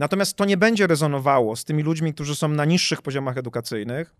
Natomiast 0.00 0.36
to 0.36 0.44
nie 0.44 0.56
będzie 0.56 0.86
rezonowało 0.86 1.56
z 1.56 1.64
tymi 1.64 1.82
ludźmi, 1.82 2.14
którzy 2.14 2.36
są 2.36 2.48
na 2.48 2.64
niższych 2.64 3.02
poziomach 3.02 3.38
edukacyjnych, 3.38 4.14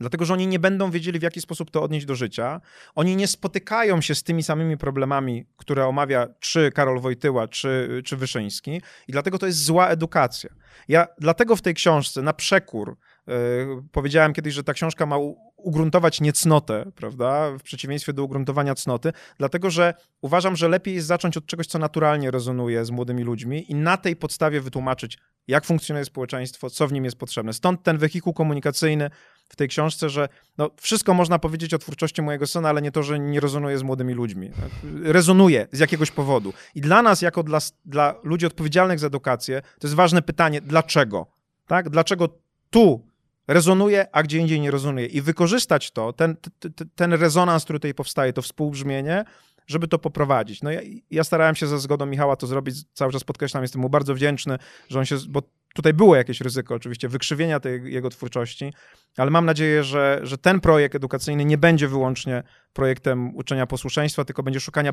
dlatego 0.00 0.24
że 0.24 0.34
oni 0.34 0.46
nie 0.46 0.58
będą 0.58 0.90
wiedzieli, 0.90 1.18
w 1.18 1.22
jaki 1.22 1.40
sposób 1.40 1.70
to 1.70 1.82
odnieść 1.82 2.06
do 2.06 2.14
życia. 2.14 2.60
Oni 2.94 3.16
nie 3.16 3.26
spotykają 3.28 4.00
się 4.00 4.14
z 4.14 4.22
tymi 4.22 4.42
samymi 4.42 4.76
problemami, 4.76 5.46
które 5.56 5.86
omawia 5.86 6.26
czy 6.40 6.70
Karol 6.72 7.00
Wojtyła, 7.00 7.48
czy, 7.48 8.02
czy 8.04 8.16
Wyszyński, 8.16 8.82
i 9.08 9.12
dlatego 9.12 9.38
to 9.38 9.46
jest 9.46 9.64
zła 9.64 9.88
edukacja. 9.88 10.50
Ja 10.88 11.06
dlatego 11.18 11.56
w 11.56 11.62
tej 11.62 11.74
książce, 11.74 12.22
na 12.22 12.32
przekór, 12.32 12.96
yy, 13.26 13.34
powiedziałem 13.92 14.32
kiedyś, 14.32 14.54
że 14.54 14.64
ta 14.64 14.72
książka 14.72 15.06
ma 15.06 15.16
ugruntować 15.62 16.20
niecnotę, 16.20 16.92
prawda, 16.94 17.50
w 17.58 17.62
przeciwieństwie 17.62 18.12
do 18.12 18.24
ugruntowania 18.24 18.74
cnoty, 18.74 19.12
dlatego 19.38 19.70
że 19.70 19.94
uważam, 20.20 20.56
że 20.56 20.68
lepiej 20.68 20.94
jest 20.94 21.06
zacząć 21.06 21.36
od 21.36 21.46
czegoś, 21.46 21.66
co 21.66 21.78
naturalnie 21.78 22.30
rezonuje 22.30 22.84
z 22.84 22.90
młodymi 22.90 23.22
ludźmi 23.22 23.70
i 23.72 23.74
na 23.74 23.96
tej 23.96 24.16
podstawie 24.16 24.60
wytłumaczyć, 24.60 25.18
jak 25.48 25.64
funkcjonuje 25.64 26.04
społeczeństwo, 26.04 26.70
co 26.70 26.88
w 26.88 26.92
nim 26.92 27.04
jest 27.04 27.16
potrzebne. 27.16 27.52
Stąd 27.52 27.82
ten 27.82 27.98
wehikuł 27.98 28.32
komunikacyjny 28.32 29.10
w 29.48 29.56
tej 29.56 29.68
książce, 29.68 30.10
że 30.10 30.28
no, 30.58 30.70
wszystko 30.80 31.14
można 31.14 31.38
powiedzieć 31.38 31.74
o 31.74 31.78
twórczości 31.78 32.22
mojego 32.22 32.46
syna, 32.46 32.68
ale 32.68 32.82
nie 32.82 32.92
to, 32.92 33.02
że 33.02 33.18
nie 33.18 33.40
rezonuje 33.40 33.78
z 33.78 33.82
młodymi 33.82 34.14
ludźmi. 34.14 34.50
Rezonuje 35.02 35.68
z 35.72 35.78
jakiegoś 35.78 36.10
powodu. 36.10 36.52
I 36.74 36.80
dla 36.80 37.02
nas, 37.02 37.22
jako 37.22 37.42
dla, 37.42 37.58
dla 37.84 38.14
ludzi 38.22 38.46
odpowiedzialnych 38.46 38.98
za 38.98 39.06
edukację, 39.06 39.62
to 39.62 39.86
jest 39.86 39.94
ważne 39.94 40.22
pytanie, 40.22 40.60
dlaczego? 40.60 41.26
Tak? 41.66 41.90
Dlaczego 41.90 42.28
tu 42.70 43.09
rezonuje, 43.50 44.06
a 44.12 44.22
gdzie 44.22 44.38
indziej 44.38 44.60
nie 44.60 44.70
rezonuje. 44.70 45.06
I 45.06 45.20
wykorzystać 45.20 45.90
to, 45.90 46.12
ten, 46.12 46.36
ten 46.94 47.12
rezonans, 47.12 47.64
który 47.64 47.78
tutaj 47.78 47.94
powstaje, 47.94 48.32
to 48.32 48.42
współbrzmienie, 48.42 49.24
żeby 49.66 49.88
to 49.88 49.98
poprowadzić. 49.98 50.62
No 50.62 50.70
ja, 50.70 50.80
ja, 51.10 51.24
starałem 51.24 51.54
się 51.54 51.66
ze 51.66 51.78
zgodą 51.78 52.06
Michała 52.06 52.36
to 52.36 52.46
zrobić, 52.46 52.76
cały 52.92 53.12
czas 53.12 53.24
podkreślam, 53.24 53.62
jestem 53.62 53.82
mu 53.82 53.88
bardzo 53.88 54.14
wdzięczny, 54.14 54.58
że 54.88 54.98
on 54.98 55.04
się, 55.04 55.16
bo 55.28 55.42
tutaj 55.74 55.94
było 55.94 56.16
jakieś 56.16 56.40
ryzyko 56.40 56.74
oczywiście 56.74 57.08
wykrzywienia 57.08 57.60
tej 57.60 57.92
jego 57.92 58.10
twórczości, 58.10 58.72
ale 59.16 59.30
mam 59.30 59.46
nadzieję, 59.46 59.84
że, 59.84 60.20
że 60.22 60.38
ten 60.38 60.60
projekt 60.60 60.94
edukacyjny 60.94 61.44
nie 61.44 61.58
będzie 61.58 61.88
wyłącznie 61.88 62.42
projektem 62.72 63.36
uczenia 63.36 63.66
posłuszeństwa, 63.66 64.24
tylko 64.24 64.42
będzie, 64.42 64.60
szukania 64.60 64.92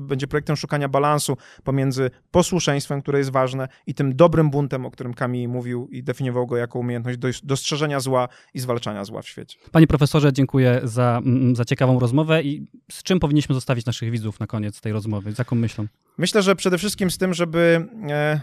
będzie 0.00 0.26
projektem 0.26 0.56
szukania 0.56 0.88
balansu 0.88 1.36
pomiędzy 1.64 2.10
posłuszeństwem, 2.30 3.02
które 3.02 3.18
jest 3.18 3.30
ważne, 3.30 3.68
i 3.86 3.94
tym 3.94 4.16
dobrym 4.16 4.50
buntem, 4.50 4.86
o 4.86 4.90
którym 4.90 5.14
Kami 5.14 5.48
mówił 5.48 5.88
i 5.90 6.02
definiował 6.02 6.46
go 6.46 6.56
jako 6.56 6.78
umiejętność 6.78 7.18
dostrzeżenia 7.42 8.00
zła 8.00 8.28
i 8.54 8.60
zwalczania 8.60 9.04
zła 9.04 9.22
w 9.22 9.28
świecie. 9.28 9.58
Panie 9.72 9.86
profesorze, 9.86 10.32
dziękuję 10.32 10.80
za, 10.84 11.20
mm, 11.24 11.56
za 11.56 11.64
ciekawą 11.64 11.98
rozmowę 11.98 12.42
i 12.42 12.66
z 12.90 13.02
czym 13.02 13.20
powinniśmy 13.20 13.54
zostawić 13.54 13.86
naszych 13.86 14.10
widzów 14.10 14.40
na 14.40 14.46
koniec 14.46 14.80
tej 14.80 14.92
rozmowy? 14.92 15.32
Z 15.32 15.38
jaką 15.38 15.56
myślą? 15.56 15.86
Myślę, 16.18 16.42
że 16.42 16.56
przede 16.56 16.78
wszystkim 16.78 17.10
z 17.10 17.18
tym, 17.18 17.34
żeby 17.34 17.88
e, 18.08 18.40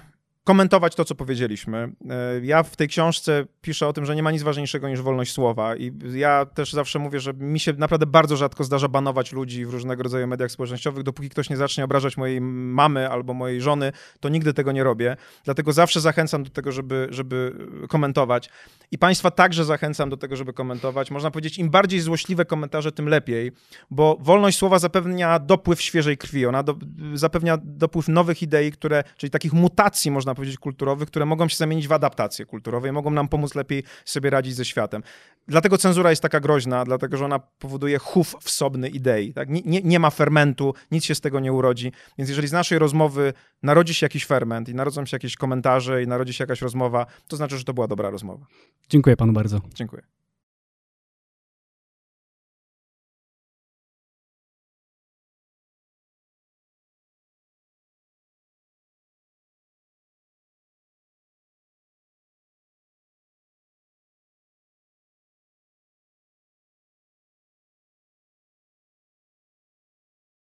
komentować 0.48 0.96
to, 0.96 1.06
co 1.06 1.16
powiedzieliśmy. 1.16 1.92
E, 2.10 2.46
ja 2.46 2.64
w 2.64 2.76
tej 2.76 2.88
książce 2.88 3.46
piszę 3.62 3.88
o 3.88 3.94
tym, 3.94 4.06
że 4.06 4.16
nie 4.16 4.24
ma 4.24 4.32
nic 4.32 4.44
ważniejszego 4.44 4.90
niż 4.90 5.02
wolność 5.02 5.34
słowa 5.34 5.76
i 5.76 5.92
ja 6.14 6.46
też 6.46 6.74
zawsze 6.74 7.00
mówię, 7.00 7.20
że 7.20 7.34
mi 7.34 7.60
się 7.60 7.74
naprawdę 7.74 8.06
bardzo 8.06 8.38
rzadko 8.38 8.64
zdarza 8.64 8.88
banować 8.88 9.32
ludzi 9.32 9.66
w 9.66 9.70
różnego 9.70 10.04
rodzaju 10.04 10.28
mediach 10.28 10.52
społecznościowych. 10.52 11.04
Dopóki 11.04 11.30
ktoś 11.30 11.50
nie 11.50 11.58
zacznie 11.58 11.84
obrażać 11.84 12.18
mojej 12.18 12.42
mamy 12.42 13.10
albo 13.10 13.34
mojej 13.34 13.62
żony, 13.62 13.92
to 14.20 14.30
nigdy 14.30 14.54
tego 14.54 14.72
nie 14.72 14.84
robię. 14.84 15.18
Dlatego 15.44 15.74
zawsze 15.74 16.02
zachęcam 16.02 16.44
do 16.44 16.50
tego, 16.50 16.72
żeby, 16.72 17.08
żeby 17.10 17.56
komentować. 17.90 18.50
I 18.92 18.98
Państwa 18.98 19.32
także 19.32 19.66
zachęcam 19.66 20.10
do 20.10 20.18
tego, 20.18 20.36
żeby 20.36 20.54
komentować. 20.54 21.12
Można 21.12 21.32
powiedzieć, 21.32 21.58
im 21.58 21.70
bardziej 21.70 22.00
złośliwe 22.00 22.46
komentarze, 22.46 22.92
tym 22.92 23.10
lepiej, 23.10 23.52
bo 23.92 24.18
wolność 24.20 24.58
słowa 24.58 24.80
zapewnia 24.80 25.40
dopływ 25.40 25.82
świeżej 25.82 26.18
krwi. 26.18 26.46
Ona 26.46 26.64
do, 26.64 26.76
zapewnia 27.14 27.58
dopływ 27.64 28.08
nowych 28.08 28.42
idei, 28.42 28.72
które, 28.72 29.04
czyli 29.18 29.32
takich 29.32 29.54
mutacji, 29.54 30.12
można 30.12 30.37
powiedzieć, 30.38 30.58
kulturowych, 30.58 31.08
które 31.08 31.26
mogą 31.26 31.48
się 31.48 31.58
zamienić 31.58 31.88
w 31.88 31.92
adaptacje 31.92 32.46
kulturowe 32.46 32.90
i 32.90 32.92
mogą 32.92 33.12
nam 33.12 33.28
pomóc 33.28 33.56
lepiej 33.56 33.84
sobie 34.06 34.30
radzić 34.30 34.56
ze 34.56 34.66
światem. 34.66 35.04
Dlatego 35.48 35.78
cenzura 35.78 36.10
jest 36.10 36.22
taka 36.22 36.40
groźna, 36.40 36.86
dlatego 36.86 37.18
że 37.18 37.26
ona 37.26 37.40
powoduje 37.40 37.98
chów 37.98 38.36
wsobny 38.42 38.90
idei. 38.90 39.34
Tak? 39.34 39.50
Nie, 39.50 39.62
nie, 39.66 39.82
nie 39.82 40.00
ma 40.00 40.10
fermentu, 40.10 40.74
nic 40.92 41.06
się 41.06 41.16
z 41.16 41.22
tego 41.22 41.40
nie 41.40 41.54
urodzi. 41.54 41.92
Więc 42.18 42.30
jeżeli 42.30 42.48
z 42.48 42.52
naszej 42.52 42.80
rozmowy 42.80 43.34
narodzi 43.64 43.94
się 43.94 44.06
jakiś 44.06 44.26
ferment 44.26 44.70
i 44.70 44.76
narodzą 44.76 45.06
się 45.06 45.16
jakieś 45.16 45.36
komentarze 45.36 46.04
i 46.04 46.08
narodzi 46.08 46.34
się 46.34 46.44
jakaś 46.44 46.62
rozmowa, 46.62 47.06
to 47.28 47.38
znaczy, 47.38 47.58
że 47.58 47.64
to 47.64 47.74
była 47.74 47.88
dobra 47.88 48.10
rozmowa. 48.10 48.46
Dziękuję 48.90 49.18
panu 49.18 49.34
bardzo. 49.34 49.62
Dziękuję. 49.74 50.17